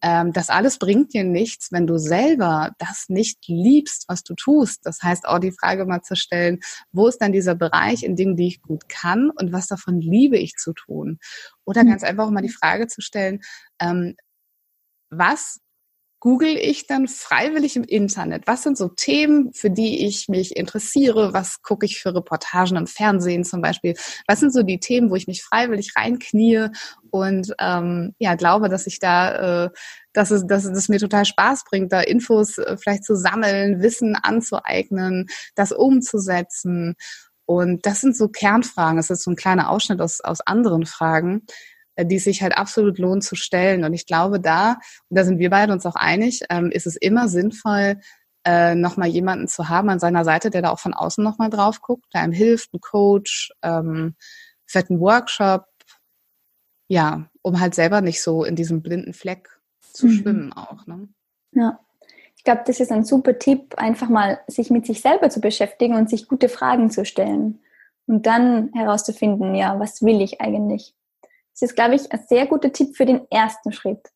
Ähm, 0.00 0.32
das 0.32 0.48
alles 0.48 0.78
bringt 0.78 1.12
dir 1.12 1.24
nichts, 1.24 1.72
wenn 1.72 1.86
du 1.86 1.98
selber 1.98 2.72
das 2.78 3.10
nicht 3.10 3.48
liebst, 3.48 4.06
was 4.08 4.22
du 4.22 4.34
tust. 4.34 4.86
Das 4.86 5.02
heißt 5.02 5.28
auch 5.28 5.38
die 5.38 5.52
Frage 5.52 5.84
mal 5.84 6.00
zu 6.00 6.16
stellen, 6.16 6.60
wo 6.92 7.08
ist 7.08 7.18
dann 7.18 7.32
dieser 7.32 7.54
Bereich 7.54 8.02
in 8.02 8.16
Dingen, 8.16 8.36
die 8.36 8.48
ich 8.48 8.62
gut 8.62 8.88
kann 8.88 9.28
und 9.28 9.52
was 9.52 9.66
davon 9.66 10.00
liebe 10.00 10.38
ich 10.38 10.54
zu 10.54 10.72
tun? 10.72 11.18
Oder 11.66 11.82
hm. 11.82 11.88
ganz 11.88 12.02
einfach 12.02 12.30
mal 12.30 12.40
die 12.40 12.48
Frage 12.48 12.86
zu 12.86 13.02
stellen, 13.02 13.40
ähm, 13.78 14.16
was 15.10 15.60
google 16.26 16.58
ich 16.60 16.88
dann 16.88 17.06
freiwillig 17.06 17.76
im 17.76 17.84
Internet? 17.84 18.48
Was 18.48 18.64
sind 18.64 18.76
so 18.76 18.88
Themen, 18.88 19.52
für 19.52 19.70
die 19.70 20.04
ich 20.08 20.28
mich 20.28 20.56
interessiere? 20.56 21.32
Was 21.32 21.62
gucke 21.62 21.86
ich 21.86 22.00
für 22.00 22.16
Reportagen 22.16 22.76
im 22.76 22.88
Fernsehen 22.88 23.44
zum 23.44 23.60
Beispiel? 23.60 23.94
Was 24.26 24.40
sind 24.40 24.52
so 24.52 24.64
die 24.64 24.80
Themen, 24.80 25.08
wo 25.08 25.14
ich 25.14 25.28
mich 25.28 25.44
freiwillig 25.44 25.92
reinknie 25.94 26.70
und 27.10 27.54
ähm, 27.60 28.16
ja 28.18 28.34
glaube, 28.34 28.68
dass 28.68 28.88
ich 28.88 28.98
da, 28.98 29.66
äh, 29.66 29.70
dass 30.14 30.32
es, 30.32 30.44
dass 30.48 30.64
es 30.64 30.88
mir 30.88 30.98
total 30.98 31.26
Spaß 31.26 31.62
bringt, 31.70 31.92
da 31.92 32.00
Infos 32.00 32.58
äh, 32.58 32.76
vielleicht 32.76 33.04
zu 33.04 33.14
sammeln, 33.14 33.80
Wissen 33.80 34.16
anzueignen, 34.16 35.28
das 35.54 35.70
umzusetzen. 35.70 36.96
Und 37.44 37.86
das 37.86 38.00
sind 38.00 38.16
so 38.16 38.26
Kernfragen. 38.26 38.96
Das 38.96 39.10
ist 39.10 39.22
so 39.22 39.30
ein 39.30 39.36
kleiner 39.36 39.70
Ausschnitt 39.70 40.00
aus, 40.00 40.20
aus 40.20 40.40
anderen 40.40 40.86
Fragen 40.86 41.46
die 42.04 42.18
sich 42.18 42.42
halt 42.42 42.56
absolut 42.56 42.98
lohnt 42.98 43.24
zu 43.24 43.36
stellen. 43.36 43.84
Und 43.84 43.94
ich 43.94 44.06
glaube, 44.06 44.40
da, 44.40 44.72
und 45.08 45.18
da 45.18 45.24
sind 45.24 45.38
wir 45.38 45.50
beide 45.50 45.72
uns 45.72 45.86
auch 45.86 45.96
einig, 45.96 46.42
ähm, 46.50 46.70
ist 46.70 46.86
es 46.86 46.96
immer 46.96 47.28
sinnvoll, 47.28 47.98
äh, 48.44 48.74
nochmal 48.74 49.08
jemanden 49.08 49.48
zu 49.48 49.68
haben 49.68 49.88
an 49.90 49.98
seiner 49.98 50.24
Seite, 50.24 50.50
der 50.50 50.62
da 50.62 50.70
auch 50.70 50.78
von 50.78 50.94
außen 50.94 51.24
nochmal 51.24 51.50
drauf 51.50 51.80
guckt, 51.80 52.06
der 52.14 52.20
einem 52.20 52.32
hilft, 52.32 52.72
ein 52.72 52.80
Coach, 52.80 53.52
ähm, 53.62 54.14
vielleicht 54.66 54.90
ein 54.90 55.00
Workshop, 55.00 55.64
ja, 56.88 57.28
um 57.42 57.60
halt 57.60 57.74
selber 57.74 58.00
nicht 58.00 58.22
so 58.22 58.44
in 58.44 58.54
diesem 58.54 58.82
blinden 58.82 59.14
Fleck 59.14 59.48
zu 59.80 60.06
mhm. 60.06 60.12
schwimmen 60.12 60.52
auch. 60.52 60.86
Ne? 60.86 61.08
Ja. 61.52 61.80
Ich 62.36 62.44
glaube, 62.44 62.62
das 62.66 62.78
ist 62.78 62.92
ein 62.92 63.04
super 63.04 63.38
Tipp, 63.38 63.74
einfach 63.76 64.08
mal 64.08 64.38
sich 64.46 64.70
mit 64.70 64.86
sich 64.86 65.00
selber 65.00 65.30
zu 65.30 65.40
beschäftigen 65.40 65.96
und 65.96 66.08
sich 66.08 66.28
gute 66.28 66.48
Fragen 66.48 66.90
zu 66.90 67.04
stellen 67.04 67.58
und 68.06 68.26
dann 68.26 68.70
herauszufinden, 68.72 69.56
ja, 69.56 69.80
was 69.80 70.02
will 70.02 70.20
ich 70.20 70.40
eigentlich? 70.40 70.94
Das 71.58 71.70
ist, 71.70 71.76
glaube 71.76 71.94
ich, 71.94 72.12
ein 72.12 72.24
sehr 72.28 72.46
guter 72.46 72.72
Tipp 72.72 72.96
für 72.96 73.06
den 73.06 73.26
ersten 73.30 73.72
Schritt. 73.72 74.10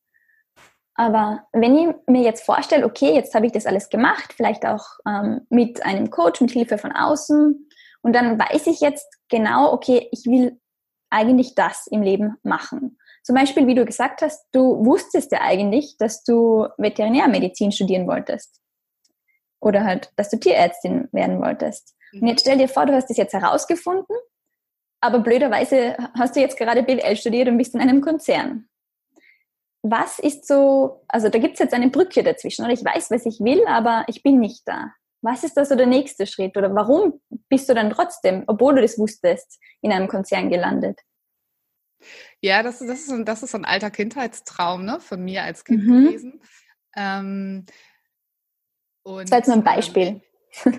Aber 0.93 1.47
wenn 1.53 1.75
ich 1.75 1.95
mir 2.05 2.21
jetzt 2.21 2.45
vorstelle, 2.45 2.85
okay, 2.85 3.15
jetzt 3.15 3.33
habe 3.33 3.47
ich 3.47 3.51
das 3.51 3.65
alles 3.65 3.89
gemacht, 3.89 4.33
vielleicht 4.33 4.65
auch 4.65 4.85
ähm, 5.07 5.41
mit 5.49 5.83
einem 5.83 6.11
Coach, 6.11 6.41
mit 6.41 6.51
Hilfe 6.51 6.77
von 6.77 6.91
außen, 6.91 7.67
und 8.03 8.13
dann 8.13 8.39
weiß 8.39 8.67
ich 8.67 8.81
jetzt 8.81 9.07
genau, 9.29 9.71
okay, 9.73 10.07
ich 10.11 10.25
will 10.25 10.59
eigentlich 11.09 11.55
das 11.55 11.87
im 11.87 12.01
Leben 12.01 12.37
machen. 12.43 12.97
Zum 13.23 13.35
Beispiel, 13.35 13.67
wie 13.67 13.75
du 13.75 13.85
gesagt 13.85 14.21
hast, 14.21 14.45
du 14.51 14.83
wusstest 14.85 15.31
ja 15.31 15.41
eigentlich, 15.41 15.97
dass 15.97 16.23
du 16.23 16.67
Veterinärmedizin 16.77 17.71
studieren 17.71 18.07
wolltest. 18.07 18.59
Oder 19.59 19.83
halt, 19.83 20.11
dass 20.15 20.29
du 20.29 20.39
Tierärztin 20.39 21.07
werden 21.11 21.39
wolltest. 21.39 21.95
Und 22.13 22.27
jetzt 22.27 22.41
stell 22.41 22.57
dir 22.57 22.67
vor, 22.67 22.87
du 22.87 22.93
hast 22.93 23.09
das 23.09 23.17
jetzt 23.17 23.33
herausgefunden 23.33 24.15
aber 25.01 25.19
blöderweise 25.19 25.97
hast 26.17 26.35
du 26.35 26.39
jetzt 26.39 26.57
gerade 26.57 26.83
BWL 26.83 27.15
studiert 27.15 27.47
und 27.47 27.57
bist 27.57 27.73
in 27.73 27.81
einem 27.81 28.01
Konzern. 28.01 28.69
Was 29.83 30.19
ist 30.19 30.47
so, 30.47 31.03
also 31.07 31.29
da 31.29 31.39
gibt 31.39 31.53
es 31.53 31.59
jetzt 31.59 31.73
eine 31.73 31.89
Brücke 31.89 32.23
dazwischen, 32.23 32.63
oder 32.63 32.73
ich 32.73 32.85
weiß, 32.85 33.09
was 33.09 33.25
ich 33.25 33.39
will, 33.39 33.65
aber 33.65 34.05
ich 34.07 34.21
bin 34.21 34.39
nicht 34.39 34.61
da. 34.67 34.93
Was 35.23 35.43
ist 35.43 35.55
da 35.55 35.65
so 35.65 35.75
der 35.75 35.87
nächste 35.87 36.27
Schritt 36.27 36.55
oder 36.55 36.73
warum 36.73 37.19
bist 37.49 37.67
du 37.67 37.73
dann 37.73 37.89
trotzdem, 37.89 38.43
obwohl 38.47 38.75
du 38.75 38.81
das 38.81 38.97
wusstest, 38.97 39.59
in 39.81 39.91
einem 39.91 40.07
Konzern 40.07 40.49
gelandet? 40.49 40.99
Ja, 42.41 42.63
das, 42.63 42.79
das, 42.79 43.07
ist, 43.07 43.13
das 43.25 43.43
ist 43.43 43.51
so 43.51 43.57
ein 43.57 43.65
alter 43.65 43.91
Kindheitstraum 43.91 44.85
ne, 44.85 44.99
von 44.99 45.23
mir 45.23 45.43
als 45.43 45.63
Kind 45.63 45.83
mhm. 45.83 46.05
gewesen. 46.05 46.41
Ähm, 46.95 47.65
und, 49.03 49.23
das 49.23 49.31
war 49.31 49.37
jetzt 49.39 49.47
nur 49.47 49.57
ein 49.57 49.63
Beispiel. 49.63 50.21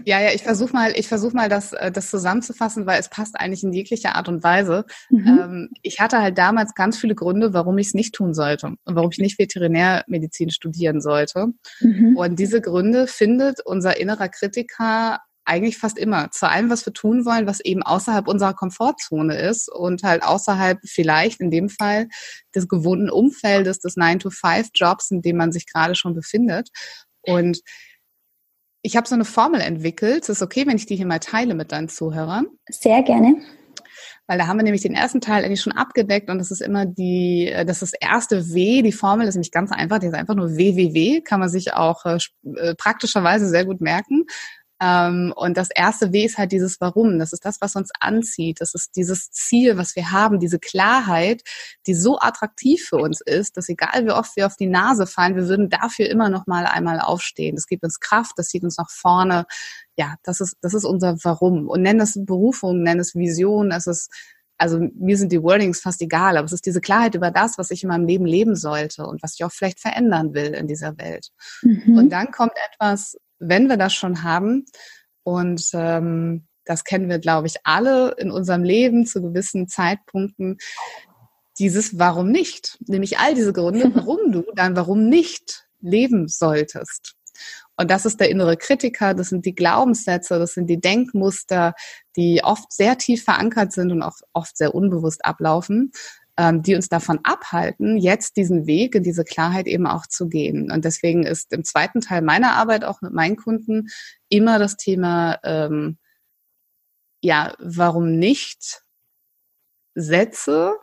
Ja, 0.04 0.20
ja, 0.20 0.30
ich 0.34 0.42
versuche 0.42 0.72
mal, 0.72 0.92
ich 0.96 1.08
versuche 1.08 1.34
mal, 1.34 1.48
das, 1.48 1.72
äh, 1.72 1.90
das 1.90 2.10
zusammenzufassen, 2.10 2.86
weil 2.86 3.00
es 3.00 3.08
passt 3.08 3.38
eigentlich 3.38 3.62
in 3.62 3.72
jegliche 3.72 4.14
Art 4.14 4.28
und 4.28 4.42
Weise. 4.42 4.84
Mhm. 5.10 5.26
Ähm, 5.26 5.68
ich 5.82 6.00
hatte 6.00 6.18
halt 6.18 6.36
damals 6.38 6.74
ganz 6.74 6.98
viele 6.98 7.14
Gründe, 7.14 7.54
warum 7.54 7.78
ich 7.78 7.88
es 7.88 7.94
nicht 7.94 8.14
tun 8.14 8.34
sollte 8.34 8.66
und 8.66 8.96
warum 8.96 9.10
ich 9.10 9.18
nicht 9.18 9.38
Veterinärmedizin 9.38 10.50
studieren 10.50 11.00
sollte. 11.00 11.48
Mhm. 11.80 12.16
Und 12.16 12.38
diese 12.38 12.60
Gründe 12.60 13.06
findet 13.06 13.60
unser 13.64 13.98
innerer 13.98 14.28
Kritiker 14.28 15.20
eigentlich 15.44 15.78
fast 15.78 15.98
immer 15.98 16.30
zu 16.30 16.48
allem, 16.48 16.70
was 16.70 16.86
wir 16.86 16.92
tun 16.92 17.24
wollen, 17.24 17.46
was 17.46 17.60
eben 17.60 17.82
außerhalb 17.82 18.28
unserer 18.28 18.54
Komfortzone 18.54 19.36
ist 19.36 19.68
und 19.68 20.02
halt 20.02 20.22
außerhalb 20.22 20.78
vielleicht 20.84 21.40
in 21.40 21.50
dem 21.50 21.68
Fall 21.68 22.08
des 22.54 22.68
gewohnten 22.68 23.10
Umfeldes 23.10 23.80
des 23.80 23.96
9-to-5-Jobs, 23.96 25.10
in 25.10 25.22
dem 25.22 25.36
man 25.36 25.50
sich 25.50 25.66
gerade 25.66 25.94
schon 25.94 26.14
befindet. 26.14 26.68
Und 27.22 27.60
ich 28.82 28.96
habe 28.96 29.08
so 29.08 29.14
eine 29.14 29.24
Formel 29.24 29.60
entwickelt. 29.60 30.24
Es 30.24 30.28
ist 30.28 30.42
okay, 30.42 30.66
wenn 30.66 30.76
ich 30.76 30.86
die 30.86 30.96
hier 30.96 31.06
mal 31.06 31.20
teile 31.20 31.54
mit 31.54 31.72
deinen 31.72 31.88
Zuhörern. 31.88 32.46
Sehr 32.68 33.02
gerne. 33.02 33.36
Weil 34.26 34.38
da 34.38 34.46
haben 34.46 34.56
wir 34.56 34.64
nämlich 34.64 34.82
den 34.82 34.94
ersten 34.94 35.20
Teil 35.20 35.44
eigentlich 35.44 35.60
schon 35.60 35.72
abgedeckt 35.72 36.30
und 36.30 36.38
das 36.38 36.50
ist 36.50 36.62
immer 36.62 36.86
die, 36.86 37.48
äh, 37.48 37.64
das 37.64 37.82
ist 37.82 37.92
das 37.92 38.00
erste 38.00 38.54
W. 38.54 38.82
Die 38.82 38.92
Formel 38.92 39.26
ist 39.26 39.34
nämlich 39.34 39.50
ganz 39.50 39.70
einfach. 39.72 39.98
Die 39.98 40.06
ist 40.06 40.14
einfach 40.14 40.34
nur 40.34 40.56
WWW. 40.56 41.20
Kann 41.22 41.40
man 41.40 41.48
sich 41.48 41.74
auch 41.74 42.04
äh, 42.06 42.18
äh 42.56 42.74
praktischerweise 42.74 43.48
sehr 43.48 43.64
gut 43.64 43.80
merken. 43.80 44.24
Ähm, 44.82 45.32
und 45.36 45.56
das 45.56 45.70
erste 45.70 46.12
W 46.12 46.24
ist 46.24 46.38
halt 46.38 46.50
dieses 46.50 46.80
Warum. 46.80 47.20
Das 47.20 47.32
ist 47.32 47.44
das, 47.44 47.60
was 47.60 47.76
uns 47.76 47.90
anzieht. 48.00 48.60
Das 48.60 48.74
ist 48.74 48.96
dieses 48.96 49.30
Ziel, 49.30 49.76
was 49.76 49.94
wir 49.94 50.10
haben, 50.10 50.40
diese 50.40 50.58
Klarheit, 50.58 51.42
die 51.86 51.94
so 51.94 52.18
attraktiv 52.18 52.86
für 52.88 52.96
uns 52.96 53.20
ist, 53.20 53.56
dass 53.56 53.68
egal 53.68 54.06
wie 54.06 54.10
oft 54.10 54.34
wir 54.34 54.46
auf 54.46 54.56
die 54.56 54.66
Nase 54.66 55.06
fallen, 55.06 55.36
wir 55.36 55.46
würden 55.46 55.70
dafür 55.70 56.10
immer 56.10 56.28
noch 56.28 56.48
mal 56.48 56.66
einmal 56.66 56.98
aufstehen. 56.98 57.54
Das 57.54 57.68
gibt 57.68 57.84
uns 57.84 58.00
Kraft, 58.00 58.32
das 58.36 58.48
zieht 58.48 58.64
uns 58.64 58.76
nach 58.76 58.90
vorne. 58.90 59.46
Ja, 59.96 60.16
das 60.24 60.40
ist, 60.40 60.56
das 60.62 60.74
ist 60.74 60.84
unser 60.84 61.16
Warum. 61.22 61.68
Und 61.68 61.82
nenn 61.82 62.00
es 62.00 62.18
Berufung, 62.18 62.82
nenn 62.82 62.98
es 62.98 63.14
Vision, 63.14 63.70
es 63.70 63.86
ist 63.86 64.10
also 64.58 64.78
mir 64.94 65.16
sind 65.16 65.32
die 65.32 65.42
Wordings 65.42 65.80
fast 65.80 66.00
egal, 66.02 66.36
aber 66.36 66.44
es 66.44 66.52
ist 66.52 66.66
diese 66.66 66.80
Klarheit 66.80 67.16
über 67.16 67.32
das, 67.32 67.58
was 67.58 67.72
ich 67.72 67.82
in 67.82 67.88
meinem 67.88 68.06
Leben 68.06 68.24
leben 68.24 68.54
sollte 68.54 69.04
und 69.04 69.20
was 69.20 69.34
ich 69.34 69.44
auch 69.44 69.50
vielleicht 69.50 69.80
verändern 69.80 70.34
will 70.34 70.54
in 70.54 70.68
dieser 70.68 70.96
Welt. 70.98 71.30
Mhm. 71.62 71.98
Und 71.98 72.10
dann 72.10 72.30
kommt 72.30 72.52
etwas, 72.72 73.16
wenn 73.42 73.68
wir 73.68 73.76
das 73.76 73.92
schon 73.92 74.22
haben, 74.22 74.64
und 75.24 75.70
ähm, 75.74 76.46
das 76.64 76.84
kennen 76.84 77.08
wir, 77.08 77.18
glaube 77.18 77.46
ich, 77.46 77.56
alle 77.64 78.14
in 78.18 78.30
unserem 78.30 78.64
Leben 78.64 79.06
zu 79.06 79.22
gewissen 79.22 79.68
Zeitpunkten, 79.68 80.58
dieses 81.58 81.98
Warum 81.98 82.30
nicht, 82.30 82.78
nämlich 82.86 83.18
all 83.18 83.34
diese 83.34 83.52
Gründe, 83.52 83.90
warum 83.94 84.32
du 84.32 84.44
dann 84.54 84.76
warum 84.76 85.08
nicht 85.08 85.66
leben 85.80 86.28
solltest. 86.28 87.14
Und 87.76 87.90
das 87.90 88.04
ist 88.04 88.20
der 88.20 88.28
innere 88.28 88.56
Kritiker, 88.56 89.14
das 89.14 89.30
sind 89.30 89.46
die 89.46 89.54
Glaubenssätze, 89.54 90.38
das 90.38 90.54
sind 90.54 90.68
die 90.68 90.80
Denkmuster, 90.80 91.74
die 92.16 92.42
oft 92.44 92.72
sehr 92.72 92.98
tief 92.98 93.24
verankert 93.24 93.72
sind 93.72 93.90
und 93.90 94.02
auch 94.02 94.16
oft 94.32 94.56
sehr 94.56 94.74
unbewusst 94.74 95.24
ablaufen 95.24 95.90
ähm, 96.42 96.60
die 96.62 96.74
uns 96.74 96.88
davon 96.88 97.20
abhalten, 97.22 97.96
jetzt 97.96 98.36
diesen 98.36 98.66
Weg 98.66 98.96
in 98.96 99.04
diese 99.04 99.22
Klarheit 99.22 99.68
eben 99.68 99.86
auch 99.86 100.08
zu 100.08 100.28
gehen. 100.28 100.72
Und 100.72 100.84
deswegen 100.84 101.22
ist 101.22 101.52
im 101.52 101.62
zweiten 101.62 102.00
Teil 102.00 102.20
meiner 102.20 102.56
Arbeit 102.56 102.82
auch 102.82 103.00
mit 103.00 103.12
meinen 103.12 103.36
Kunden 103.36 103.86
immer 104.28 104.58
das 104.58 104.76
Thema, 104.76 105.38
ähm, 105.44 105.98
ja, 107.22 107.54
warum 107.60 108.18
nicht 108.18 108.82
Sätze 109.94 110.74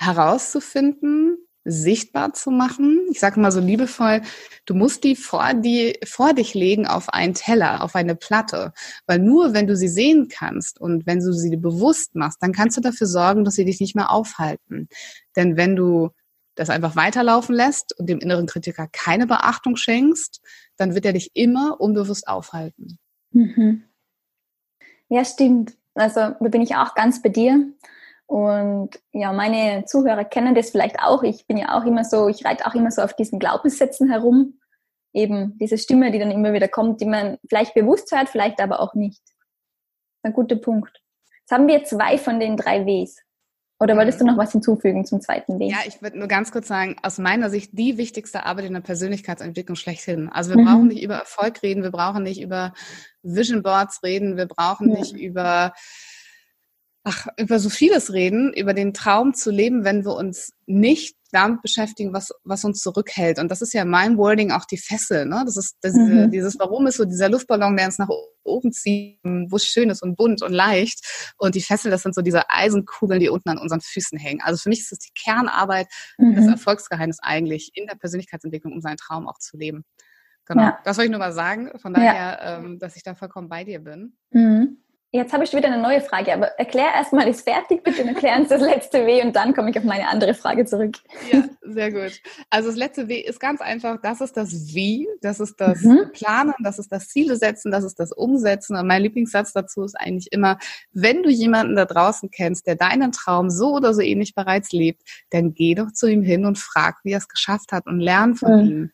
herauszufinden, 0.00 1.38
sichtbar 1.64 2.32
zu 2.32 2.50
machen. 2.50 3.00
Ich 3.10 3.20
sage 3.20 3.38
mal 3.40 3.52
so 3.52 3.60
liebevoll, 3.60 4.22
du 4.66 4.74
musst 4.74 5.04
die 5.04 5.16
vor, 5.16 5.52
die 5.54 5.98
vor 6.04 6.32
dich 6.32 6.54
legen 6.54 6.86
auf 6.86 7.10
einen 7.10 7.34
Teller, 7.34 7.82
auf 7.82 7.94
eine 7.94 8.14
Platte. 8.14 8.72
Weil 9.06 9.18
nur 9.18 9.52
wenn 9.52 9.66
du 9.66 9.76
sie 9.76 9.88
sehen 9.88 10.28
kannst 10.28 10.80
und 10.80 11.06
wenn 11.06 11.20
du 11.20 11.32
sie 11.32 11.56
bewusst 11.56 12.14
machst, 12.14 12.42
dann 12.42 12.52
kannst 12.52 12.76
du 12.76 12.80
dafür 12.80 13.06
sorgen, 13.06 13.44
dass 13.44 13.54
sie 13.54 13.64
dich 13.64 13.80
nicht 13.80 13.94
mehr 13.94 14.10
aufhalten. 14.10 14.88
Denn 15.36 15.56
wenn 15.56 15.76
du 15.76 16.10
das 16.54 16.70
einfach 16.70 16.96
weiterlaufen 16.96 17.54
lässt 17.54 17.98
und 17.98 18.08
dem 18.08 18.18
inneren 18.18 18.46
Kritiker 18.46 18.88
keine 18.90 19.26
Beachtung 19.26 19.76
schenkst, 19.76 20.40
dann 20.76 20.94
wird 20.94 21.04
er 21.04 21.12
dich 21.12 21.30
immer 21.34 21.80
unbewusst 21.80 22.26
aufhalten. 22.26 22.98
Mhm. 23.32 23.84
Ja, 25.08 25.24
stimmt. 25.24 25.76
Also 25.94 26.20
da 26.20 26.48
bin 26.48 26.62
ich 26.62 26.76
auch 26.76 26.94
ganz 26.94 27.20
bei 27.22 27.28
dir. 27.28 27.72
Und 28.30 28.90
ja, 29.10 29.32
meine 29.32 29.86
Zuhörer 29.86 30.24
kennen 30.24 30.54
das 30.54 30.70
vielleicht 30.70 31.00
auch. 31.00 31.24
Ich 31.24 31.48
bin 31.48 31.56
ja 31.56 31.76
auch 31.76 31.84
immer 31.84 32.04
so, 32.04 32.28
ich 32.28 32.44
reite 32.44 32.64
auch 32.64 32.76
immer 32.76 32.92
so 32.92 33.02
auf 33.02 33.12
diesen 33.16 33.40
Glaubenssätzen 33.40 34.08
herum. 34.08 34.60
Eben 35.12 35.58
diese 35.58 35.76
Stimme, 35.76 36.12
die 36.12 36.20
dann 36.20 36.30
immer 36.30 36.52
wieder 36.52 36.68
kommt, 36.68 37.00
die 37.00 37.06
man 37.06 37.38
vielleicht 37.48 37.74
bewusst 37.74 38.12
hört, 38.12 38.28
vielleicht 38.28 38.60
aber 38.60 38.78
auch 38.78 38.94
nicht. 38.94 39.20
Ein 40.22 40.32
guter 40.32 40.54
Punkt. 40.54 41.02
Jetzt 41.40 41.50
haben 41.50 41.66
wir 41.66 41.82
zwei 41.82 42.18
von 42.18 42.38
den 42.38 42.56
drei 42.56 42.86
Ws. 42.86 43.16
Oder 43.80 43.96
wolltest 43.96 44.20
du 44.20 44.24
noch 44.24 44.36
was 44.36 44.52
hinzufügen 44.52 45.04
zum 45.04 45.20
zweiten 45.20 45.58
W? 45.58 45.66
Ja, 45.66 45.78
ich 45.84 46.00
würde 46.00 46.16
nur 46.16 46.28
ganz 46.28 46.52
kurz 46.52 46.68
sagen, 46.68 46.94
aus 47.02 47.18
meiner 47.18 47.50
Sicht 47.50 47.70
die 47.72 47.98
wichtigste 47.98 48.46
Arbeit 48.46 48.66
in 48.66 48.74
der 48.74 48.80
Persönlichkeitsentwicklung 48.80 49.74
schlechthin. 49.74 50.28
Also 50.28 50.50
wir 50.50 50.58
mhm. 50.62 50.66
brauchen 50.66 50.86
nicht 50.86 51.02
über 51.02 51.16
Erfolg 51.16 51.64
reden, 51.64 51.82
wir 51.82 51.90
brauchen 51.90 52.22
nicht 52.22 52.40
über 52.40 52.74
Vision 53.24 53.64
Boards 53.64 54.04
reden, 54.04 54.36
wir 54.36 54.46
brauchen 54.46 54.90
ja. 54.90 55.00
nicht 55.00 55.16
über 55.16 55.72
ach, 57.10 57.26
über 57.36 57.58
so 57.58 57.68
vieles 57.68 58.12
reden, 58.12 58.52
über 58.52 58.72
den 58.72 58.94
Traum 58.94 59.34
zu 59.34 59.50
leben, 59.50 59.84
wenn 59.84 60.04
wir 60.04 60.14
uns 60.14 60.52
nicht 60.66 61.16
damit 61.32 61.62
beschäftigen, 61.62 62.12
was, 62.12 62.30
was 62.44 62.64
uns 62.64 62.80
zurückhält. 62.80 63.38
Und 63.38 63.50
das 63.50 63.62
ist 63.62 63.72
ja 63.72 63.84
mein 63.84 64.16
Wording 64.16 64.50
auch 64.52 64.64
die 64.64 64.78
Fessel. 64.78 65.26
Ne? 65.26 65.42
Das 65.44 65.56
ist 65.56 65.76
das, 65.80 65.94
mhm. 65.94 66.30
dieses, 66.30 66.58
warum 66.58 66.86
ist 66.86 66.96
so 66.96 67.04
dieser 67.04 67.28
Luftballon, 67.28 67.76
der 67.76 67.86
uns 67.86 67.98
nach 67.98 68.08
oben 68.42 68.72
zieht, 68.72 69.20
wo 69.24 69.56
es 69.56 69.64
schön 69.64 69.90
ist 69.90 70.02
und 70.02 70.16
bunt 70.16 70.42
und 70.42 70.52
leicht. 70.52 71.32
Und 71.36 71.54
die 71.54 71.62
Fessel, 71.62 71.90
das 71.90 72.02
sind 72.02 72.14
so 72.14 72.22
diese 72.22 72.48
Eisenkugeln, 72.50 73.20
die 73.20 73.28
unten 73.28 73.48
an 73.48 73.58
unseren 73.58 73.80
Füßen 73.80 74.18
hängen. 74.18 74.40
Also 74.42 74.60
für 74.60 74.68
mich 74.68 74.80
ist 74.80 74.92
es 74.92 74.98
die 74.98 75.12
Kernarbeit, 75.14 75.88
mhm. 76.18 76.34
das 76.36 76.46
Erfolgsgeheimnis 76.46 77.18
eigentlich 77.20 77.70
in 77.74 77.86
der 77.86 77.96
Persönlichkeitsentwicklung, 77.96 78.72
um 78.72 78.80
seinen 78.80 78.96
Traum 78.96 79.28
auch 79.28 79.38
zu 79.38 79.56
leben. 79.56 79.84
Genau. 80.46 80.62
Ja. 80.62 80.78
Das 80.84 80.96
wollte 80.96 81.06
ich 81.06 81.10
nur 81.12 81.20
mal 81.20 81.32
sagen. 81.32 81.70
Von 81.78 81.94
daher, 81.94 82.14
ja. 82.14 82.58
ähm, 82.58 82.78
dass 82.78 82.96
ich 82.96 83.04
da 83.04 83.14
vollkommen 83.14 83.48
bei 83.48 83.62
dir 83.62 83.78
bin. 83.78 84.16
Mhm. 84.30 84.79
Jetzt 85.12 85.32
habe 85.32 85.42
ich 85.42 85.52
wieder 85.52 85.66
eine 85.66 85.82
neue 85.82 86.00
Frage, 86.00 86.32
aber 86.32 86.46
erklär 86.56 86.94
erstmal, 86.94 87.26
ist 87.26 87.42
fertig 87.42 87.82
bitte 87.82 88.02
und 88.02 88.08
erklär 88.08 88.36
uns 88.38 88.48
das 88.48 88.60
letzte 88.60 89.04
W 89.06 89.22
und 89.22 89.34
dann 89.34 89.52
komme 89.54 89.70
ich 89.70 89.78
auf 89.78 89.82
meine 89.82 90.06
andere 90.06 90.34
Frage 90.34 90.64
zurück. 90.64 90.98
Ja, 91.32 91.42
sehr 91.62 91.90
gut. 91.90 92.20
Also 92.48 92.68
das 92.68 92.76
letzte 92.76 93.08
W 93.08 93.18
ist 93.18 93.40
ganz 93.40 93.60
einfach, 93.60 94.00
das 94.00 94.20
ist 94.20 94.36
das 94.36 94.72
Wie, 94.72 95.08
das 95.20 95.40
ist 95.40 95.60
das 95.60 95.82
mhm. 95.82 96.12
Planen, 96.12 96.54
das 96.62 96.78
ist 96.78 96.92
das 96.92 97.08
Ziele 97.08 97.34
setzen, 97.34 97.72
das 97.72 97.82
ist 97.82 97.98
das 97.98 98.12
Umsetzen. 98.12 98.76
Und 98.76 98.86
mein 98.86 99.02
Lieblingssatz 99.02 99.52
dazu 99.52 99.82
ist 99.82 99.96
eigentlich 99.98 100.28
immer, 100.30 100.58
wenn 100.92 101.24
du 101.24 101.28
jemanden 101.28 101.74
da 101.74 101.86
draußen 101.86 102.30
kennst, 102.30 102.68
der 102.68 102.76
deinen 102.76 103.10
Traum 103.10 103.50
so 103.50 103.74
oder 103.74 103.94
so 103.94 104.02
ähnlich 104.02 104.36
bereits 104.36 104.70
lebt, 104.70 105.02
dann 105.30 105.54
geh 105.54 105.74
doch 105.74 105.90
zu 105.90 106.06
ihm 106.06 106.22
hin 106.22 106.46
und 106.46 106.56
frag, 106.56 106.98
wie 107.02 107.10
er 107.10 107.18
es 107.18 107.28
geschafft 107.28 107.72
hat 107.72 107.86
und 107.86 107.98
lern 107.98 108.36
von 108.36 108.62
mhm. 108.62 108.70
ihm. 108.70 108.90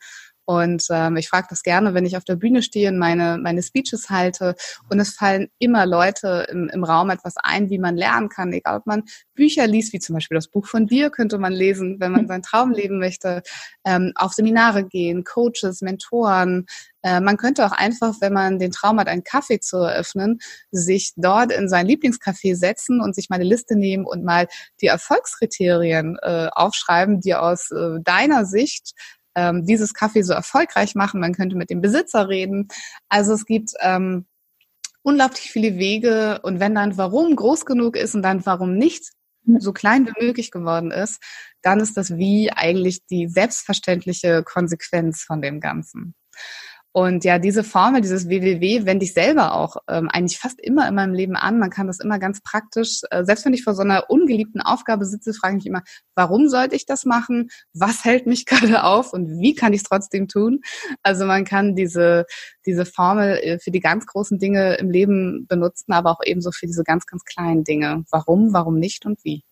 Und 0.47 0.87
ähm, 0.91 1.17
ich 1.17 1.29
frage 1.29 1.49
das 1.51 1.63
gerne, 1.63 1.93
wenn 1.93 2.07
ich 2.07 2.17
auf 2.17 2.25
der 2.25 2.37
Bühne 2.37 2.63
stehe 2.63 2.89
und 2.89 2.99
meine, 2.99 3.37
meine 3.37 3.63
Speeches 3.63 4.11
halte. 4.11 4.55
Und 4.89 5.01
es 5.01 5.11
fallen 5.11 5.49
immer 5.59 5.87
Leute 5.87 6.47
im, 6.51 6.69
im 6.69 6.85
Raum 6.85 7.11
etwas 7.11 7.35
ein, 7.43 7.69
wie 7.69 7.79
man 7.79 7.97
lernen 7.97 8.29
kann. 8.29 8.53
Egal, 8.53 8.79
ob 8.79 8.87
man 8.87 9.03
Bücher 9.35 9.67
liest, 9.67 9.93
wie 9.93 9.99
zum 9.99 10.15
Beispiel 10.15 10.37
das 10.37 10.49
Buch 10.49 10.67
von 10.67 10.87
dir 10.87 11.11
könnte 11.11 11.39
man 11.39 11.53
lesen, 11.53 11.97
wenn 11.99 12.13
man 12.13 12.27
seinen 12.29 12.43
Traum 12.43 12.71
leben 12.71 12.99
möchte. 12.99 13.43
Ähm, 13.85 14.13
auf 14.15 14.33
Seminare 14.33 14.85
gehen, 14.85 15.25
Coaches, 15.25 15.83
Mentoren. 15.83 16.67
Äh, 17.03 17.21
man 17.21 17.37
könnte 17.37 17.67
auch 17.67 17.73
einfach, 17.73 18.15
wenn 18.21 18.33
man 18.33 18.59
den 18.59 18.71
Traum 18.71 18.99
hat, 19.01 19.09
einen 19.09 19.25
Kaffee 19.25 19.61
zu 19.61 19.79
eröffnen, 19.79 20.39
sich 20.71 21.13
dort 21.17 21.53
in 21.53 21.69
sein 21.69 21.87
Lieblingscafé 21.87 22.55
setzen 22.57 23.01
und 23.01 23.15
sich 23.15 23.31
mal 23.31 23.37
eine 23.37 23.45
Liste 23.45 23.77
nehmen 23.77 24.05
und 24.07 24.25
mal 24.25 24.47
die 24.81 24.87
Erfolgskriterien 24.87 26.19
äh, 26.23 26.49
aufschreiben, 26.53 27.21
die 27.21 27.35
aus 27.35 27.71
äh, 27.71 28.01
deiner 28.03 28.45
Sicht 28.45 28.95
ähm, 29.37 29.65
dieses 29.65 29.95
Kaffee 29.95 30.23
so 30.23 30.33
erfolgreich 30.33 30.97
machen. 30.97 31.21
Man 31.21 31.35
könnte 31.35 31.57
mit 31.57 31.71
dem 31.71 31.81
Besitzer 31.81 32.29
reden. 32.29 32.69
Also 33.09 33.35
es 33.35 33.45
gibt 33.45 33.73
ähm, 33.81 34.27
unglaublich 35.03 35.53
viele 35.53 35.79
Wege 35.79 36.41
und 36.43 36.59
wenn 36.59 36.75
dann 36.75 36.97
Warum 36.97 37.37
groß 37.37 37.65
genug 37.65 37.95
ist 37.95 38.17
und 38.17 38.23
dann 38.23 38.45
Warum 38.45 38.77
nicht 38.77 39.13
so 39.59 39.73
klein 39.73 40.07
wie 40.09 40.27
möglich 40.27 40.51
geworden 40.51 40.91
ist, 40.91 41.23
dann 41.63 41.79
ist 41.79 41.97
das 41.97 42.17
Wie 42.17 42.51
eigentlich 42.51 43.07
die 43.07 43.29
selbstverständliche 43.29 44.43
Konsequenz 44.43 45.23
von 45.23 45.41
dem 45.41 45.61
Ganzen. 45.61 46.15
Und 46.97 47.25
ja, 47.25 47.39
diese 47.39 47.63
Formel, 47.63 48.01
dieses 48.01 48.27
WWW, 48.31 48.87
wende 48.87 49.05
ich 49.05 49.13
selber 49.13 49.53
auch 49.53 49.77
ähm, 49.87 50.09
eigentlich 50.11 50.39
fast 50.39 50.59
immer 50.63 50.89
in 50.89 50.95
meinem 50.95 51.13
Leben 51.13 51.37
an. 51.37 51.59
Man 51.59 51.69
kann 51.69 51.89
das 51.89 52.01
immer 52.01 52.19
ganz 52.19 52.41
praktisch, 52.41 53.03
äh, 53.11 53.23
selbst 53.23 53.45
wenn 53.45 53.53
ich 53.53 53.65
vor 53.65 53.75
so 53.75 53.83
einer 53.83 54.09
ungeliebten 54.09 54.63
Aufgabe 54.63 55.05
sitze, 55.05 55.35
frage 55.35 55.59
ich 55.59 55.65
mich 55.65 55.67
immer, 55.67 55.83
warum 56.15 56.49
sollte 56.49 56.75
ich 56.75 56.87
das 56.87 57.05
machen? 57.05 57.51
Was 57.75 58.07
hält 58.07 58.27
mich 58.27 58.47
gerade 58.47 58.83
auf 58.83 59.13
und 59.13 59.29
wie 59.29 59.55
kann 59.55 59.75
ich 59.75 59.83
es 59.83 59.89
trotzdem 59.91 60.27
tun? 60.27 60.61
Also 61.03 61.27
man 61.27 61.45
kann 61.45 61.75
diese, 61.75 62.25
diese 62.65 62.87
Formel 62.87 63.41
äh, 63.43 63.59
für 63.59 63.71
die 63.71 63.81
ganz 63.81 64.07
großen 64.07 64.39
Dinge 64.39 64.77
im 64.77 64.89
Leben 64.89 65.45
benutzen, 65.47 65.93
aber 65.93 66.13
auch 66.13 66.21
ebenso 66.25 66.51
für 66.51 66.65
diese 66.67 66.83
ganz, 66.83 67.05
ganz 67.05 67.25
kleinen 67.27 67.63
Dinge. 67.63 68.05
Warum, 68.11 68.55
warum 68.55 68.79
nicht 68.79 69.05
und 69.05 69.23
wie? 69.23 69.43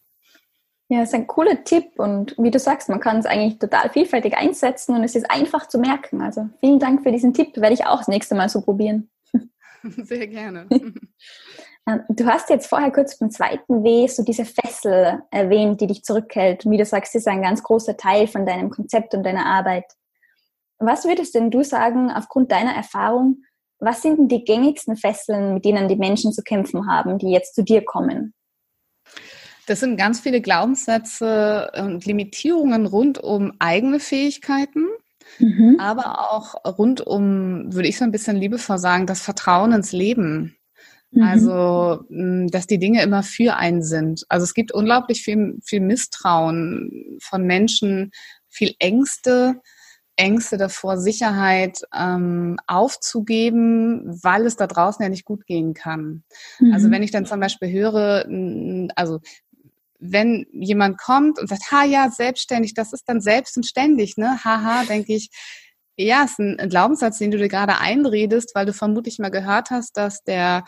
Ja, 0.94 1.02
ist 1.02 1.12
ein 1.12 1.26
cooler 1.26 1.64
Tipp 1.64 1.98
und 1.98 2.36
wie 2.38 2.52
du 2.52 2.60
sagst, 2.60 2.88
man 2.88 3.00
kann 3.00 3.18
es 3.18 3.26
eigentlich 3.26 3.58
total 3.58 3.90
vielfältig 3.90 4.36
einsetzen 4.36 4.94
und 4.94 5.02
es 5.02 5.16
ist 5.16 5.28
einfach 5.28 5.66
zu 5.66 5.80
merken. 5.80 6.22
Also 6.22 6.48
vielen 6.60 6.78
Dank 6.78 7.02
für 7.02 7.10
diesen 7.10 7.34
Tipp, 7.34 7.56
werde 7.56 7.74
ich 7.74 7.84
auch 7.84 7.98
das 7.98 8.06
nächste 8.06 8.36
Mal 8.36 8.48
so 8.48 8.60
probieren. 8.60 9.10
Sehr 9.82 10.28
gerne. 10.28 10.68
Ähm, 11.86 12.00
du 12.08 12.24
hast 12.24 12.48
jetzt 12.48 12.66
vorher 12.66 12.90
kurz 12.90 13.18
beim 13.18 13.30
zweiten 13.30 13.84
W 13.84 14.06
so 14.06 14.22
diese 14.22 14.46
Fessel 14.46 15.22
erwähnt, 15.30 15.82
die 15.82 15.86
dich 15.86 16.02
zurückhält. 16.02 16.64
Und 16.64 16.72
wie 16.72 16.78
du 16.78 16.86
sagst, 16.86 17.14
ist 17.14 17.28
ein 17.28 17.42
ganz 17.42 17.62
großer 17.62 17.98
Teil 17.98 18.26
von 18.26 18.46
deinem 18.46 18.70
Konzept 18.70 19.12
und 19.12 19.22
deiner 19.22 19.44
Arbeit. 19.44 19.84
Was 20.78 21.04
würdest 21.04 21.34
denn 21.34 21.50
du 21.50 21.62
sagen, 21.62 22.10
aufgrund 22.10 22.52
deiner 22.52 22.74
Erfahrung, 22.74 23.42
was 23.80 24.00
sind 24.00 24.18
denn 24.18 24.28
die 24.28 24.44
gängigsten 24.44 24.96
Fesseln, 24.96 25.52
mit 25.52 25.66
denen 25.66 25.86
die 25.86 25.96
Menschen 25.96 26.32
zu 26.32 26.42
kämpfen 26.42 26.90
haben, 26.90 27.18
die 27.18 27.30
jetzt 27.30 27.54
zu 27.54 27.62
dir 27.62 27.84
kommen? 27.84 28.32
Das 29.66 29.80
sind 29.80 29.96
ganz 29.96 30.20
viele 30.20 30.40
Glaubenssätze 30.40 31.70
und 31.76 32.04
Limitierungen 32.04 32.86
rund 32.86 33.18
um 33.18 33.52
eigene 33.58 34.00
Fähigkeiten, 34.00 34.86
mhm. 35.38 35.76
aber 35.80 36.30
auch 36.32 36.78
rund 36.78 37.00
um, 37.00 37.72
würde 37.72 37.88
ich 37.88 37.98
so 37.98 38.04
ein 38.04 38.12
bisschen 38.12 38.36
liebevoll 38.36 38.78
sagen, 38.78 39.06
das 39.06 39.22
Vertrauen 39.22 39.72
ins 39.72 39.92
Leben. 39.92 40.56
Mhm. 41.14 41.22
Also, 41.22 42.04
dass 42.50 42.66
die 42.66 42.78
Dinge 42.78 43.02
immer 43.02 43.22
für 43.22 43.56
einen 43.56 43.82
sind. 43.82 44.24
Also 44.28 44.44
es 44.44 44.54
gibt 44.54 44.72
unglaublich 44.72 45.22
viel, 45.22 45.58
viel 45.64 45.80
Misstrauen 45.80 47.18
von 47.20 47.44
Menschen, 47.44 48.10
viel 48.48 48.74
Ängste, 48.78 49.60
Ängste 50.16 50.56
davor, 50.56 50.96
Sicherheit 50.98 51.82
ähm, 51.92 52.56
aufzugeben, 52.66 54.18
weil 54.22 54.46
es 54.46 54.56
da 54.56 54.66
draußen 54.66 55.02
ja 55.02 55.08
nicht 55.08 55.24
gut 55.24 55.46
gehen 55.46 55.74
kann. 55.74 56.22
Also 56.58 56.64
mhm. 56.64 56.74
Also 56.74 56.90
wenn 56.90 57.02
ich 57.02 57.10
dann 57.10 57.26
zum 57.26 57.40
Beispiel 57.40 57.70
höre, 57.70 58.26
also 58.96 59.20
wenn 60.06 60.46
jemand 60.52 60.98
kommt 60.98 61.38
und 61.38 61.48
sagt, 61.48 61.70
ha 61.70 61.84
ja, 61.84 62.10
selbstständig, 62.10 62.74
das 62.74 62.92
ist 62.92 63.04
dann 63.08 63.20
selbst 63.20 63.56
und 63.56 63.64
ständig, 63.64 64.16
ne? 64.16 64.44
Haha, 64.44 64.84
denke 64.84 65.14
ich, 65.14 65.30
ja, 65.96 66.24
ist 66.24 66.38
ein 66.38 66.68
Glaubenssatz, 66.68 67.18
den 67.18 67.30
du 67.30 67.38
dir 67.38 67.48
gerade 67.48 67.78
einredest, 67.78 68.54
weil 68.54 68.66
du 68.66 68.72
vermutlich 68.72 69.18
mal 69.18 69.30
gehört 69.30 69.70
hast, 69.70 69.96
dass 69.96 70.22
der 70.24 70.64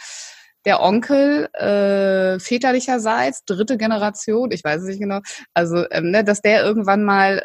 der 0.65 0.83
Onkel 0.83 1.49
äh, 1.55 2.41
väterlicherseits, 2.41 3.45
dritte 3.45 3.79
Generation, 3.79 4.51
ich 4.51 4.65
weiß 4.65 4.83
es 4.83 4.89
nicht 4.89 5.01
genau, 5.01 5.21
also 5.55 5.85
ähm, 5.93 6.11
ne, 6.11 6.25
dass 6.25 6.43
der 6.43 6.65
irgendwann 6.65 7.05
mal 7.05 7.39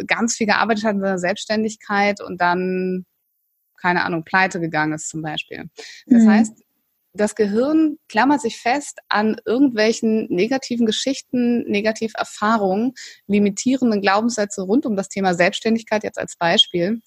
äh, 0.00 0.04
ganz 0.04 0.36
viel 0.36 0.46
gearbeitet 0.46 0.84
hat 0.84 0.94
in 0.94 1.00
seiner 1.00 1.18
Selbstständigkeit 1.18 2.20
und 2.20 2.40
dann, 2.40 3.06
keine 3.80 4.04
Ahnung, 4.04 4.22
pleite 4.24 4.60
gegangen 4.60 4.92
ist 4.92 5.08
zum 5.08 5.20
Beispiel. 5.20 5.64
Das 6.06 6.22
mhm. 6.22 6.30
heißt, 6.30 6.62
das 7.12 7.34
Gehirn 7.34 7.98
klammert 8.08 8.40
sich 8.40 8.58
fest 8.58 8.98
an 9.08 9.36
irgendwelchen 9.44 10.26
negativen 10.28 10.86
Geschichten, 10.86 11.62
Negativerfahrungen, 11.68 12.92
limitierenden 13.26 14.00
Glaubenssätze 14.00 14.62
rund 14.62 14.86
um 14.86 14.96
das 14.96 15.08
Thema 15.08 15.34
Selbstständigkeit 15.34 16.04
jetzt 16.04 16.18
als 16.18 16.36
Beispiel. 16.36 17.00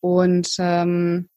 Und 0.00 0.56
ähm, 0.58 1.28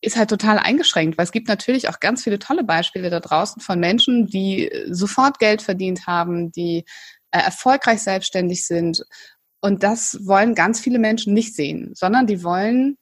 ist 0.00 0.16
halt 0.16 0.30
total 0.30 0.58
eingeschränkt, 0.58 1.18
weil 1.18 1.24
es 1.24 1.32
gibt 1.32 1.48
natürlich 1.48 1.88
auch 1.88 2.00
ganz 2.00 2.22
viele 2.22 2.38
tolle 2.38 2.64
Beispiele 2.64 3.10
da 3.10 3.20
draußen 3.20 3.60
von 3.60 3.80
Menschen, 3.80 4.26
die 4.26 4.70
sofort 4.88 5.38
Geld 5.38 5.60
verdient 5.60 6.06
haben, 6.06 6.52
die 6.52 6.84
äh, 7.32 7.40
erfolgreich 7.40 8.00
selbstständig 8.02 8.66
sind. 8.66 9.04
Und 9.60 9.82
das 9.82 10.18
wollen 10.24 10.54
ganz 10.54 10.80
viele 10.80 11.00
Menschen 11.00 11.34
nicht 11.34 11.54
sehen, 11.54 11.90
sondern 11.94 12.26
die 12.26 12.44
wollen 12.44 12.96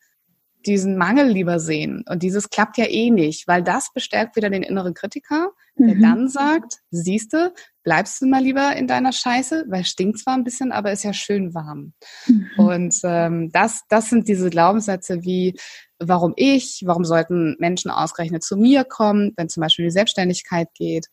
diesen 0.66 0.96
Mangel 0.96 1.28
lieber 1.28 1.58
sehen. 1.58 2.04
Und 2.08 2.22
dieses 2.22 2.50
klappt 2.50 2.78
ja 2.78 2.86
eh 2.86 3.10
nicht, 3.10 3.46
weil 3.46 3.62
das 3.62 3.92
bestärkt 3.92 4.36
wieder 4.36 4.50
den 4.50 4.62
inneren 4.62 4.94
Kritiker, 4.94 5.50
der 5.76 5.94
mhm. 5.94 6.02
dann 6.02 6.28
sagt, 6.28 6.78
siehste, 6.90 7.52
bleibst 7.82 8.20
du 8.20 8.26
mal 8.26 8.42
lieber 8.42 8.74
in 8.76 8.86
deiner 8.86 9.12
Scheiße, 9.12 9.66
weil 9.68 9.84
stinkt 9.84 10.18
zwar 10.18 10.34
ein 10.34 10.44
bisschen, 10.44 10.72
aber 10.72 10.92
ist 10.92 11.04
ja 11.04 11.12
schön 11.12 11.54
warm. 11.54 11.92
Mhm. 12.26 12.50
Und 12.56 12.96
ähm, 13.04 13.50
das, 13.52 13.82
das 13.88 14.10
sind 14.10 14.28
diese 14.28 14.50
Glaubenssätze 14.50 15.22
wie, 15.22 15.58
warum 15.98 16.32
ich, 16.36 16.82
warum 16.84 17.04
sollten 17.04 17.56
Menschen 17.58 17.90
ausgerechnet 17.90 18.42
zu 18.42 18.56
mir 18.56 18.84
kommen, 18.84 19.32
wenn 19.36 19.48
zum 19.48 19.60
Beispiel 19.60 19.84
die 19.84 19.90
Selbstständigkeit 19.90 20.68
geht. 20.74 21.06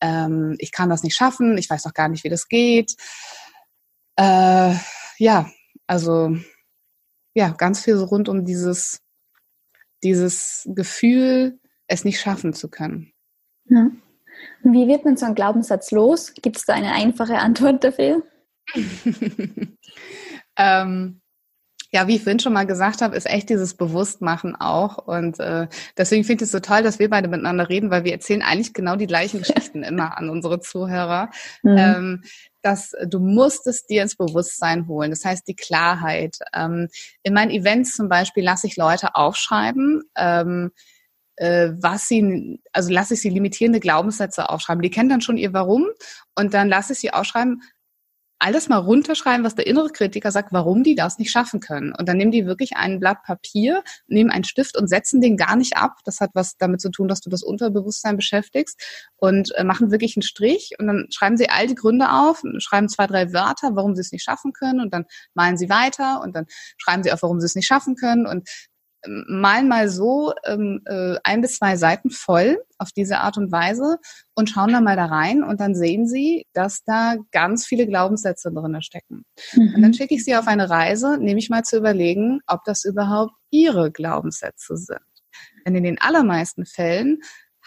Ähm, 0.00 0.56
ich 0.58 0.72
kann 0.72 0.90
das 0.90 1.02
nicht 1.02 1.14
schaffen, 1.14 1.56
ich 1.58 1.70
weiß 1.70 1.82
doch 1.82 1.94
gar 1.94 2.08
nicht, 2.08 2.24
wie 2.24 2.28
das 2.28 2.48
geht. 2.48 2.94
Äh, 4.16 4.74
ja, 5.18 5.50
also 5.86 6.36
ja, 7.36 7.50
ganz 7.50 7.84
viel 7.84 7.98
so 7.98 8.06
rund 8.06 8.30
um 8.30 8.46
dieses, 8.46 9.02
dieses 10.02 10.66
Gefühl, 10.74 11.60
es 11.86 12.02
nicht 12.02 12.18
schaffen 12.18 12.54
zu 12.54 12.70
können. 12.70 13.12
Ja. 13.66 13.90
Wie 14.62 14.88
wird 14.88 15.04
man 15.04 15.18
so 15.18 15.26
einen 15.26 15.34
Glaubenssatz 15.34 15.90
los? 15.90 16.32
Gibt 16.32 16.56
es 16.56 16.64
da 16.64 16.72
eine 16.72 16.92
einfache 16.92 17.36
Antwort 17.36 17.84
dafür? 17.84 18.22
ähm, 20.56 21.20
ja, 21.96 22.06
wie 22.06 22.16
ich 22.16 22.24
vorhin 22.24 22.40
schon 22.40 22.52
mal 22.52 22.66
gesagt 22.66 23.00
habe, 23.00 23.16
ist 23.16 23.24
echt 23.24 23.48
dieses 23.48 23.72
Bewusstmachen 23.72 24.54
auch. 24.54 24.98
Und 24.98 25.40
äh, 25.40 25.66
deswegen 25.96 26.24
finde 26.24 26.44
ich 26.44 26.48
es 26.48 26.52
so 26.52 26.60
toll, 26.60 26.82
dass 26.82 26.98
wir 26.98 27.08
beide 27.08 27.26
miteinander 27.26 27.70
reden, 27.70 27.90
weil 27.90 28.04
wir 28.04 28.12
erzählen 28.12 28.42
eigentlich 28.42 28.74
genau 28.74 28.96
die 28.96 29.06
gleichen 29.06 29.38
Geschichten 29.38 29.82
immer 29.82 30.18
an 30.18 30.28
unsere 30.28 30.60
Zuhörer. 30.60 31.30
Mhm. 31.62 31.78
Ähm, 31.78 32.22
dass 32.60 32.92
du 33.06 33.18
musst 33.18 33.66
es 33.66 33.86
dir 33.86 34.02
ins 34.02 34.14
Bewusstsein 34.14 34.88
holen. 34.88 35.08
Das 35.10 35.24
heißt, 35.24 35.48
die 35.48 35.56
Klarheit. 35.56 36.36
Ähm, 36.52 36.88
in 37.22 37.32
meinen 37.32 37.50
Events 37.50 37.96
zum 37.96 38.10
Beispiel 38.10 38.44
lasse 38.44 38.66
ich 38.66 38.76
Leute 38.76 39.14
aufschreiben, 39.14 40.02
ähm, 40.18 40.72
äh, 41.36 41.70
was 41.78 42.08
sie, 42.08 42.60
also 42.74 42.92
lasse 42.92 43.14
ich 43.14 43.22
sie 43.22 43.30
limitierende 43.30 43.80
Glaubenssätze 43.80 44.50
aufschreiben. 44.50 44.82
Die 44.82 44.90
kennen 44.90 45.08
dann 45.08 45.22
schon 45.22 45.38
ihr 45.38 45.54
Warum 45.54 45.86
und 46.34 46.52
dann 46.52 46.68
lasse 46.68 46.92
ich 46.92 46.98
sie 46.98 47.14
aufschreiben, 47.14 47.62
alles 48.38 48.68
mal 48.68 48.78
runterschreiben, 48.78 49.44
was 49.44 49.54
der 49.54 49.66
innere 49.66 49.90
Kritiker 49.90 50.30
sagt, 50.30 50.52
warum 50.52 50.82
die 50.82 50.94
das 50.94 51.18
nicht 51.18 51.30
schaffen 51.30 51.60
können. 51.60 51.94
Und 51.98 52.08
dann 52.08 52.18
nehmen 52.18 52.32
die 52.32 52.46
wirklich 52.46 52.76
ein 52.76 53.00
Blatt 53.00 53.22
Papier, 53.22 53.82
nehmen 54.08 54.30
einen 54.30 54.44
Stift 54.44 54.76
und 54.76 54.88
setzen 54.88 55.20
den 55.20 55.36
gar 55.36 55.56
nicht 55.56 55.76
ab. 55.76 55.98
Das 56.04 56.20
hat 56.20 56.30
was 56.34 56.56
damit 56.58 56.80
zu 56.80 56.90
tun, 56.90 57.08
dass 57.08 57.20
du 57.20 57.30
das 57.30 57.42
Unterbewusstsein 57.42 58.16
beschäftigst 58.16 58.80
und 59.16 59.54
äh, 59.54 59.64
machen 59.64 59.90
wirklich 59.90 60.16
einen 60.16 60.22
Strich 60.22 60.72
und 60.78 60.86
dann 60.86 61.06
schreiben 61.10 61.36
sie 61.36 61.48
all 61.48 61.66
die 61.66 61.74
Gründe 61.74 62.10
auf, 62.12 62.42
schreiben 62.58 62.88
zwei, 62.88 63.06
drei 63.06 63.32
Wörter, 63.32 63.74
warum 63.74 63.94
sie 63.94 64.02
es 64.02 64.12
nicht 64.12 64.24
schaffen 64.24 64.52
können 64.52 64.80
und 64.80 64.92
dann 64.92 65.06
malen 65.34 65.56
sie 65.56 65.70
weiter 65.70 66.20
und 66.22 66.36
dann 66.36 66.46
schreiben 66.76 67.02
sie 67.02 67.12
auf, 67.12 67.22
warum 67.22 67.40
sie 67.40 67.46
es 67.46 67.54
nicht 67.54 67.66
schaffen 67.66 67.96
können 67.96 68.26
und 68.26 68.48
malen 69.08 69.68
mal 69.68 69.88
so 69.88 70.32
ähm, 70.44 70.82
äh, 70.86 71.16
ein 71.24 71.40
bis 71.40 71.56
zwei 71.56 71.76
Seiten 71.76 72.10
voll 72.10 72.58
auf 72.78 72.92
diese 72.92 73.18
Art 73.18 73.38
und 73.38 73.52
Weise 73.52 73.98
und 74.34 74.50
schauen 74.50 74.72
dann 74.72 74.84
mal 74.84 74.96
da 74.96 75.06
rein 75.06 75.42
und 75.42 75.60
dann 75.60 75.74
sehen 75.74 76.06
sie, 76.06 76.46
dass 76.52 76.84
da 76.84 77.16
ganz 77.32 77.66
viele 77.66 77.86
Glaubenssätze 77.86 78.52
drin 78.52 78.80
stecken. 78.82 79.24
Mhm. 79.54 79.74
Und 79.76 79.82
dann 79.82 79.94
schicke 79.94 80.14
ich 80.14 80.24
sie 80.24 80.36
auf 80.36 80.46
eine 80.46 80.68
Reise, 80.70 81.18
nämlich 81.18 81.50
mal 81.50 81.64
zu 81.64 81.76
überlegen, 81.78 82.40
ob 82.46 82.64
das 82.64 82.84
überhaupt 82.84 83.32
ihre 83.50 83.90
Glaubenssätze 83.90 84.76
sind. 84.76 85.00
Denn 85.66 85.74
in 85.74 85.84
den 85.84 86.00
allermeisten 86.00 86.66
Fällen 86.66 87.20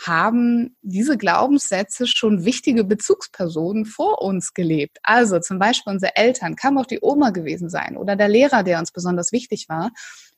haben 0.06 0.78
diese 0.82 1.18
Glaubenssätze 1.18 2.08
schon 2.08 2.46
wichtige 2.46 2.86
Bezugspersonen 2.86 3.86
vor 3.86 4.22
uns 4.22 4.54
gelebt. 4.54 4.98
Also 5.04 5.40
zum 5.40 5.60
Beispiel 5.60 5.94
unsere 5.94 6.16
Eltern, 6.16 6.56
kann 6.56 6.78
auch 6.78 6.86
die 6.86 7.00
Oma 7.02 7.32
gewesen 7.32 7.70
sein 7.70 7.98
oder 7.98 8.16
der 8.16 8.30
Lehrer, 8.30 8.64
der 8.64 8.80
uns 8.80 8.92
besonders 8.92 9.32
wichtig 9.32 9.68
war. 9.68 9.92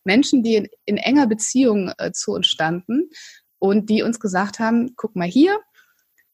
Menschen, 0.04 0.44
die 0.44 0.56
in, 0.56 0.68
in 0.86 0.98
enger 0.98 1.28
Beziehung 1.28 1.92
äh, 1.98 2.12
zu 2.12 2.34
uns 2.34 2.48
standen 2.48 3.10
und 3.60 3.90
die 3.90 4.04
uns 4.04 4.20
gesagt 4.20 4.60
haben, 4.60 4.94
guck 4.96 5.16
mal 5.16 5.28
hier, 5.28 5.60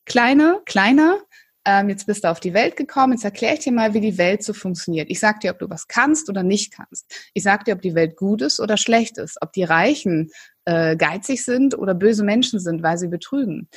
kleine, 0.06 0.62
kleiner, 0.66 1.20
ähm, 1.68 1.90
jetzt 1.90 2.06
bist 2.06 2.24
du 2.24 2.30
auf 2.30 2.40
die 2.40 2.54
Welt 2.54 2.78
gekommen, 2.78 3.14
jetzt 3.14 3.26
erkläre 3.26 3.56
ich 3.56 3.60
dir 3.60 3.74
mal, 3.74 3.94
wie 3.94 4.00
die 4.00 4.18
Welt 4.18 4.42
so 4.42 4.54
funktioniert. 4.54 5.10
Ich 5.10 5.20
sag 5.20 5.42
dir, 5.42 5.52
ob 5.52 5.60
du 5.60 5.70
was 5.70 5.88
kannst 5.88 6.30
oder 6.30 6.42
nicht 6.42 6.74
kannst. 6.74 7.30
Ich 7.34 7.44
sag 7.44 7.66
dir, 7.66 7.74
ob 7.74 7.82
die 7.82 7.94
Welt 7.94 8.16
gut 8.16 8.42
ist 8.42 8.62
oder 8.62 8.78
schlecht 8.78 9.18
ist, 9.18 9.38
ob 9.42 9.52
die 9.52 9.66
Reichen 9.66 10.30
äh, 10.64 10.96
geizig 10.96 11.44
sind 11.44 11.78
oder 11.78 11.94
böse 11.94 12.24
Menschen 12.24 12.62
sind, 12.62 12.84
weil 12.84 12.98
sie 12.98 13.10
betrügen. 13.10 13.68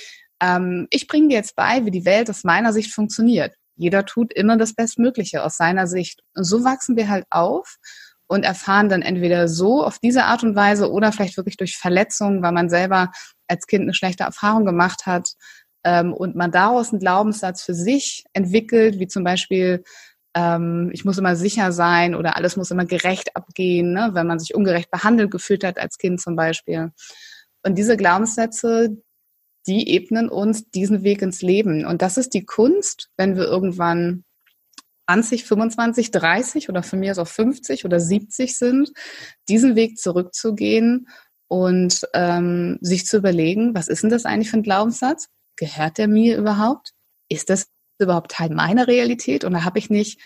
Ähm, 0.40 0.87
ich 0.90 1.09
bringe 1.09 1.29
dir 1.29 1.35
jetzt 1.35 1.57
bei, 1.57 1.85
wie 1.85 1.90
die 1.90 2.05
Welt 2.05 2.31
aus 2.31 2.44
meiner 2.44 2.72
Sicht 2.72 2.94
funktioniert. 2.94 3.55
Jeder 3.74 4.05
tut 4.05 4.33
immer 4.35 4.57
das 4.57 4.74
Bestmögliche 4.74 5.42
aus 5.42 5.57
seiner 5.57 5.88
Sicht. 5.88 6.20
Und 6.37 6.44
so 6.44 6.62
wachsen 6.62 6.96
wir 6.96 7.09
halt 7.09 7.24
auf 7.31 7.76
und 8.31 8.45
erfahren 8.45 8.88
dann 8.88 9.03
entweder 9.03 9.49
so 9.49 9.85
auf 9.85 9.99
diese 9.99 10.25
Art 10.25 10.45
und 10.45 10.55
Weise 10.55 10.93
oder 10.93 11.11
vielleicht 11.11 11.37
wirklich 11.37 11.57
durch 11.57 11.77
Verletzungen, 11.77 12.43
weil 12.45 12.53
man 12.53 12.71
selber 12.71 13.11
als 13.49 13.66
Kind 13.66 13.83
eine 13.83 13.93
schlechte 13.95 14.23
Erfahrung 14.23 14.64
gemacht 14.64 15.05
hat 15.05 15.33
ähm, 15.83 16.12
und 16.12 16.37
man 16.37 16.53
daraus 16.53 16.93
einen 16.93 17.01
Glaubenssatz 17.01 17.64
für 17.64 17.75
sich 17.75 18.25
entwickelt, 18.33 19.01
wie 19.01 19.09
zum 19.09 19.25
Beispiel 19.25 19.83
ähm, 20.37 20.90
ich 20.93 21.05
muss 21.05 21.19
immer 21.19 21.35
sicher 21.35 21.73
sein 21.73 22.14
oder 22.14 22.37
alles 22.37 22.57
muss 22.57 22.71
immer 22.71 22.85
gerecht 22.85 23.35
abgehen, 23.35 23.93
ne, 23.95 24.11
wenn 24.12 24.29
man 24.29 24.38
sich 24.38 24.55
ungerecht 24.55 24.93
behandelt 24.93 25.33
gefühlt 25.33 25.64
hat 25.64 25.81
als 25.81 25.99
Kind 25.99 26.21
zum 26.21 26.37
Beispiel. 26.37 26.93
Und 27.64 27.79
diese 27.79 27.97
Glaubenssätze, 27.97 28.97
die 29.66 29.88
ebnen 29.90 30.29
uns 30.29 30.71
diesen 30.71 31.03
Weg 31.03 31.23
ins 31.23 31.43
Leben. 31.43 31.85
Und 31.85 32.01
das 32.01 32.16
ist 32.16 32.33
die 32.33 32.45
Kunst, 32.45 33.11
wenn 33.16 33.35
wir 33.35 33.47
irgendwann 33.47 34.23
20, 35.11 35.44
25, 35.44 36.11
30 36.12 36.68
oder 36.68 36.83
von 36.85 37.01
mir 37.01 37.11
aus 37.11 37.18
auch 37.18 37.27
50 37.27 37.85
oder 37.85 37.99
70 37.99 38.57
sind, 38.57 38.92
diesen 39.49 39.75
Weg 39.75 39.99
zurückzugehen 39.99 41.09
und 41.49 42.07
ähm, 42.14 42.79
sich 42.81 43.07
zu 43.07 43.16
überlegen, 43.16 43.75
was 43.75 43.88
ist 43.88 44.05
denn 44.05 44.11
das 44.11 44.25
eigentlich 44.25 44.51
für 44.51 44.59
ein 44.59 44.62
Glaubenssatz? 44.62 45.29
Gehört 45.57 45.99
der 45.99 46.07
mir 46.07 46.38
überhaupt? 46.38 46.92
Ist 47.29 47.51
das 47.51 47.66
überhaupt 47.99 48.31
Teil 48.31 48.51
meiner 48.51 48.87
Realität? 48.87 49.44
Oder 49.44 49.64
habe 49.64 49.81
ich 49.81 49.90
nicht 49.90 50.20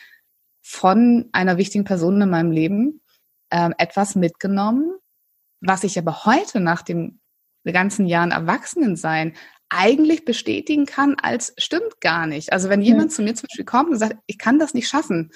von 0.62 1.30
einer 1.32 1.56
wichtigen 1.56 1.84
Person 1.84 2.20
in 2.20 2.28
meinem 2.28 2.50
Leben 2.50 3.00
ähm, 3.50 3.74
etwas 3.78 4.16
mitgenommen, 4.16 4.98
was 5.60 5.84
ich 5.84 5.98
aber 5.98 6.26
heute 6.26 6.60
nach 6.60 6.82
dem 6.82 7.20
ganzen 7.64 8.06
Jahren 8.06 8.32
Erwachsenensein 8.32 9.34
eigentlich 9.74 10.24
bestätigen 10.24 10.86
kann, 10.86 11.16
als 11.20 11.52
stimmt 11.58 12.00
gar 12.00 12.26
nicht. 12.26 12.52
Also 12.52 12.68
wenn 12.68 12.82
jemand 12.82 13.06
mhm. 13.06 13.14
zu 13.14 13.22
mir 13.22 13.34
zum 13.34 13.48
Beispiel 13.48 13.64
kommt 13.64 13.90
und 13.90 13.98
sagt, 13.98 14.16
ich 14.26 14.38
kann 14.38 14.58
das 14.58 14.74
nicht 14.74 14.88
schaffen, 14.88 15.32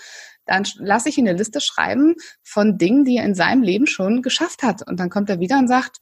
dann 0.46 0.64
lasse 0.78 1.08
ich 1.08 1.18
ihn 1.18 1.28
eine 1.28 1.36
Liste 1.36 1.60
schreiben 1.60 2.14
von 2.42 2.78
Dingen, 2.78 3.04
die 3.04 3.16
er 3.16 3.24
in 3.24 3.34
seinem 3.34 3.62
Leben 3.62 3.86
schon 3.86 4.22
geschafft 4.22 4.62
hat. 4.62 4.86
Und 4.86 4.98
dann 4.98 5.10
kommt 5.10 5.28
er 5.28 5.40
wieder 5.40 5.58
und 5.58 5.68
sagt, 5.68 5.98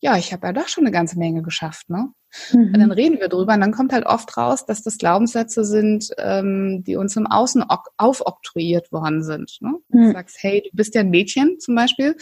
ja, 0.00 0.16
ich 0.16 0.32
habe 0.32 0.46
ja 0.46 0.52
doch 0.52 0.68
schon 0.68 0.84
eine 0.84 0.92
ganze 0.92 1.18
Menge 1.18 1.42
geschafft, 1.42 1.90
ne? 1.90 2.12
Mhm. 2.52 2.72
Und 2.74 2.78
dann 2.78 2.90
reden 2.92 3.20
wir 3.20 3.28
drüber 3.28 3.54
und 3.54 3.60
dann 3.60 3.72
kommt 3.72 3.92
halt 3.92 4.06
oft 4.06 4.36
raus, 4.36 4.66
dass 4.66 4.82
das 4.82 4.98
Glaubenssätze 4.98 5.64
sind, 5.64 6.10
ähm, 6.18 6.84
die 6.86 6.96
uns 6.96 7.16
im 7.16 7.26
Außen 7.26 7.64
aufoktroyiert 7.96 8.92
worden 8.92 9.22
sind. 9.22 9.56
Ne? 9.60 9.74
Mhm. 9.88 10.06
Du 10.08 10.12
sagst, 10.12 10.36
hey, 10.40 10.62
du 10.62 10.76
bist 10.76 10.94
ja 10.94 11.00
ein 11.00 11.10
Mädchen 11.10 11.58
zum 11.58 11.74
Beispiel, 11.74 12.16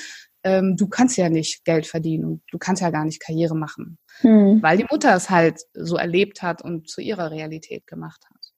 ähm, 0.46 0.76
du 0.76 0.87
kannst 0.87 1.16
ja 1.16 1.28
nicht 1.28 1.64
Geld 1.64 1.87
verdienen 1.87 2.24
und 2.24 2.42
du 2.52 2.59
kannst 2.59 2.80
ja 2.80 2.90
gar 2.90 3.04
nicht 3.04 3.20
Karriere 3.20 3.56
machen, 3.56 3.98
mhm. 4.22 4.62
weil 4.62 4.78
die 4.78 4.87
Mutter 4.88 5.14
es 5.14 5.28
halt 5.28 5.61
so 5.74 5.96
erlebt 5.96 6.42
hat 6.42 6.62
und 6.62 6.88
zu 6.88 7.00
ihrer 7.00 7.32
Realität 7.32 7.87
gemacht 7.87 8.22
hat. 8.30 8.52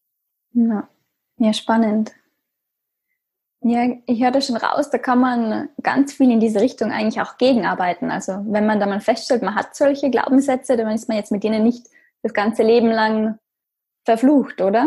Ja, 0.53 0.89
ja 1.39 1.53
spannend. 1.55 2.13
Ja, 3.63 3.89
ich 4.07 4.23
höre 4.23 4.31
da 4.31 4.41
schon 4.41 4.57
raus, 4.57 4.91
da 4.91 4.99
kann 4.99 5.19
man 5.19 5.69
ganz 5.83 6.13
viel 6.13 6.31
in 6.31 6.39
diese 6.39 6.61
Richtung 6.61 6.93
eigentlich 6.93 7.21
auch 7.21 7.39
gegenarbeiten. 7.39 8.11
Also 8.11 8.45
wenn 8.47 8.67
man 8.67 8.79
da 8.79 8.87
mal 8.87 9.01
feststellt, 9.01 9.43
man 9.43 9.57
hat 9.57 9.75
solche 9.75 10.11
Glaubenssätze, 10.11 10.77
dann 10.77 10.95
ist 10.95 11.09
man 11.09 11.17
jetzt 11.17 11.33
mit 11.33 11.43
denen 11.43 11.65
nicht 11.65 11.87
das 12.23 12.35
ganze 12.35 12.63
Leben 12.63 12.91
lang 12.91 13.39
verflucht, 14.05 14.61
oder? 14.61 14.87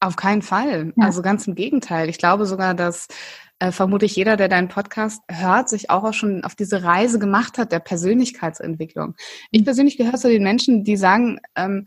Auf 0.00 0.16
keinen 0.16 0.42
Fall. 0.42 0.92
Ja. 0.96 1.06
Also 1.06 1.22
ganz 1.22 1.46
im 1.46 1.54
Gegenteil. 1.54 2.08
Ich 2.08 2.18
glaube 2.18 2.46
sogar, 2.46 2.74
dass 2.74 3.08
äh, 3.58 3.72
vermutlich 3.72 4.14
jeder, 4.14 4.36
der 4.36 4.48
deinen 4.48 4.68
Podcast 4.68 5.22
hört, 5.28 5.68
sich 5.68 5.90
auch, 5.90 6.04
auch 6.04 6.14
schon 6.14 6.44
auf 6.44 6.54
diese 6.54 6.84
Reise 6.84 7.18
gemacht 7.18 7.58
hat 7.58 7.72
der 7.72 7.80
Persönlichkeitsentwicklung. 7.80 9.14
Ich 9.50 9.60
mhm. 9.60 9.64
persönlich 9.64 9.96
gehöre 9.96 10.16
zu 10.16 10.28
den 10.28 10.44
Menschen, 10.44 10.84
die 10.84 10.96
sagen, 10.96 11.40
ähm, 11.56 11.86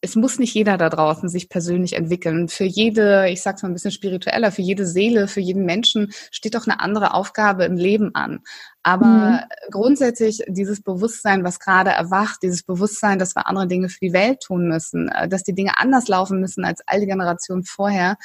es 0.00 0.14
muss 0.14 0.38
nicht 0.38 0.54
jeder 0.54 0.76
da 0.76 0.88
draußen 0.88 1.28
sich 1.28 1.48
persönlich 1.48 1.94
entwickeln. 1.94 2.48
Für 2.48 2.64
jede, 2.64 3.28
ich 3.30 3.42
sag's 3.42 3.62
mal 3.62 3.70
ein 3.70 3.72
bisschen 3.72 3.90
spiritueller, 3.90 4.52
für 4.52 4.62
jede 4.62 4.86
Seele, 4.86 5.26
für 5.26 5.40
jeden 5.40 5.64
Menschen 5.64 6.12
steht 6.30 6.54
doch 6.54 6.66
eine 6.66 6.80
andere 6.80 7.14
Aufgabe 7.14 7.64
im 7.64 7.76
Leben 7.76 8.14
an. 8.14 8.40
Aber 8.82 9.06
mhm. 9.06 9.38
grundsätzlich 9.70 10.42
dieses 10.48 10.82
Bewusstsein, 10.82 11.44
was 11.44 11.58
gerade 11.58 11.90
erwacht, 11.90 12.42
dieses 12.42 12.62
Bewusstsein, 12.62 13.18
dass 13.18 13.34
wir 13.34 13.48
andere 13.48 13.66
Dinge 13.66 13.88
für 13.88 14.00
die 14.00 14.12
Welt 14.12 14.40
tun 14.40 14.68
müssen, 14.68 15.08
äh, 15.08 15.28
dass 15.28 15.42
die 15.42 15.54
Dinge 15.54 15.78
anders 15.78 16.08
laufen 16.08 16.40
müssen 16.40 16.64
als 16.64 16.82
all 16.86 17.00
die 17.00 17.06
Generationen 17.06 17.64
vorher, 17.64 18.16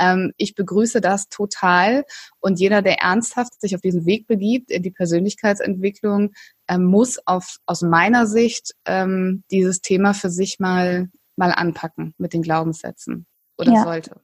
ähm, 0.00 0.32
ich 0.36 0.54
begrüße 0.54 1.00
das 1.00 1.28
total. 1.28 2.04
Und 2.40 2.58
jeder, 2.58 2.82
der 2.82 3.00
ernsthaft 3.00 3.60
sich 3.60 3.74
auf 3.74 3.82
diesen 3.82 4.06
Weg 4.06 4.26
begibt, 4.26 4.70
in 4.70 4.82
die 4.82 4.90
Persönlichkeitsentwicklung, 4.90 6.32
ähm, 6.70 6.84
muss 6.84 7.18
auf, 7.26 7.58
aus 7.66 7.82
meiner 7.82 8.26
Sicht 8.26 8.74
ähm, 8.86 9.42
dieses 9.50 9.82
Thema 9.82 10.14
für 10.14 10.30
sich 10.30 10.60
mal, 10.60 11.10
mal 11.36 11.50
anpacken 11.50 12.14
mit 12.16 12.32
den 12.32 12.42
Glaubenssätzen 12.42 13.26
oder 13.58 13.72
ja. 13.72 13.82
sollte. 13.82 14.20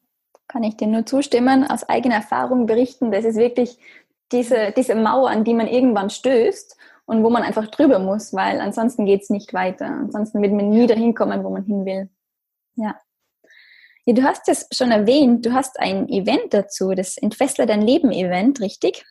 Kann 0.48 0.62
ich 0.62 0.76
dir 0.76 0.86
nur 0.86 1.04
zustimmen, 1.04 1.64
aus 1.64 1.82
eigener 1.82 2.14
Erfahrung 2.14 2.66
berichten, 2.66 3.10
das 3.10 3.24
ist 3.24 3.36
wirklich 3.36 3.78
diese, 4.30 4.72
diese 4.76 4.94
Mauer, 4.94 5.28
an 5.28 5.44
die 5.44 5.54
man 5.54 5.66
irgendwann 5.66 6.08
stößt 6.08 6.76
und 7.04 7.24
wo 7.24 7.30
man 7.30 7.42
einfach 7.42 7.66
drüber 7.66 7.98
muss, 7.98 8.32
weil 8.32 8.60
ansonsten 8.60 9.06
geht 9.06 9.22
es 9.22 9.30
nicht 9.30 9.52
weiter. 9.52 9.86
Ansonsten 9.86 10.40
wird 10.40 10.52
man 10.52 10.70
nie 10.70 10.86
dahin 10.86 11.14
kommen, 11.14 11.42
wo 11.44 11.50
man 11.50 11.64
hin 11.64 11.84
will. 11.84 12.08
Ja. 12.76 12.96
Ja, 14.04 14.14
du 14.14 14.22
hast 14.22 14.48
es 14.48 14.68
schon 14.72 14.92
erwähnt, 14.92 15.44
du 15.44 15.52
hast 15.52 15.80
ein 15.80 16.08
Event 16.08 16.54
dazu, 16.54 16.92
das 16.94 17.16
Entfessler 17.16 17.66
dein 17.66 17.82
Leben 17.82 18.12
Event, 18.12 18.60
richtig? 18.60 19.04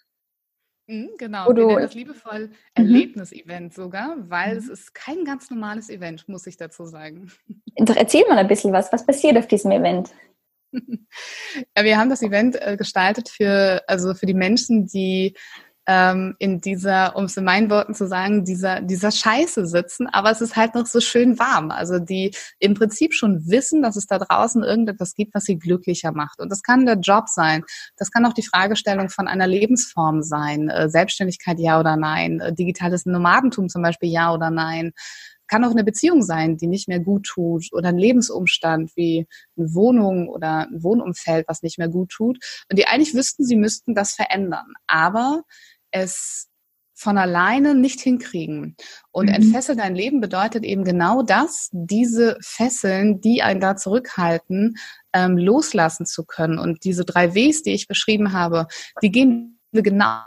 Mhm, 0.88 1.12
genau, 1.18 1.48
wir 1.48 1.66
nennen 1.66 1.82
das 1.82 1.96
liebevoll 1.96 2.48
mhm. 2.48 2.54
Erlebnis-Event 2.76 3.74
sogar, 3.74 4.18
weil 4.30 4.54
mhm. 4.54 4.60
es 4.60 4.70
ist 4.70 4.94
kein 4.94 5.26
ganz 5.26 5.50
normales 5.50 5.90
Event, 5.90 6.28
muss 6.28 6.46
ich 6.46 6.58
dazu 6.58 6.86
sagen. 6.86 7.32
Doch 7.78 7.96
erzähl 7.96 8.24
mal 8.28 8.38
ein 8.38 8.48
bisschen 8.48 8.72
was, 8.72 8.92
was 8.94 9.06
passiert 9.06 9.38
auf 9.38 9.48
diesem 9.48 9.72
Event? 9.72 10.12
Ja, 11.78 11.86
wir 11.86 11.98
haben 11.98 12.10
das 12.10 12.22
Event 12.22 12.58
äh, 12.62 12.76
gestaltet 12.76 13.30
für, 13.30 13.82
also 13.88 14.14
für 14.14 14.26
die 14.26 14.34
Menschen, 14.34 14.88
die 14.88 15.34
ähm, 15.88 16.36
in 16.40 16.62
dieser, 16.62 17.16
um 17.16 17.26
es 17.26 17.38
in 17.38 17.44
meinen 17.44 17.70
Worten 17.70 17.94
zu 17.94 18.08
sagen, 18.08 18.44
dieser, 18.44 18.82
dieser 18.82 19.12
Scheiße 19.12 19.68
sitzen, 19.68 20.08
aber 20.08 20.32
es 20.32 20.42
ist 20.42 20.56
halt 20.56 20.76
noch 20.76 20.86
so 20.86 21.00
schön 21.00 21.38
warm. 21.38 21.72
Also 21.72 22.00
die 22.00 22.36
im 22.60 22.74
Prinzip 22.74 23.14
schon 23.14 23.48
wissen, 23.48 23.82
dass 23.82 23.96
es 23.96 24.08
da 24.08 24.18
draußen 24.18 24.64
irgendetwas 24.64 25.14
gibt, 25.14 25.36
was 25.36 25.44
sie 25.44 25.60
glücklicher 25.60 26.12
macht. 26.12 26.40
Und 26.40 26.52
das 26.52 26.64
kann 26.64 26.86
der 26.86 26.98
Job 26.98 27.28
sein. 27.28 27.64
Das 27.98 28.12
kann 28.12 28.26
auch 28.26 28.34
die 28.34 28.46
Fragestellung 28.46 29.10
von 29.10 29.28
einer 29.28 29.48
Lebensform 29.48 30.24
sein. 30.24 30.70
Äh, 30.70 30.90
Selbstständigkeit 30.90 31.60
ja 31.60 31.80
oder 31.80 31.98
nein. 31.98 32.40
Äh, 32.40 32.54
digitales 32.54 33.06
Nomadentum 33.06 33.70
zum 33.70 33.82
Beispiel 33.82 34.10
ja 34.10 34.34
oder 34.34 34.50
nein 34.50 34.94
kann 35.48 35.64
auch 35.64 35.72
eine 35.72 35.84
Beziehung 35.84 36.24
sein, 36.24 36.58
die 36.58 36.68
nicht 36.68 36.88
mehr 36.88 37.00
gut 37.00 37.26
tut 37.26 37.68
oder 37.72 37.90
ein 37.90 37.98
Lebensumstand 37.98 38.92
wie 38.96 39.28
eine 39.58 39.74
Wohnung 39.74 40.28
oder 40.28 40.68
ein 40.68 40.84
Wohnumfeld, 40.84 41.48
was 41.48 41.62
nicht 41.62 41.78
mehr 41.78 41.90
gut 41.90 42.10
tut 42.10 42.40
und 42.70 42.80
die 42.80 42.88
eigentlich 42.88 43.14
wüssten, 43.14 43.46
sie 43.46 43.56
müssten 43.56 43.94
das 43.94 44.14
verändern. 44.14 44.74
Aber 44.88 45.44
es 45.96 46.50
von 46.98 47.18
alleine 47.18 47.76
nicht 47.76 48.00
hinkriegen. 48.00 48.76
Und 49.12 49.28
mhm. 49.28 49.36
entfessel 49.36 49.76
dein 49.76 49.96
Leben 49.96 50.22
bedeutet 50.22 50.64
eben 50.64 50.86
genau 50.86 51.24
das, 51.24 51.70
diese 51.74 52.38
Fesseln, 52.42 53.20
die 53.20 53.42
einen 53.42 53.60
da 53.60 53.76
zurückhalten, 53.76 54.78
ähm, 55.14 55.38
loslassen 55.38 56.06
zu 56.06 56.26
können. 56.26 56.58
Und 56.58 56.86
diese 56.86 57.04
drei 57.04 57.36
Ws, 57.36 57.64
die 57.64 57.74
ich 57.74 57.88
beschrieben 57.88 58.32
habe, 58.32 58.68
die 59.02 59.12
gehen 59.12 59.60
wir 59.72 59.82
genau 59.82 60.22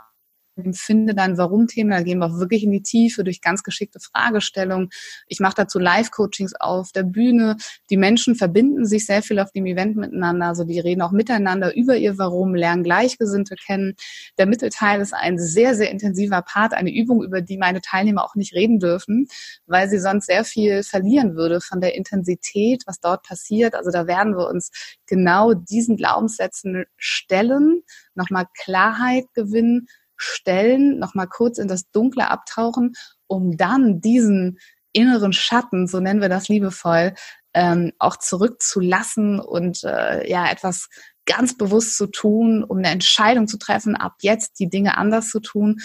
finde 0.73 1.15
dein 1.15 1.37
Warum-Thema. 1.37 1.97
Da 1.97 2.03
gehen 2.03 2.19
wir 2.19 2.27
auch 2.27 2.39
wirklich 2.39 2.63
in 2.63 2.71
die 2.71 2.81
Tiefe 2.81 3.23
durch 3.23 3.41
ganz 3.41 3.63
geschickte 3.63 3.99
Fragestellungen. 3.99 4.89
Ich 5.27 5.39
mache 5.39 5.55
dazu 5.55 5.79
Live-Coachings 5.79 6.55
auf 6.59 6.91
der 6.91 7.03
Bühne. 7.03 7.57
Die 7.89 7.97
Menschen 7.97 8.35
verbinden 8.35 8.85
sich 8.85 9.05
sehr 9.05 9.21
viel 9.21 9.39
auf 9.39 9.51
dem 9.51 9.65
Event 9.65 9.95
miteinander. 9.95 10.47
Also 10.47 10.63
die 10.63 10.79
reden 10.79 11.01
auch 11.01 11.11
miteinander 11.11 11.75
über 11.75 11.97
ihr 11.97 12.17
Warum, 12.17 12.55
lernen 12.55 12.83
Gleichgesinnte 12.83 13.55
kennen. 13.55 13.95
Der 14.37 14.45
Mittelteil 14.45 15.01
ist 15.01 15.13
ein 15.13 15.37
sehr, 15.37 15.75
sehr 15.75 15.91
intensiver 15.91 16.41
Part, 16.41 16.73
eine 16.73 16.93
Übung, 16.93 17.23
über 17.23 17.41
die 17.41 17.57
meine 17.57 17.81
Teilnehmer 17.81 18.23
auch 18.23 18.35
nicht 18.35 18.53
reden 18.53 18.79
dürfen, 18.79 19.27
weil 19.65 19.89
sie 19.89 19.99
sonst 19.99 20.27
sehr 20.27 20.43
viel 20.43 20.83
verlieren 20.83 21.35
würde 21.35 21.61
von 21.61 21.81
der 21.81 21.95
Intensität, 21.95 22.83
was 22.85 22.99
dort 22.99 23.23
passiert. 23.23 23.75
Also 23.75 23.91
da 23.91 24.07
werden 24.07 24.37
wir 24.37 24.47
uns 24.47 24.71
genau 25.05 25.53
diesen 25.53 25.97
Glaubenssätzen 25.97 26.85
stellen, 26.97 27.83
nochmal 28.15 28.45
Klarheit 28.63 29.25
gewinnen 29.33 29.87
stellen, 30.21 30.99
nochmal 30.99 31.27
kurz 31.27 31.57
in 31.57 31.67
das 31.67 31.89
Dunkle 31.91 32.29
abtauchen, 32.29 32.93
um 33.27 33.57
dann 33.57 34.01
diesen 34.01 34.59
inneren 34.91 35.33
Schatten, 35.33 35.87
so 35.87 35.99
nennen 35.99 36.21
wir 36.21 36.29
das 36.29 36.47
liebevoll, 36.47 37.13
ähm, 37.53 37.91
auch 37.99 38.17
zurückzulassen 38.17 39.39
und 39.39 39.83
äh, 39.83 40.29
ja 40.29 40.51
etwas 40.51 40.89
ganz 41.25 41.57
bewusst 41.57 41.95
zu 41.95 42.07
tun, 42.07 42.63
um 42.63 42.79
eine 42.79 42.89
Entscheidung 42.89 43.47
zu 43.47 43.57
treffen, 43.57 43.95
ab 43.95 44.15
jetzt 44.21 44.59
die 44.59 44.69
Dinge 44.69 44.97
anders 44.97 45.29
zu 45.29 45.39
tun 45.39 45.79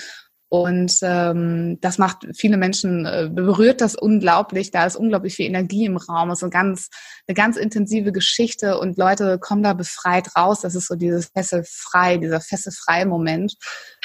und 0.54 0.98
ähm, 1.02 1.78
das 1.80 1.98
macht 1.98 2.28
viele 2.32 2.56
Menschen, 2.56 3.06
äh, 3.06 3.28
berührt 3.28 3.80
das 3.80 3.96
unglaublich. 3.96 4.70
Da 4.70 4.86
ist 4.86 4.94
unglaublich 4.94 5.34
viel 5.34 5.46
Energie 5.46 5.84
im 5.84 5.96
Raum. 5.96 6.30
Es 6.30 6.38
ist 6.38 6.42
eine 6.44 6.50
ganz, 6.50 6.90
eine 7.26 7.34
ganz 7.34 7.56
intensive 7.56 8.12
Geschichte 8.12 8.78
und 8.78 8.96
Leute 8.96 9.40
kommen 9.40 9.64
da 9.64 9.72
befreit 9.72 10.36
raus. 10.36 10.60
Das 10.60 10.76
ist 10.76 10.86
so 10.86 10.94
dieses 10.94 11.26
fesselfrei, 11.26 12.18
dieser 12.18 12.40
fesselfrei 12.40 13.04
Moment 13.04 13.56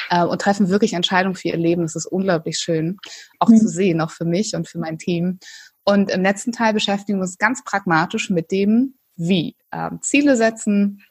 äh, 0.10 0.24
und 0.24 0.42
treffen 0.42 0.70
wirklich 0.70 0.94
Entscheidungen 0.94 1.36
für 1.36 1.50
ihr 1.50 1.58
Leben. 1.58 1.84
Das 1.84 1.96
ist 1.96 2.08
unglaublich 2.08 2.58
schön, 2.58 2.98
auch 3.38 3.50
mhm. 3.50 3.58
zu 3.58 3.68
sehen, 3.68 4.02
auch 4.02 4.10
für 4.10 4.26
mich 4.26 4.56
und 4.56 4.68
für 4.68 4.80
mein 4.80 4.98
Team. 4.98 5.38
Und 5.84 6.10
im 6.10 6.24
letzten 6.24 6.52
Teil 6.52 6.74
beschäftigen 6.74 7.20
wir 7.20 7.26
uns 7.26 7.38
ganz 7.38 7.64
pragmatisch 7.64 8.32
mit 8.32 8.50
dem, 8.50 8.96
wie 9.16 9.56
ähm, 9.72 10.00
Ziele 10.02 10.36
setzen. 10.36 11.04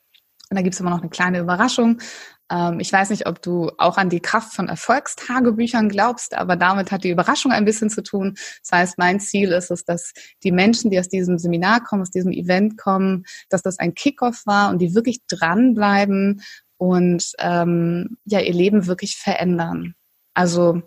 Und 0.51 0.57
da 0.57 0.62
gibt 0.62 0.74
es 0.74 0.81
immer 0.81 0.90
noch 0.90 1.01
eine 1.01 1.11
kleine 1.11 1.38
Überraschung. 1.38 2.01
Ähm, 2.50 2.80
ich 2.80 2.92
weiß 2.92 3.11
nicht, 3.11 3.26
ob 3.26 3.42
du 3.42 3.70
auch 3.78 3.96
an 3.96 4.11
die 4.11 4.20
Kraft 4.20 4.54
von 4.54 4.68
Erfolgstagebüchern 4.68 5.88
glaubst, 5.88 6.34
aber 6.34 6.56
damit 6.56 6.90
hat 6.90 7.04
die 7.04 7.11
Überraschung 7.11 7.52
ein 7.52 7.64
bisschen 7.64 7.90
zu 7.90 8.02
tun. 8.02 8.34
Das 8.62 8.72
heißt, 8.72 8.98
mein 8.98 9.20
Ziel 9.20 9.52
ist 9.52 9.70
es, 9.70 9.84
dass 9.84 10.12
die 10.42 10.52
Menschen, 10.52 10.90
die 10.90 10.98
aus 10.98 11.08
diesem 11.08 11.38
Seminar 11.38 11.82
kommen, 11.82 12.02
aus 12.02 12.11
diesem 12.11 12.32
Event 12.32 12.78
kommen, 12.78 13.24
dass 13.48 13.62
das 13.62 13.78
ein 13.78 13.94
Kickoff 13.94 14.46
war 14.46 14.70
und 14.70 14.78
die 14.78 14.94
wirklich 14.94 15.20
dranbleiben 15.26 16.42
und 16.76 17.32
ähm, 17.38 18.16
ja 18.24 18.40
ihr 18.40 18.55
Leben 18.55 18.86
wirklich 18.86 19.16
verändern. 19.16 19.94
Also 20.34 20.82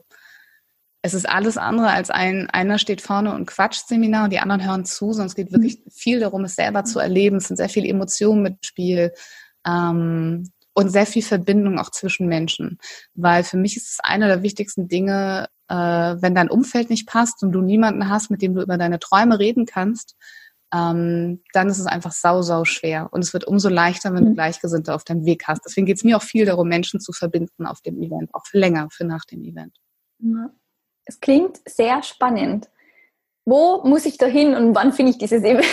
es 1.03 1.13
ist 1.13 1.27
alles 1.27 1.57
andere 1.57 1.89
als 1.89 2.09
ein, 2.09 2.49
einer 2.51 2.77
steht 2.77 3.01
vorne 3.01 3.33
und 3.33 3.47
quatscht 3.47 3.87
Seminar 3.87 4.25
und 4.25 4.29
die 4.29 4.39
anderen 4.39 4.63
hören 4.63 4.85
zu, 4.85 5.13
sondern 5.13 5.27
es 5.27 5.35
geht 5.35 5.51
wirklich 5.51 5.79
mhm. 5.83 5.89
viel 5.91 6.19
darum, 6.19 6.45
es 6.45 6.55
selber 6.55 6.85
zu 6.85 6.99
erleben. 6.99 7.37
Es 7.37 7.47
sind 7.47 7.57
sehr 7.57 7.69
viele 7.69 7.87
Emotionen 7.87 8.43
mit 8.43 8.65
Spiel. 8.65 9.11
Ähm, 9.65 10.51
und 10.73 10.89
sehr 10.89 11.05
viel 11.05 11.21
Verbindung 11.21 11.79
auch 11.79 11.89
zwischen 11.91 12.27
Menschen. 12.27 12.79
Weil 13.13 13.43
für 13.43 13.57
mich 13.57 13.77
ist 13.77 13.91
es 13.91 13.99
einer 14.01 14.27
der 14.27 14.43
wichtigsten 14.43 14.87
Dinge, 14.87 15.47
äh, 15.67 15.75
wenn 15.75 16.35
dein 16.35 16.49
Umfeld 16.49 16.89
nicht 16.89 17.07
passt 17.07 17.43
und 17.43 17.51
du 17.51 17.61
niemanden 17.61 18.09
hast, 18.09 18.31
mit 18.31 18.41
dem 18.41 18.55
du 18.55 18.61
über 18.61 18.77
deine 18.77 18.99
Träume 18.99 19.39
reden 19.39 19.65
kannst, 19.65 20.15
ähm, 20.73 21.43
dann 21.53 21.67
ist 21.67 21.79
es 21.79 21.85
einfach 21.85 22.13
sau, 22.13 22.41
sau 22.41 22.63
schwer. 22.63 23.09
Und 23.11 23.21
es 23.21 23.33
wird 23.33 23.45
umso 23.45 23.67
leichter, 23.67 24.13
wenn 24.13 24.23
du 24.23 24.31
mhm. 24.31 24.35
Gleichgesinnte 24.35 24.93
auf 24.93 25.03
deinem 25.03 25.25
Weg 25.25 25.43
hast. 25.47 25.61
Deswegen 25.65 25.85
geht 25.85 25.97
es 25.97 26.03
mir 26.03 26.15
auch 26.15 26.23
viel 26.23 26.45
darum, 26.45 26.69
Menschen 26.69 27.01
zu 27.01 27.11
verbinden 27.11 27.65
auf 27.65 27.81
dem 27.81 28.01
Event, 28.01 28.33
auch 28.33 28.45
für 28.45 28.57
länger, 28.57 28.87
für 28.91 29.03
nach 29.03 29.25
dem 29.25 29.43
Event. 29.43 29.75
Es 31.03 31.19
klingt 31.19 31.59
sehr 31.67 32.03
spannend. 32.03 32.69
Wo 33.43 33.83
muss 33.83 34.05
ich 34.05 34.17
da 34.17 34.27
hin 34.27 34.53
und 34.53 34.75
wann 34.75 34.93
finde 34.93 35.11
ich 35.11 35.17
dieses 35.17 35.43
Event? 35.43 35.65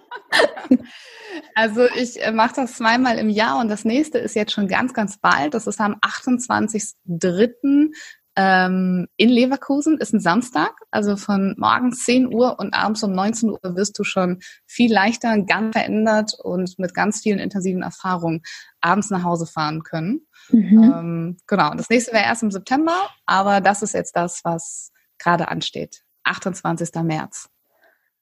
Also 1.57 1.87
ich 1.95 2.23
äh, 2.23 2.31
mache 2.31 2.53
das 2.57 2.73
zweimal 2.73 3.17
im 3.17 3.29
Jahr 3.29 3.57
und 3.57 3.67
das 3.67 3.83
nächste 3.83 4.19
ist 4.19 4.35
jetzt 4.35 4.51
schon 4.51 4.67
ganz, 4.67 4.93
ganz 4.93 5.17
bald. 5.17 5.55
Das 5.55 5.65
ist 5.65 5.81
am 5.81 5.95
28.03. 5.95 7.89
Ähm, 8.35 9.07
in 9.17 9.29
Leverkusen, 9.29 9.97
ist 9.97 10.13
ein 10.13 10.19
Samstag, 10.19 10.75
also 10.91 11.17
von 11.17 11.55
morgens 11.57 12.05
10 12.05 12.31
Uhr 12.31 12.59
und 12.59 12.75
abends 12.75 13.01
um 13.01 13.11
19 13.11 13.49
Uhr 13.49 13.75
wirst 13.75 13.97
du 13.97 14.03
schon 14.03 14.37
viel 14.67 14.93
leichter, 14.93 15.35
ganz 15.41 15.75
verändert 15.75 16.35
und 16.43 16.77
mit 16.77 16.93
ganz 16.93 17.21
vielen 17.21 17.39
intensiven 17.39 17.81
Erfahrungen 17.81 18.43
abends 18.79 19.09
nach 19.09 19.23
Hause 19.23 19.47
fahren 19.47 19.81
können. 19.81 20.27
Mhm. 20.49 20.83
Ähm, 20.83 21.37
genau, 21.47 21.73
das 21.73 21.89
nächste 21.89 22.13
wäre 22.13 22.25
erst 22.25 22.43
im 22.43 22.51
September, 22.51 23.09
aber 23.25 23.61
das 23.61 23.81
ist 23.81 23.95
jetzt 23.95 24.15
das, 24.15 24.41
was 24.43 24.91
gerade 25.17 25.47
ansteht. 25.47 26.03
28. 26.23 26.93
März. 27.01 27.49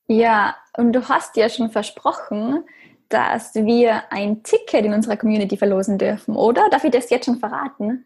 Ja, 0.07 0.55
und 0.77 0.93
du 0.93 1.09
hast 1.09 1.35
ja 1.35 1.49
schon 1.49 1.71
versprochen, 1.71 2.63
dass 3.15 3.55
wir 3.55 4.11
ein 4.11 4.43
Ticket 4.43 4.83
in 4.83 4.93
unserer 4.93 5.15
Community 5.15 5.55
verlosen 5.55 5.97
dürfen, 5.97 6.35
oder? 6.35 6.67
Darf 6.69 6.83
ich 6.83 6.91
das 6.91 7.09
jetzt 7.09 7.25
schon 7.25 7.39
verraten? 7.39 8.05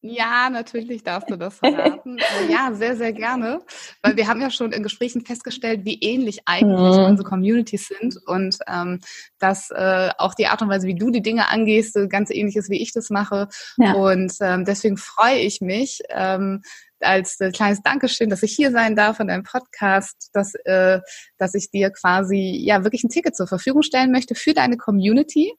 Ja, 0.00 0.48
natürlich 0.48 1.02
darfst 1.02 1.28
du 1.28 1.36
das 1.36 1.58
verraten. 1.58 2.16
ja, 2.48 2.72
sehr, 2.72 2.96
sehr 2.96 3.12
gerne. 3.12 3.60
Weil 4.02 4.16
wir 4.16 4.26
haben 4.26 4.40
ja 4.40 4.50
schon 4.50 4.72
in 4.72 4.82
Gesprächen 4.82 5.26
festgestellt, 5.26 5.84
wie 5.84 6.00
ähnlich 6.00 6.40
eigentlich 6.46 6.96
mhm. 6.96 7.04
unsere 7.04 7.28
Communities 7.28 7.88
sind 7.88 8.16
und 8.26 8.56
ähm, 8.68 9.00
dass 9.38 9.70
äh, 9.70 10.08
auch 10.16 10.34
die 10.34 10.46
Art 10.46 10.62
und 10.62 10.70
Weise, 10.70 10.86
wie 10.86 10.94
du 10.94 11.10
die 11.10 11.22
Dinge 11.22 11.50
angehst, 11.50 11.98
ganz 12.08 12.30
ähnlich 12.30 12.56
ist, 12.56 12.70
wie 12.70 12.80
ich 12.80 12.92
das 12.92 13.10
mache. 13.10 13.48
Ja. 13.76 13.92
Und 13.92 14.32
ähm, 14.40 14.64
deswegen 14.64 14.96
freue 14.96 15.40
ich 15.40 15.60
mich, 15.60 16.00
ähm, 16.08 16.62
als 17.00 17.40
äh, 17.40 17.50
kleines 17.50 17.82
Dankeschön, 17.82 18.30
dass 18.30 18.42
ich 18.42 18.54
hier 18.54 18.70
sein 18.70 18.96
darf 18.96 19.20
in 19.20 19.28
deinem 19.28 19.42
Podcast, 19.42 20.30
dass, 20.32 20.54
äh, 20.64 21.00
dass 21.38 21.54
ich 21.54 21.70
dir 21.70 21.90
quasi 21.90 22.60
ja 22.64 22.84
wirklich 22.84 23.04
ein 23.04 23.10
Ticket 23.10 23.36
zur 23.36 23.46
Verfügung 23.46 23.82
stellen 23.82 24.12
möchte 24.12 24.34
für 24.34 24.54
deine 24.54 24.76
Community. 24.76 25.52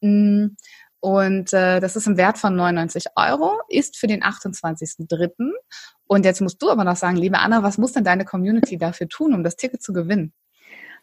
Mm, 0.00 0.48
und 1.00 1.52
äh, 1.52 1.80
das 1.80 1.96
ist 1.96 2.06
im 2.06 2.16
Wert 2.16 2.38
von 2.38 2.56
99 2.56 3.06
Euro, 3.16 3.60
ist 3.68 3.96
für 3.96 4.08
den 4.08 4.22
28.03. 4.22 5.52
Und 6.06 6.24
jetzt 6.24 6.40
musst 6.40 6.60
du 6.60 6.70
aber 6.70 6.84
noch 6.84 6.96
sagen, 6.96 7.16
liebe 7.16 7.38
Anna, 7.38 7.62
was 7.62 7.78
muss 7.78 7.92
denn 7.92 8.04
deine 8.04 8.24
Community 8.24 8.78
dafür 8.78 9.08
tun, 9.08 9.34
um 9.34 9.44
das 9.44 9.56
Ticket 9.56 9.82
zu 9.82 9.92
gewinnen? 9.92 10.32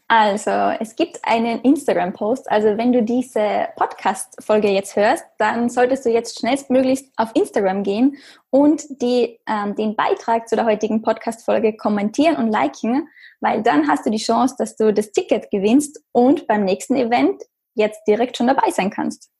Also, 0.07 0.51
es 0.51 0.95
gibt 0.95 1.19
einen 1.23 1.61
Instagram-Post. 1.61 2.51
Also, 2.51 2.77
wenn 2.77 2.93
du 2.93 3.01
diese 3.01 3.69
Podcast-Folge 3.75 4.69
jetzt 4.69 4.95
hörst, 4.95 5.25
dann 5.39 5.67
solltest 5.67 6.05
du 6.05 6.11
jetzt 6.11 6.39
schnellstmöglichst 6.39 7.11
auf 7.17 7.31
Instagram 7.33 7.81
gehen 7.81 8.17
und 8.51 8.83
die, 9.01 9.39
ähm, 9.47 9.73
den 9.75 9.95
Beitrag 9.95 10.47
zu 10.47 10.55
der 10.55 10.65
heutigen 10.65 11.01
Podcast-Folge 11.01 11.75
kommentieren 11.75 12.35
und 12.35 12.51
liken, 12.51 13.07
weil 13.39 13.63
dann 13.63 13.87
hast 13.87 14.05
du 14.05 14.11
die 14.11 14.17
Chance, 14.17 14.55
dass 14.59 14.75
du 14.75 14.93
das 14.93 15.11
Ticket 15.11 15.49
gewinnst 15.49 15.99
und 16.11 16.45
beim 16.45 16.65
nächsten 16.65 16.95
Event 16.95 17.41
jetzt 17.73 18.01
direkt 18.07 18.37
schon 18.37 18.47
dabei 18.47 18.69
sein 18.69 18.91
kannst. 18.91 19.31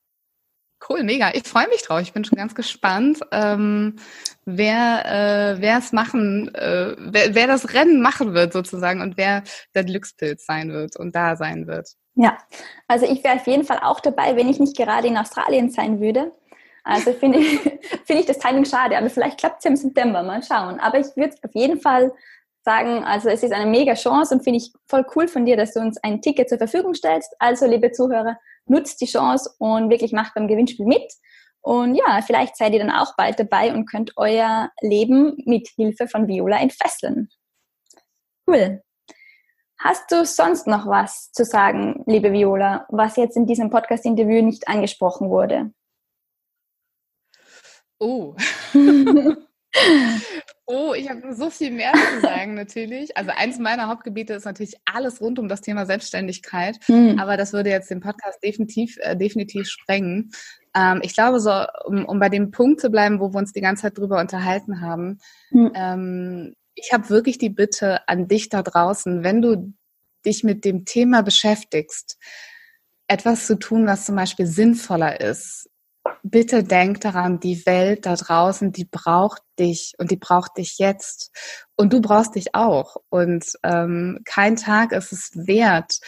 Cool, 0.88 1.04
mega. 1.04 1.32
Ich 1.34 1.44
freue 1.44 1.68
mich 1.68 1.82
drauf. 1.82 2.02
Ich 2.02 2.14
bin 2.14 2.24
schon 2.24 2.38
ganz 2.38 2.54
gespannt, 2.54 3.20
ähm, 3.32 3.96
wer 4.46 5.06
äh, 5.06 5.62
wer 5.62 5.80
es 5.80 5.92
machen, 5.92 6.54
äh, 6.54 6.96
wer, 6.98 7.34
wer 7.34 7.48
das 7.48 7.74
Rennen 7.74 8.02
machen 8.02 8.34
wird 8.34 8.54
sozusagen 8.54 9.02
und 9.02 9.18
wer 9.18 9.44
der 9.74 9.84
Glückspilz 9.84 10.46
sein 10.46 10.72
wird 10.72 10.96
und 10.98 11.16
da 11.16 11.36
sein 11.36 11.68
wird. 11.68 11.90
Ja, 12.16 12.38
also 12.88 13.06
ich 13.06 13.24
wäre 13.24 13.36
auf 13.36 13.48
jeden 13.48 13.66
Fall 13.66 13.80
auch 13.82 14.00
dabei, 14.00 14.36
wenn 14.36 14.48
ich 14.48 14.60
nicht 14.60 14.78
gerade 14.78 15.08
in 15.08 15.18
Australien 15.18 15.70
sein 15.70 16.00
würde. 16.00 16.32
Also 16.84 17.14
finde 17.14 17.40
ich, 17.40 17.60
finde 18.06 18.22
ich 18.22 18.26
das 18.26 18.38
Timing 18.40 18.66
schade, 18.66 18.98
aber 18.98 19.10
vielleicht 19.10 19.40
klappt 19.40 19.60
es 19.60 19.64
ja 19.66 19.72
im 19.72 19.76
September, 19.76 20.24
mal 20.24 20.44
schauen. 20.44 20.80
Aber 20.80 21.00
ich 21.00 21.08
würde 21.16 21.36
auf 21.42 21.56
jeden 21.56 21.82
Fall 21.82 22.14
sagen, 22.64 23.04
also 23.04 23.30
es 23.30 23.44
ist 23.44 23.54
eine 23.54 23.70
mega 23.70 23.94
Chance 23.96 24.36
und 24.36 24.44
finde 24.44 24.58
ich 24.58 24.72
voll 24.88 25.06
cool 25.16 25.28
von 25.28 25.46
dir, 25.46 25.58
dass 25.58 25.74
du 25.74 25.80
uns 25.80 25.98
ein 26.04 26.22
Ticket 26.22 26.50
zur 26.50 26.58
Verfügung 26.58 26.94
stellst. 26.94 27.34
Also, 27.40 27.68
liebe 27.68 27.92
Zuhörer, 27.92 28.38
nutzt 28.68 29.02
die 29.02 29.06
Chance 29.06 29.54
und 29.60 29.90
wirklich 29.90 30.12
macht 30.12 30.34
beim 30.34 30.48
Gewinnspiel 30.48 30.86
mit. 30.86 31.14
Und 31.62 31.96
ja, 31.96 32.22
vielleicht 32.22 32.58
seid 32.58 32.74
ihr 32.74 32.80
dann 32.80 32.92
auch 32.92 33.16
bald 33.16 33.40
dabei 33.40 33.74
und 33.74 33.90
könnt 33.90 34.14
euer 34.18 34.72
Leben 34.82 35.36
mit 35.46 35.68
Hilfe 35.76 36.08
von 36.08 36.28
Viola 36.28 36.60
entfesseln. 36.60 37.30
Cool. 38.48 38.84
Hast 39.80 40.12
du 40.12 40.26
sonst 40.26 40.68
noch 40.68 40.86
was 40.88 41.32
zu 41.32 41.44
sagen, 41.44 42.04
liebe 42.06 42.32
Viola, 42.32 42.86
was 42.90 43.18
jetzt 43.18 43.36
in 43.36 43.48
diesem 43.48 43.70
Podcast-Interview 43.70 44.42
nicht 44.42 44.68
angesprochen 44.68 45.30
wurde? 45.30 45.74
Oh. 48.00 48.36
Oh, 50.68 50.94
ich 50.96 51.10
habe 51.10 51.36
so 51.36 51.52
viel 51.52 51.70
mehr 51.70 51.94
zu 51.94 52.22
sagen 52.22 52.56
natürlich. 52.56 53.16
Also 53.16 53.32
eins 53.36 53.60
meiner 53.60 53.88
Hauptgebiete 53.88 54.34
ist 54.34 54.46
natürlich 54.46 54.76
alles 54.86 55.22
rund 55.22 55.38
um 55.38 55.48
das 55.48 55.62
Thema 55.62 55.86
Selbstständigkeit. 55.86 56.78
Mhm. 56.88 57.20
Aber 57.20 57.38
das 57.38 57.54
würde 57.54 57.70
jetzt 57.70 57.92
den 57.92 58.00
Podcast 58.00 58.44
definitiv, 58.44 58.98
äh, 59.02 59.16
definitiv 59.16 59.68
sprengen. 59.68 60.32
Ähm, 60.76 61.02
ich 61.04 61.14
glaube, 61.14 61.40
so, 61.40 61.52
um, 61.86 62.06
um 62.06 62.20
bei 62.20 62.30
dem 62.30 62.50
Punkt 62.50 62.82
zu 62.82 62.90
bleiben, 62.90 63.20
wo 63.20 63.32
wir 63.32 63.38
uns 63.38 63.54
die 63.54 63.62
ganze 63.62 63.84
Zeit 63.84 63.98
drüber 63.98 64.20
unterhalten 64.20 64.82
haben, 64.82 65.20
mhm. 65.52 65.72
ähm, 65.76 66.56
ich 66.74 66.92
habe 66.92 67.10
wirklich 67.10 67.38
die 67.38 67.50
Bitte 67.50 68.08
an 68.08 68.28
dich 68.28 68.50
da 68.50 68.64
draußen, 68.64 69.24
wenn 69.24 69.42
du 69.42 69.74
dich 70.26 70.44
mit 70.44 70.66
dem 70.66 70.86
Thema 70.86 71.22
beschäftigst, 71.22 72.18
etwas 73.08 73.46
zu 73.46 73.58
tun, 73.60 73.86
was 73.86 74.06
zum 74.06 74.16
Beispiel 74.16 74.48
sinnvoller 74.48 75.22
ist, 75.22 75.70
bitte 76.30 76.64
denk 76.64 77.02
daran, 77.02 77.40
die 77.40 77.66
Welt 77.66 78.06
da 78.06 78.16
draußen, 78.16 78.72
die 78.72 78.86
braucht 78.86 79.44
dich 79.60 79.94
und 80.00 80.10
die 80.10 80.18
braucht 80.18 80.58
dich 80.58 80.80
jetzt. 80.80 81.32
Und 81.76 81.94
du 81.94 82.02
brauchst 82.02 82.36
dich 82.36 82.56
auch. 82.56 82.98
Und 83.10 83.46
ähm, 83.64 84.20
kein 84.26 84.56
Tag 84.56 84.92
ist 84.92 85.12
es 85.12 85.32
wert, 85.36 86.00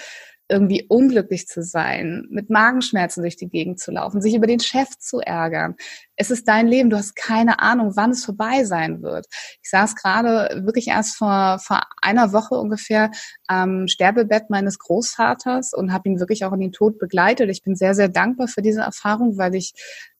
irgendwie 0.49 0.85
unglücklich 0.87 1.47
zu 1.47 1.61
sein, 1.61 2.25
mit 2.29 2.49
Magenschmerzen 2.49 3.21
durch 3.21 3.35
die 3.35 3.49
Gegend 3.49 3.79
zu 3.79 3.91
laufen, 3.91 4.21
sich 4.21 4.33
über 4.33 4.47
den 4.47 4.59
Chef 4.59 4.89
zu 4.97 5.19
ärgern. 5.19 5.75
Es 6.15 6.31
ist 6.31 6.47
dein 6.47 6.67
Leben, 6.67 6.89
du 6.89 6.97
hast 6.97 7.15
keine 7.15 7.59
Ahnung, 7.59 7.95
wann 7.95 8.11
es 8.11 8.23
vorbei 8.23 8.63
sein 8.63 9.01
wird. 9.01 9.25
Ich 9.61 9.69
saß 9.69 9.95
gerade 9.95 10.63
wirklich 10.65 10.87
erst 10.87 11.17
vor, 11.17 11.59
vor 11.59 11.81
einer 12.01 12.31
Woche 12.31 12.55
ungefähr 12.55 13.11
am 13.47 13.87
Sterbebett 13.87 14.49
meines 14.49 14.79
Großvaters 14.79 15.73
und 15.73 15.91
habe 15.91 16.09
ihn 16.09 16.19
wirklich 16.19 16.45
auch 16.45 16.53
in 16.53 16.61
den 16.61 16.71
Tod 16.71 16.97
begleitet. 16.97 17.49
Ich 17.49 17.61
bin 17.61 17.75
sehr, 17.75 17.93
sehr 17.93 18.09
dankbar 18.09 18.47
für 18.47 18.61
diese 18.61 18.81
Erfahrung, 18.81 19.37
weil 19.37 19.53
ich 19.55 19.73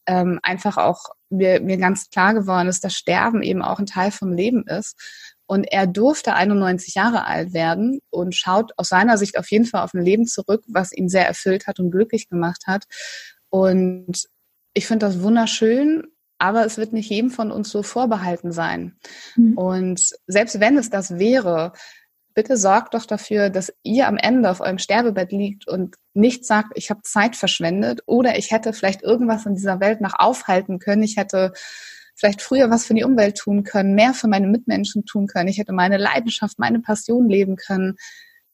ähm, 0.08 0.40
einfach 0.42 0.78
auch 0.78 1.10
mir, 1.30 1.62
mir 1.62 1.78
ganz 1.78 2.10
klar 2.10 2.34
geworden 2.34 2.68
ist, 2.68 2.84
dass 2.84 2.94
Sterben 2.94 3.44
eben 3.44 3.62
auch 3.62 3.80
ein 3.80 3.86
Teil 3.86 4.12
vom 4.12 4.34
Leben 4.34 4.66
ist. 4.66 4.96
Und 5.48 5.64
er 5.64 5.88
durfte 5.88 6.34
91 6.34 6.96
Jahre 6.96 7.26
alt 7.26 7.54
werden 7.54 8.00
und 8.10 8.36
schaut 8.36 8.74
aus 8.78 8.90
seiner 8.90 9.18
Sicht 9.18 9.38
auf 9.38 9.50
jeden 9.50 9.66
Fall 9.66 9.84
auf 9.84 9.94
ein 9.94 10.04
Leben 10.04 10.28
zurück, 10.28 10.64
was 10.68 10.92
ihn 10.92 11.10
sehr 11.10 11.26
erfüllt 11.26 11.68
hat 11.68 11.80
und 11.80 11.90
glücklich 11.90 12.30
gemacht 12.30 12.68
hat. 12.68 12.84
Und 13.50 14.26
ich 14.74 14.86
finde 14.86 15.06
das 15.06 15.22
wunderschön, 15.22 16.04
aber 16.38 16.66
es 16.66 16.78
wird 16.78 16.94
nicht 16.94 17.10
jedem 17.10 17.32
von 17.32 17.52
uns 17.52 17.70
so 17.70 17.82
vorbehalten 17.82 18.52
sein. 18.52 18.98
Mhm. 19.36 19.58
Und 19.58 20.10
selbst 20.28 20.60
wenn 20.60 20.78
es 20.78 20.90
das 20.90 21.18
wäre, 21.18 21.74
bitte 22.38 22.58
sorgt 22.58 22.94
doch 22.94 23.06
dafür, 23.06 23.50
dass 23.50 23.74
ihr 23.82 24.08
am 24.08 24.18
Ende 24.18 24.52
auf 24.52 24.60
eurem 24.60 24.78
Sterbebett 24.78 25.32
liegt 25.32 25.68
und 25.68 25.96
nicht 26.14 26.46
sagt, 26.46 26.74
ich 26.76 26.92
habe 26.92 27.02
Zeit 27.02 27.36
verschwendet 27.36 28.02
oder 28.06 28.38
ich 28.38 28.52
hätte 28.52 28.74
vielleicht 28.74 29.02
irgendwas 29.02 29.48
in 29.48 29.56
dieser 29.56 29.80
Welt 29.80 30.02
noch 30.02 30.14
aufhalten 30.20 30.78
können. 30.78 31.02
Ich 31.02 31.18
hätte 31.18 31.54
vielleicht 32.18 32.42
früher 32.42 32.70
was 32.70 32.86
für 32.86 32.96
die 32.96 33.04
Umwelt 33.04 33.38
tun 33.38 33.64
können, 33.64 33.94
mehr 33.94 34.14
für 34.14 34.28
meine 34.28 34.48
Mitmenschen 34.48 35.06
tun 35.06 35.28
können. 35.28 35.48
Ich 35.48 35.60
hätte 35.60 35.74
meine 35.74 35.98
Leidenschaft, 35.98 36.60
meine 36.60 36.80
Passion 36.80 37.30
leben 37.30 37.56
können. 37.56 37.96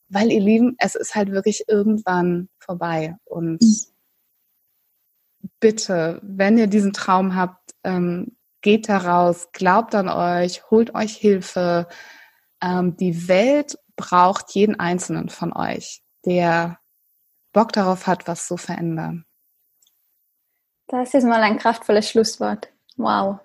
Weil 0.08 0.30
ihr 0.30 0.40
Lieben, 0.40 0.76
es 0.78 0.94
ist 0.94 1.14
halt 1.14 1.32
wirklich 1.32 1.64
irgendwann 1.66 2.50
vorbei. 2.58 3.16
Und 3.24 3.62
mhm. 3.62 5.48
bitte, 5.60 6.20
wenn 6.22 6.58
ihr 6.58 6.66
diesen 6.66 6.92
Traum 6.92 7.34
habt, 7.34 7.72
ähm, 7.84 8.36
geht 8.60 8.88
da 8.88 8.98
raus, 8.98 9.48
glaubt 9.52 9.94
an 9.94 10.08
euch, 10.08 10.70
holt 10.70 10.94
euch 10.94 11.16
Hilfe. 11.16 11.88
Ähm, 12.62 12.96
die 12.98 13.28
Welt 13.28 13.78
braucht 13.96 14.50
jeden 14.52 14.78
einzelnen 14.78 15.30
von 15.30 15.54
euch, 15.54 16.02
der 16.26 16.78
Bock 17.52 17.72
darauf 17.72 18.06
hat, 18.06 18.28
was 18.28 18.46
zu 18.46 18.58
verändern. 18.58 19.24
Das 20.88 21.14
ist 21.14 21.24
mal 21.24 21.42
ein 21.42 21.58
kraftvolles 21.58 22.10
Schlusswort. 22.10 22.68
Wow. 22.96 23.40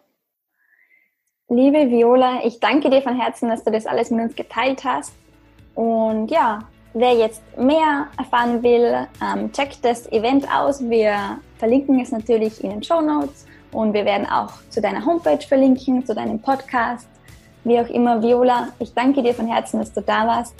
Liebe 1.51 1.89
Viola, 1.89 2.41
ich 2.45 2.59
danke 2.59 2.91
dir 2.91 3.01
von 3.01 3.19
Herzen, 3.19 3.49
dass 3.49 3.63
du 3.63 3.71
das 3.71 3.87
alles 3.87 4.11
mit 4.11 4.21
uns 4.21 4.35
geteilt 4.35 4.83
hast. 4.83 5.13
Und 5.73 6.29
ja, 6.29 6.59
wer 6.93 7.13
jetzt 7.15 7.41
mehr 7.57 8.05
erfahren 8.19 8.61
will, 8.61 9.07
ähm, 9.19 9.51
checkt 9.51 9.83
das 9.83 10.11
Event 10.11 10.45
aus. 10.53 10.79
Wir 10.87 11.39
verlinken 11.57 11.99
es 11.99 12.11
natürlich 12.11 12.63
in 12.63 12.69
den 12.69 12.83
Show 12.83 13.01
Notes 13.01 13.47
und 13.71 13.93
wir 13.93 14.05
werden 14.05 14.27
auch 14.27 14.51
zu 14.69 14.79
deiner 14.79 15.03
Homepage 15.03 15.41
verlinken, 15.41 16.05
zu 16.05 16.13
deinem 16.13 16.39
Podcast. 16.39 17.07
Wie 17.63 17.79
auch 17.79 17.89
immer, 17.89 18.21
Viola, 18.21 18.67
ich 18.77 18.93
danke 18.93 19.23
dir 19.23 19.33
von 19.33 19.47
Herzen, 19.47 19.79
dass 19.79 19.91
du 19.91 20.01
da 20.01 20.27
warst. 20.27 20.53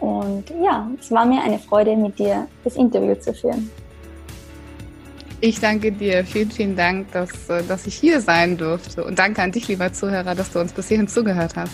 Und 0.00 0.44
ja, 0.62 0.86
es 1.00 1.10
war 1.10 1.24
mir 1.24 1.40
eine 1.42 1.58
Freude, 1.58 1.96
mit 1.96 2.18
dir 2.18 2.46
das 2.62 2.76
Interview 2.76 3.14
zu 3.14 3.32
führen. 3.32 3.70
Ich 5.40 5.60
danke 5.60 5.92
dir. 5.92 6.24
Vielen, 6.24 6.50
vielen 6.50 6.76
Dank, 6.76 7.12
dass, 7.12 7.48
äh, 7.48 7.62
dass 7.62 7.86
ich 7.86 7.94
hier 7.94 8.20
sein 8.20 8.56
durfte. 8.56 9.04
Und 9.04 9.18
danke 9.18 9.42
an 9.42 9.52
dich, 9.52 9.68
lieber 9.68 9.92
Zuhörer, 9.92 10.34
dass 10.34 10.50
du 10.50 10.60
uns 10.60 10.72
bis 10.72 10.88
hierhin 10.88 11.08
zugehört 11.08 11.56
hast. 11.56 11.72